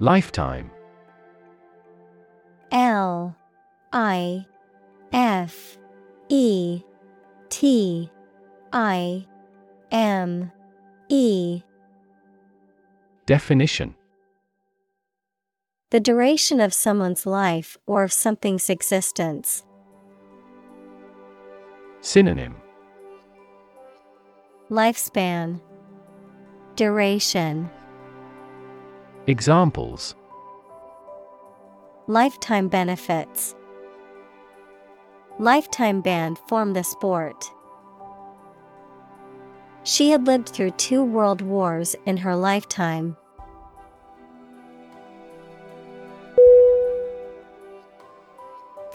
Lifetime. 0.00 0.70
L 2.72 3.36
I 3.92 4.46
F 5.12 5.78
E 6.28 6.82
T 7.50 8.10
I 8.72 9.26
M 9.92 10.50
E. 11.08 11.62
Definition 13.26 13.94
The 15.94 16.00
duration 16.00 16.60
of 16.60 16.74
someone's 16.74 17.24
life 17.24 17.78
or 17.86 18.02
of 18.02 18.12
something's 18.12 18.68
existence. 18.68 19.62
Synonym 22.00 22.56
Lifespan 24.72 25.60
Duration 26.74 27.70
Examples 29.28 30.16
Lifetime 32.08 32.66
benefits 32.66 33.54
Lifetime 35.38 36.00
ban 36.00 36.36
formed 36.48 36.74
the 36.74 36.82
sport. 36.82 37.44
She 39.84 40.10
had 40.10 40.26
lived 40.26 40.48
through 40.48 40.72
two 40.72 41.04
world 41.04 41.40
wars 41.40 41.94
in 42.04 42.16
her 42.16 42.34
lifetime. 42.34 43.16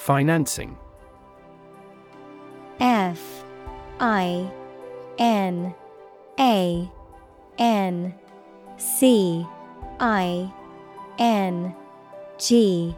Financing. 0.09 0.75
F 2.79 3.43
I 3.99 4.51
N 5.19 5.75
A 6.39 6.91
N 7.59 8.15
C 8.77 9.45
I 9.99 10.51
N 11.19 11.75
G. 12.39 12.95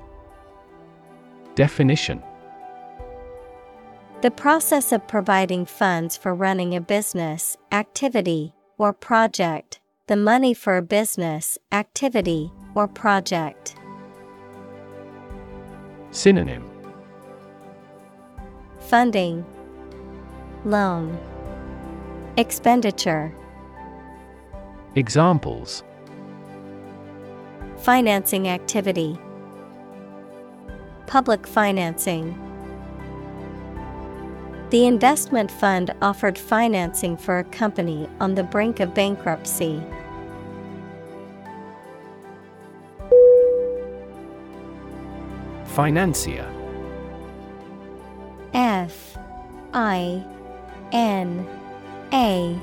Definition. 1.56 2.24
The 4.22 4.32
process 4.32 4.94
of 4.94 5.06
providing 5.10 5.66
funds 5.66 6.16
for 6.16 6.34
running 6.34 6.74
a 6.78 6.80
business, 6.80 7.58
activity, 7.74 8.54
or 8.78 8.94
project, 8.94 9.82
the 10.08 10.16
money 10.16 10.54
for 10.54 10.78
a 10.78 10.82
business, 10.82 11.58
activity, 11.74 12.54
or 12.74 12.88
project. 12.88 13.76
Synonym 16.12 16.71
Funding, 18.92 19.46
Loan, 20.66 21.18
Expenditure, 22.36 23.34
Examples 24.96 25.86
Financing 27.78 28.50
activity, 28.50 29.18
Public 31.08 31.48
financing. 31.48 32.38
The 34.72 34.86
investment 34.88 35.50
fund 35.50 35.96
offered 36.02 36.38
financing 36.38 37.16
for 37.16 37.40
a 37.40 37.46
company 37.46 38.10
on 38.20 38.36
the 38.36 38.44
brink 38.44 38.82
of 38.82 38.94
bankruptcy. 38.94 39.82
Financier 45.64 46.61
I 49.74 50.24
N 50.92 51.48
A 52.14 52.60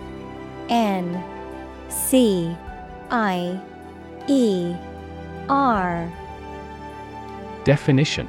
N 0.68 1.24
C 1.88 2.56
I 3.10 3.60
E 4.28 4.74
R 5.48 6.12
Definition. 7.64 8.28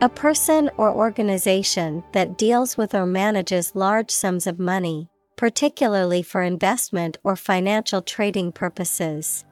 A 0.00 0.08
person 0.08 0.70
or 0.76 0.92
organization 0.92 2.04
that 2.12 2.38
deals 2.38 2.76
with 2.76 2.94
or 2.94 3.06
manages 3.06 3.74
large 3.74 4.10
sums 4.10 4.46
of 4.46 4.58
money, 4.58 5.08
particularly 5.34 6.22
for 6.22 6.42
investment 6.42 7.18
or 7.24 7.34
financial 7.34 8.00
trading 8.00 8.52
purposes. 8.52 9.44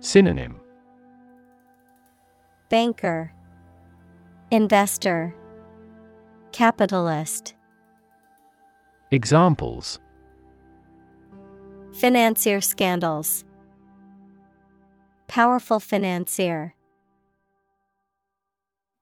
Synonym. 0.00 0.60
Banker, 2.70 3.32
Investor, 4.52 5.34
Capitalist, 6.52 7.54
Examples. 9.10 9.98
Financier 11.92 12.60
scandals, 12.60 13.44
Powerful 15.26 15.80
financier. 15.80 16.74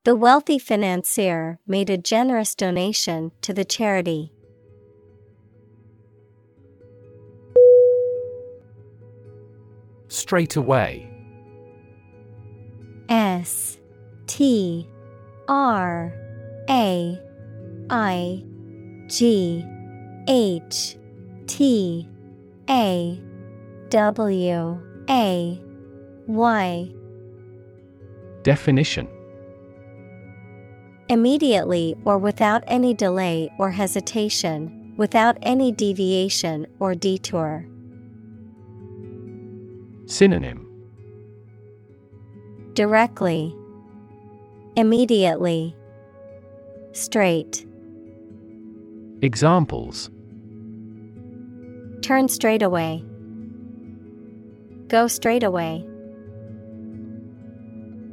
The 0.04 0.14
wealthy 0.14 0.58
financier 0.58 1.58
made 1.66 1.90
a 1.90 1.98
generous 1.98 2.54
donation 2.54 3.30
to 3.42 3.52
the 3.52 3.64
charity. 3.64 4.32
Straight 10.08 10.56
away 10.56 11.10
S 13.08 13.78
T 14.26 14.88
R 15.48 16.12
A 16.70 17.20
I 17.90 18.44
G 19.06 19.64
H 20.26 20.96
T 21.46 22.08
A 22.68 23.20
W 23.90 24.80
A 25.10 25.60
Y. 26.26 26.92
Definition. 28.42 29.08
Immediately 31.08 31.94
or 32.04 32.16
without 32.16 32.64
any 32.66 32.94
delay 32.94 33.50
or 33.58 33.70
hesitation, 33.70 34.94
without 34.96 35.36
any 35.42 35.70
deviation 35.70 36.66
or 36.78 36.94
detour. 36.94 37.66
Synonym. 40.06 40.66
Directly, 42.72 43.54
Immediately, 44.76 45.76
Straight, 46.92 47.64
Examples. 49.22 50.10
Turn 52.02 52.28
straight 52.28 52.62
away, 52.62 53.04
Go 54.88 55.08
straight 55.08 55.42
away. 55.42 55.86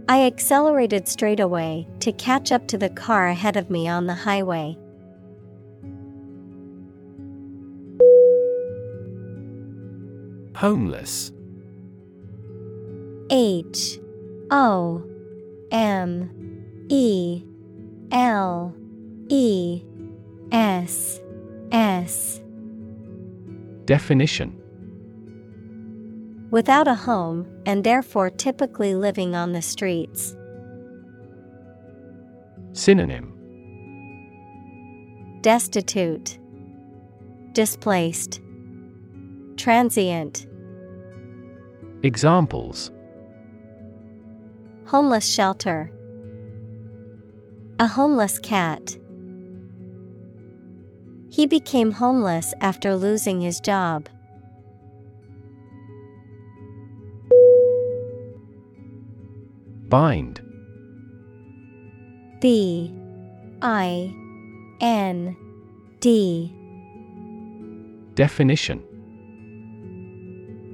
I 0.07 0.25
accelerated 0.25 1.07
straight 1.07 1.39
away 1.39 1.88
to 1.99 2.11
catch 2.11 2.51
up 2.51 2.67
to 2.67 2.77
the 2.77 2.89
car 2.89 3.27
ahead 3.27 3.55
of 3.57 3.69
me 3.69 3.88
on 3.88 4.07
the 4.07 4.13
highway. 4.13 4.77
Homeless. 10.55 11.31
H 13.29 13.99
O 14.49 15.03
M 15.71 16.40
E 16.93 17.41
L 18.11 18.76
E 19.30 19.81
S 20.51 21.22
S. 21.72 22.41
Definition. 23.85 24.61
Without 26.51 26.89
a 26.89 26.95
home 26.95 27.47
and 27.65 27.85
therefore 27.85 28.30
typically 28.30 28.93
living 28.93 29.35
on 29.35 29.53
the 29.53 29.61
streets. 29.61 30.35
Synonym. 32.73 33.31
Destitute, 35.39 36.39
Displaced, 37.53 38.41
Transient, 39.55 40.45
Examples. 42.03 42.91
Homeless 44.88 45.26
shelter, 45.26 45.89
A 47.82 47.88
homeless 47.88 48.38
cat. 48.38 48.95
He 51.32 51.48
became 51.48 51.94
homeless 51.94 52.53
after 52.62 52.95
losing 52.95 53.41
his 53.41 53.60
job. 53.60 54.08
Bind 59.90 60.40
B 62.40 62.94
I 63.64 64.14
N 64.80 65.36
D 66.02 66.53
Definition 68.14 68.84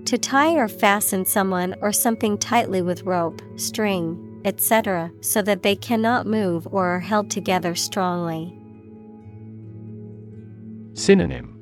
To 0.03 0.17
tie 0.17 0.55
or 0.55 0.67
fasten 0.67 1.23
someone 1.23 1.73
or 1.79 1.93
something 1.93 2.37
tightly 2.37 2.81
with 2.81 3.03
rope, 3.03 3.41
string, 3.55 4.26
etc., 4.45 5.11
so 5.21 5.41
that 5.41 5.63
they 5.63 5.75
cannot 5.75 6.27
move 6.27 6.67
or 6.71 6.87
are 6.87 6.99
held 6.99 7.29
together 7.29 7.75
strongly. 7.75 8.57
Synonym 10.93 11.53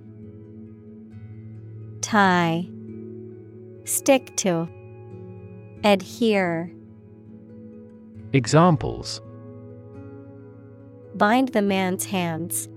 Tie, 2.02 2.68
Stick 3.84 4.36
to, 4.38 4.68
Adhere. 5.84 6.72
Examples 8.34 9.22
Bind 11.16 11.50
the 11.50 11.62
man's 11.62 12.06
hands. 12.06 12.68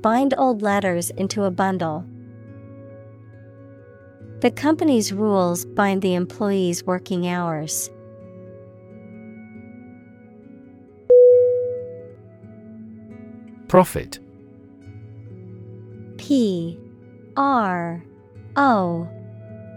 Bind 0.00 0.34
old 0.36 0.62
letters 0.62 1.10
into 1.10 1.44
a 1.44 1.50
bundle. 1.50 2.04
The 4.40 4.50
company's 4.50 5.12
rules 5.12 5.64
bind 5.64 6.02
the 6.02 6.14
employee's 6.14 6.84
working 6.84 7.28
hours. 7.28 7.90
Profit. 13.72 14.18
P 16.18 16.78
R 17.38 18.04
O 18.54 19.08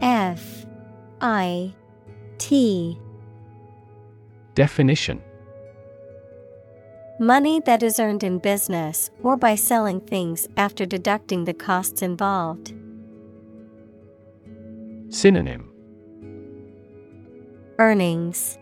F 0.02 0.66
I 1.22 1.74
T. 2.38 3.00
Definition. 4.54 5.22
Money 7.22 7.62
that 7.62 7.84
is 7.84 7.98
earned 7.98 8.26
in 8.26 8.40
business 8.40 9.12
or 9.24 9.38
by 9.38 9.56
selling 9.56 10.02
things 10.02 10.50
after 10.58 10.86
deducting 10.86 11.46
the 11.46 11.54
costs 11.54 12.02
involved. 12.02 12.74
Synonym. 15.08 15.72
Earnings. 17.80 18.58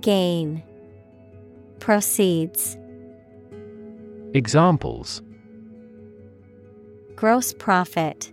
Gain. 0.00 0.64
Proceeds 1.78 2.77
Examples. 4.34 5.22
Gross 7.16 7.54
profit. 7.54 8.30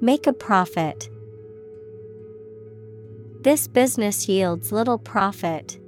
Make 0.00 0.28
a 0.28 0.32
profit. 0.32 1.10
This 3.40 3.66
business 3.66 4.28
yields 4.28 4.70
little 4.70 4.98
profit. 4.98 5.80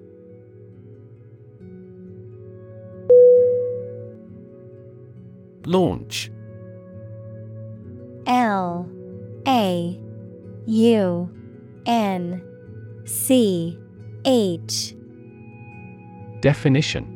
Launch. 5.64 6.30
L 8.26 8.90
A 9.46 10.00
U 10.66 11.30
N 11.86 12.42
C 13.04 13.78
H. 14.24 14.96
Definition 16.40 17.15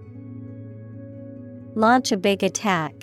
Launch 1.75 2.11
a 2.11 2.17
big 2.17 2.43
attack. 2.43 2.93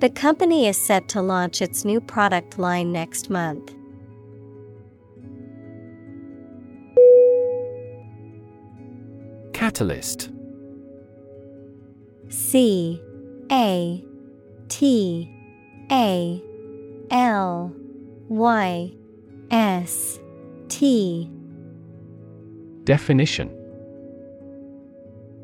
The 0.00 0.10
company 0.10 0.66
is 0.66 0.76
set 0.76 1.08
to 1.10 1.22
launch 1.22 1.62
its 1.62 1.84
new 1.84 2.00
product 2.00 2.58
line 2.58 2.92
next 2.92 3.30
month. 3.30 3.72
Catalyst 9.52 10.30
C 12.28 13.00
A 13.50 14.04
T 14.68 15.30
A 15.90 16.42
L 17.10 17.72
Y 18.28 18.92
S 19.50 20.18
T 20.68 21.30
Definition 22.84 23.65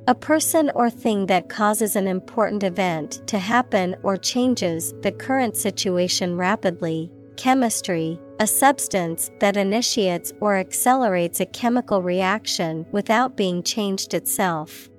A 0.09 0.17
person 0.17 0.69
or 0.75 0.91
thing 0.91 1.27
that 1.27 1.49
causes 1.49 1.95
an 1.95 2.09
important 2.09 2.65
event 2.65 3.23
to 3.29 3.39
happen 3.39 3.95
or 4.03 4.17
changes 4.17 4.93
the 5.03 5.13
current 5.13 5.57
situation 5.57 6.37
rapidly. 6.37 7.09
Chemistry, 7.37 8.19
a 8.41 8.47
substance 8.49 9.31
that 9.39 9.57
initiates 9.57 10.33
or 10.41 10.57
accelerates 10.57 11.39
a 11.39 11.47
chemical 11.47 12.03
reaction 12.03 12.85
without 12.91 13.37
being 13.37 13.63
changed 13.63 14.13
itself. 14.13 14.91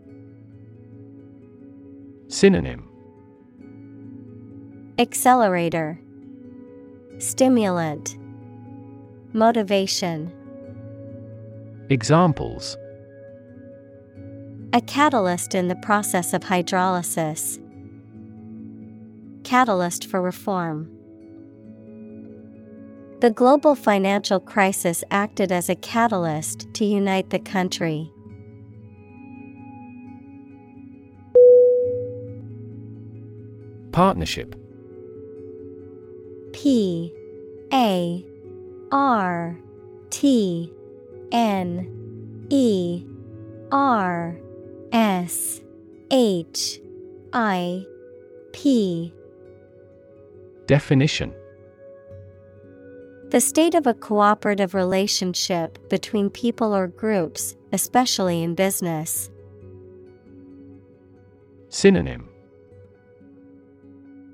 Synonym 2.30 2.88
Accelerator, 4.98 6.00
Stimulant, 7.18 8.18
Motivation. 9.34 10.32
Examples 11.90 12.78
A 14.76 14.82
catalyst 14.82 15.54
in 15.54 15.68
the 15.68 15.76
process 15.76 16.34
of 16.34 16.42
hydrolysis. 16.42 17.60
Catalyst 19.44 20.08
for 20.08 20.20
reform. 20.20 20.90
The 23.20 23.30
global 23.30 23.76
financial 23.76 24.40
crisis 24.40 25.04
acted 25.12 25.52
as 25.52 25.70
a 25.70 25.76
catalyst 25.76 26.74
to 26.74 26.86
unite 26.86 27.30
the 27.30 27.38
country. 27.38 28.12
Partnership 33.92 34.56
P 36.52 37.14
A 37.72 38.26
R 38.92 39.56
T 40.10 40.74
N 41.32 42.48
E 42.50 43.06
R 43.72 44.40
S 44.94 45.60
H 46.12 46.80
I 47.34 47.84
P. 48.54 49.12
Definition. 50.68 51.34
The 53.30 53.42
state 53.42 53.74
of 53.74 53.88
a 53.88 53.96
cooperative 53.96 54.76
relationship 54.76 55.90
between 55.90 56.30
people 56.30 56.76
or 56.76 56.88
groups, 56.88 57.56
especially 57.72 58.44
in 58.44 58.54
business. 58.54 59.32
Synonym. 61.70 62.30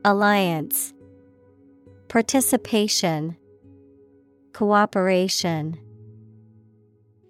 Alliance. 0.03 0.93
Participation. 2.09 3.37
Cooperation. 4.51 5.79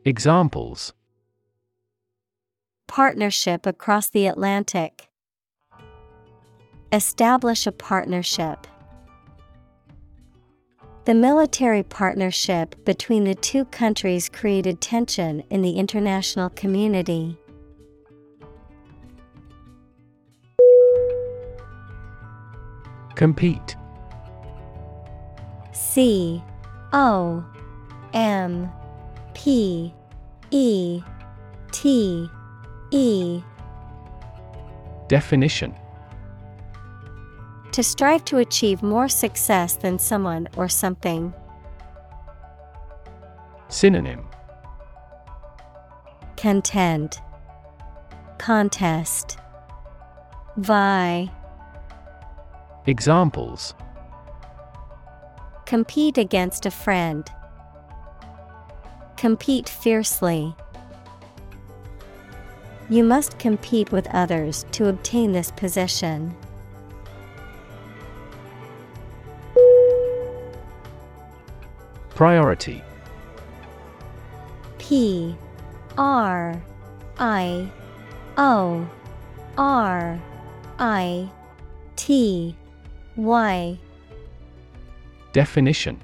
Examples 0.03 0.93
Partnership 2.89 3.67
across 3.67 4.09
the 4.09 4.25
Atlantic. 4.25 5.09
Establish 6.91 7.67
a 7.67 7.71
partnership. 7.71 8.65
The 11.05 11.13
military 11.13 11.83
partnership 11.83 12.83
between 12.85 13.25
the 13.25 13.35
two 13.35 13.65
countries 13.65 14.27
created 14.27 14.81
tension 14.81 15.43
in 15.51 15.61
the 15.61 15.73
international 15.73 16.49
community. 16.49 17.37
Compete 23.13 23.75
C 25.73 26.41
O 26.91 27.45
M 28.13 28.71
P 29.35 29.93
E 30.49 31.03
T 31.71 32.29
E. 32.91 33.41
Definition. 35.07 35.75
To 37.71 37.83
strive 37.83 38.25
to 38.25 38.37
achieve 38.37 38.81
more 38.81 39.07
success 39.07 39.75
than 39.75 39.99
someone 39.99 40.47
or 40.57 40.67
something. 40.67 41.33
Synonym. 43.67 44.25
Contend. 46.35 47.19
Contest. 48.39 49.37
Vie. 50.57 51.29
Examples. 52.87 53.75
Compete 55.65 56.17
against 56.17 56.65
a 56.65 56.71
friend. 56.71 57.29
Compete 59.17 59.69
fiercely. 59.69 60.55
You 62.91 63.03
must 63.03 63.37
compete 63.37 63.91
with 63.91 64.07
others 64.07 64.65
to 64.71 64.87
obtain 64.87 65.31
this 65.31 65.51
position. 65.51 66.35
Priority 72.15 72.81
P 74.79 75.35
R 75.97 76.59
I 77.19 77.69
O 78.37 78.89
R 79.57 80.19
I 80.79 81.29
T 81.95 82.55
Y 83.15 83.77
Definition 85.31 86.01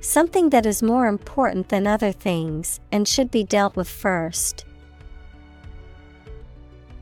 Something 0.00 0.50
that 0.50 0.66
is 0.66 0.82
more 0.82 1.06
important 1.08 1.68
than 1.68 1.86
other 1.86 2.12
things 2.12 2.78
and 2.92 3.08
should 3.08 3.30
be 3.32 3.42
dealt 3.42 3.74
with 3.74 3.88
first. 3.88 4.64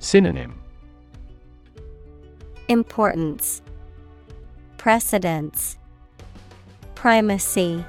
Synonym. 0.02 0.58
Importance. 2.66 3.62
Precedence. 4.76 5.78
Primacy. 6.96 7.84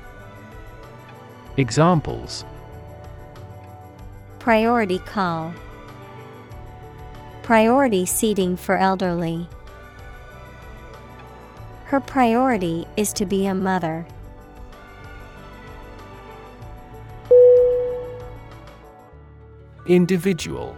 Examples. 1.58 2.46
Priority 4.38 5.00
call. 5.00 5.56
Priority 7.42 8.06
seating 8.06 8.58
for 8.58 8.78
elderly. 8.78 9.50
Her 11.86 12.00
priority 12.00 12.86
is 12.96 13.12
to 13.14 13.26
be 13.26 13.48
a 13.48 13.56
mother. 13.56 14.06
Individual 19.88 20.78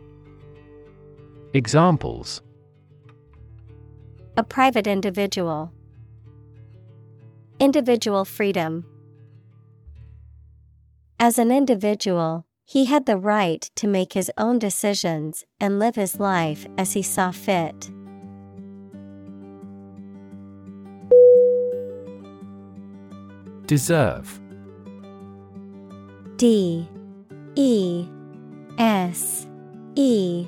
Examples 1.53 2.41
A 4.37 4.43
private 4.43 4.87
individual. 4.87 5.73
Individual 7.59 8.23
freedom. 8.23 8.85
As 11.19 11.37
an 11.37 11.51
individual, 11.51 12.45
he 12.63 12.85
had 12.85 13.05
the 13.05 13.17
right 13.17 13.69
to 13.75 13.85
make 13.85 14.13
his 14.13 14.31
own 14.37 14.59
decisions 14.59 15.43
and 15.59 15.77
live 15.77 15.95
his 15.95 16.21
life 16.21 16.65
as 16.77 16.93
he 16.93 17.01
saw 17.01 17.31
fit. 17.31 17.91
Deserve 23.65 24.39
D 26.37 26.87
E 27.55 28.07
S 28.77 29.47
E 29.95 30.47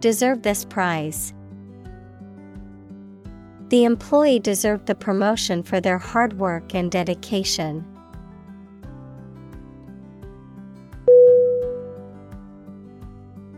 Deserve 0.00 0.42
this 0.42 0.64
prize. 0.64 1.34
The 3.68 3.84
employee 3.84 4.38
deserved 4.38 4.86
the 4.86 4.94
promotion 4.94 5.62
for 5.62 5.80
their 5.80 5.98
hard 5.98 6.38
work 6.38 6.74
and 6.74 6.90
dedication. 6.90 7.84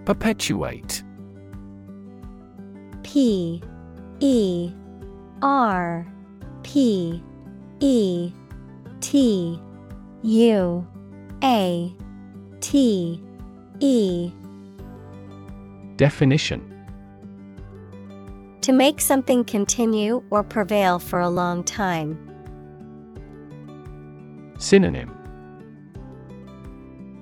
Perpetuate 0.05 1.05
P 3.05 3.63
E 4.21 4.73
R 5.43 6.07
P 6.63 7.23
E 7.81 8.33
T 9.01 9.61
U 10.23 10.87
A 11.45 11.95
T 12.61 13.23
E 13.81 14.33
Definition 16.01 16.63
To 18.63 18.73
make 18.73 19.03
something 19.03 19.45
continue 19.45 20.23
or 20.31 20.43
prevail 20.43 20.99
for 20.99 21.21
a 21.21 21.29
long 21.29 21.63
time. 21.63 22.17
Synonym 24.57 25.15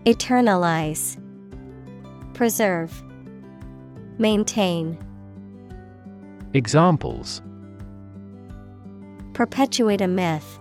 Eternalize 0.04 1.18
Preserve 2.34 3.02
Maintain 4.16 4.96
Examples 6.54 7.42
Perpetuate 9.32 10.00
a 10.00 10.06
myth. 10.06 10.60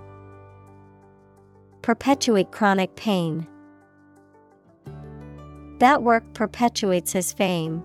Perpetuate 1.84 2.52
chronic 2.52 2.96
pain. 2.96 3.46
That 5.78 6.02
work 6.02 6.24
perpetuates 6.34 7.12
his 7.12 7.32
fame. 7.32 7.84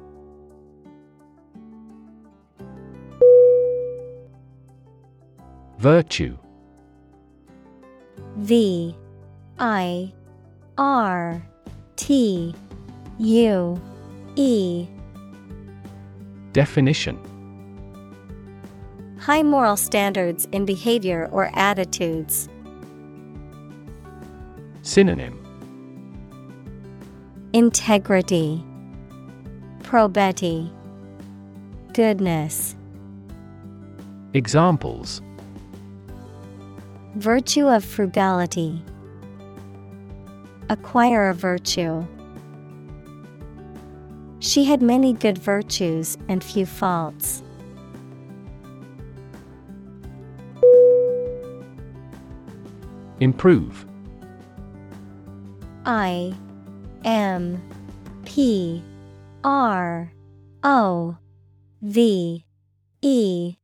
Virtue. 5.82 6.38
V 8.36 8.94
I 9.58 10.12
R 10.78 11.42
T 11.96 12.54
U 13.18 13.82
E. 14.36 14.86
Definition. 16.52 17.18
High 19.18 19.42
moral 19.42 19.76
standards 19.76 20.46
in 20.52 20.64
behavior 20.64 21.28
or 21.32 21.50
attitudes. 21.54 22.48
Synonym. 24.82 25.36
Integrity, 27.52 28.64
Probity, 29.82 30.70
Goodness. 31.92 32.76
Examples 34.32 35.20
Virtue 37.16 37.68
of 37.68 37.84
frugality. 37.84 38.82
Acquire 40.70 41.28
a 41.28 41.34
virtue. 41.34 42.06
She 44.38 44.64
had 44.64 44.80
many 44.80 45.12
good 45.12 45.36
virtues 45.36 46.16
and 46.28 46.42
few 46.42 46.64
faults. 46.64 47.42
Improve 53.20 53.86
I 55.84 56.34
M 57.04 57.62
P 58.24 58.82
R 59.44 60.10
O 60.64 61.16
V 61.82 62.44
E 63.02 63.56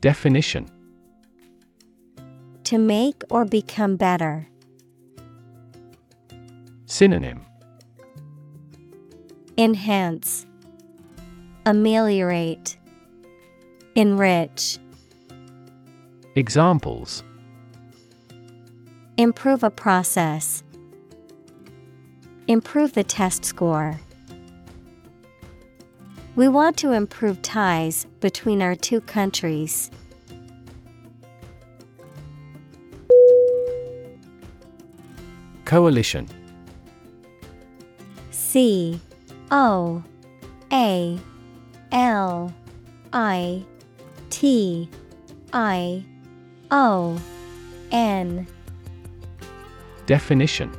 Definition 0.00 0.73
To 2.64 2.78
make 2.78 3.22
or 3.28 3.44
become 3.44 3.96
better. 3.96 4.48
Synonym 6.86 7.44
Enhance, 9.58 10.46
Ameliorate, 11.66 12.76
Enrich. 13.94 14.78
Examples 16.34 17.22
Improve 19.18 19.62
a 19.62 19.70
process. 19.70 20.64
Improve 22.48 22.94
the 22.94 23.04
test 23.04 23.44
score. 23.44 24.00
We 26.34 26.48
want 26.48 26.76
to 26.78 26.92
improve 26.92 27.42
ties 27.42 28.06
between 28.20 28.60
our 28.60 28.74
two 28.74 29.00
countries. 29.02 29.90
Coalition. 35.64 36.28
C 38.30 39.00
O 39.50 40.02
A 40.72 41.18
L 41.92 42.54
I 43.12 43.64
T 44.30 44.88
I 45.52 46.04
O 46.70 47.18
N. 47.90 48.46
Definition. 50.06 50.70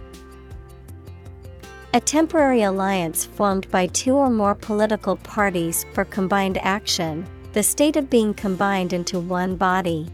A 1.94 2.00
temporary 2.00 2.62
alliance 2.62 3.26
formed 3.26 3.72
by 3.72 3.88
two 3.88 4.16
or 4.16 4.30
more 4.30 4.54
political 4.54 5.16
parties 5.16 5.86
for 5.94 6.04
combined 6.04 6.58
action, 6.58 7.26
the 7.54 7.64
state 7.64 7.96
of 7.96 8.10
being 8.10 8.34
combined 8.34 8.92
into 8.92 9.20
one 9.20 9.56
body. 9.56 10.08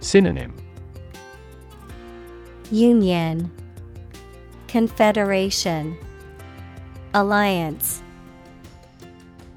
Synonym 0.00 0.65
Union 2.72 3.48
Confederation 4.66 5.96
Alliance 7.14 8.02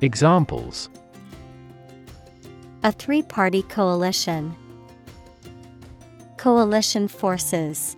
Examples 0.02 0.90
A 2.84 2.92
three 2.92 3.24
party 3.24 3.64
coalition. 3.64 4.56
Coalition 6.38 7.08
forces. 7.08 7.98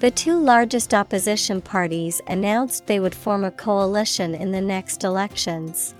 The 0.00 0.10
two 0.10 0.36
largest 0.36 0.92
opposition 0.92 1.60
parties 1.60 2.20
announced 2.26 2.88
they 2.88 2.98
would 2.98 3.14
form 3.14 3.44
a 3.44 3.52
coalition 3.52 4.34
in 4.34 4.50
the 4.50 4.60
next 4.60 5.04
elections. 5.04 5.94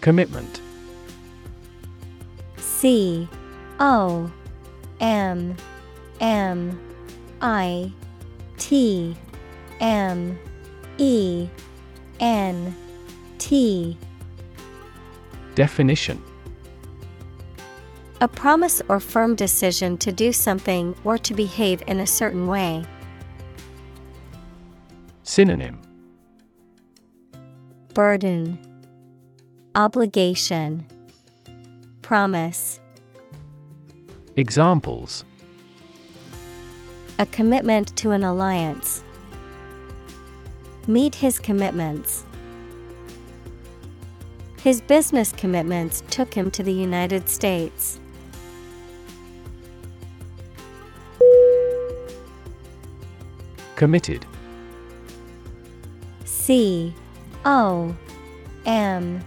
Commitment 0.00 0.62
C. 2.80 3.28
O. 3.78 4.32
M. 5.00 5.54
M. 6.18 6.80
I. 7.42 7.92
T. 8.56 9.14
M. 9.80 10.38
E. 10.96 11.46
N. 12.20 12.74
T. 13.36 13.98
Definition. 15.54 16.22
A 18.22 18.28
promise 18.28 18.80
or 18.88 18.98
firm 18.98 19.34
decision 19.34 19.98
to 19.98 20.10
do 20.10 20.32
something 20.32 20.96
or 21.04 21.18
to 21.18 21.34
behave 21.34 21.82
in 21.86 22.00
a 22.00 22.06
certain 22.06 22.46
way. 22.46 22.82
Synonym. 25.22 25.78
Burden. 27.92 28.58
Obligation 29.74 30.86
Promise 32.10 32.80
Examples 34.34 35.24
A 37.20 37.26
commitment 37.26 37.96
to 37.98 38.10
an 38.10 38.24
alliance. 38.24 39.04
Meet 40.88 41.14
his 41.14 41.38
commitments. 41.38 42.24
His 44.60 44.80
business 44.80 45.30
commitments 45.30 46.02
took 46.10 46.34
him 46.34 46.50
to 46.50 46.64
the 46.64 46.72
United 46.72 47.28
States. 47.28 48.00
Committed 53.76 54.26
C 56.24 56.92
O 57.44 57.94
M 58.66 59.24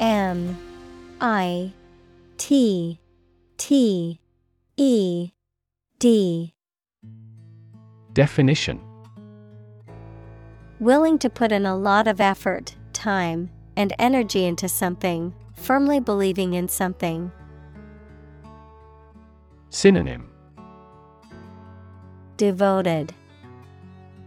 M 0.00 0.58
I 1.20 1.70
T 2.46 3.00
T 3.56 4.20
E 4.76 5.30
D. 5.98 6.54
Definition. 8.12 8.82
Willing 10.78 11.18
to 11.20 11.30
put 11.30 11.52
in 11.52 11.64
a 11.64 11.74
lot 11.74 12.06
of 12.06 12.20
effort, 12.20 12.76
time, 12.92 13.48
and 13.78 13.94
energy 13.98 14.44
into 14.44 14.68
something, 14.68 15.32
firmly 15.54 16.00
believing 16.00 16.52
in 16.52 16.68
something. 16.68 17.32
Synonym. 19.70 20.28
Devoted, 22.36 23.14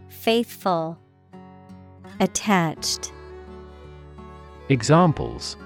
Faithful, 0.08 0.98
Attached. 2.18 3.12
Examples 4.70 5.56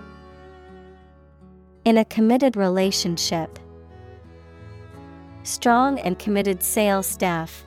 In 1.85 1.99
a 1.99 2.05
committed 2.05 2.57
relationship, 2.57 3.59
strong 5.43 5.99
and 5.99 6.17
committed 6.17 6.63
sales 6.63 7.07
staff. 7.07 7.65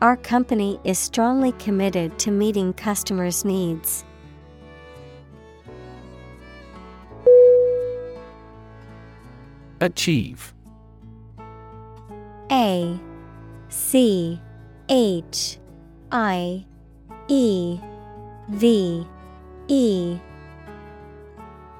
Our 0.00 0.16
company 0.16 0.78
is 0.84 0.96
strongly 0.96 1.50
committed 1.52 2.20
to 2.20 2.30
meeting 2.30 2.72
customers' 2.72 3.44
needs. 3.44 4.04
Achieve 9.80 10.54
A 12.52 13.00
C 13.68 14.40
H 14.88 15.58
I 16.12 16.64
E 17.26 17.80
V 18.50 19.04
E 19.66 20.20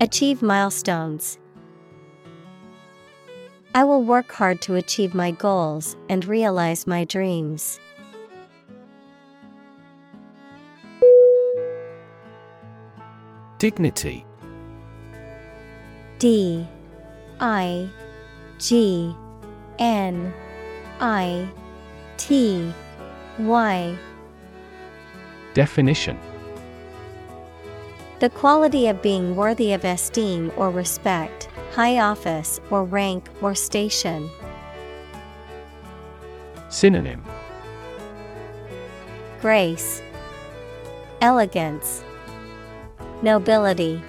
Achieve 0.00 0.42
milestones. 0.42 1.38
I 3.76 3.84
will 3.84 4.02
work 4.02 4.32
hard 4.32 4.60
to 4.62 4.74
achieve 4.74 5.14
my 5.14 5.30
goals 5.30 5.96
and 6.08 6.24
realize 6.24 6.86
my 6.86 7.04
dreams. 7.04 7.78
Dignity 13.58 14.26
D 16.18 16.66
I 17.40 17.88
G 18.58 19.14
N 19.78 20.34
I 21.00 21.48
T 22.16 22.74
Y 23.38 23.96
Definition 25.54 26.18
The 28.24 28.30
quality 28.30 28.88
of 28.88 29.02
being 29.02 29.36
worthy 29.36 29.74
of 29.74 29.84
esteem 29.84 30.50
or 30.56 30.70
respect, 30.70 31.50
high 31.74 31.98
office 31.98 32.58
or 32.70 32.82
rank 32.82 33.28
or 33.42 33.54
station. 33.54 34.30
Synonym 36.70 37.22
Grace, 39.42 40.00
Elegance, 41.20 42.02
Nobility. 43.20 44.02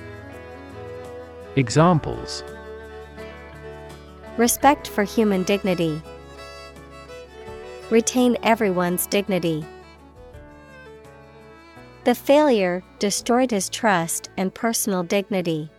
Examples 1.58 2.42
Respect 4.38 4.88
for 4.88 5.04
human 5.04 5.44
dignity. 5.44 6.02
Retain 7.90 8.38
everyone's 8.44 9.08
dignity. 9.08 9.66
The 12.06 12.14
failure 12.14 12.84
destroyed 13.00 13.50
his 13.50 13.68
trust 13.68 14.30
and 14.38 14.54
personal 14.54 15.02
dignity. 15.02 15.72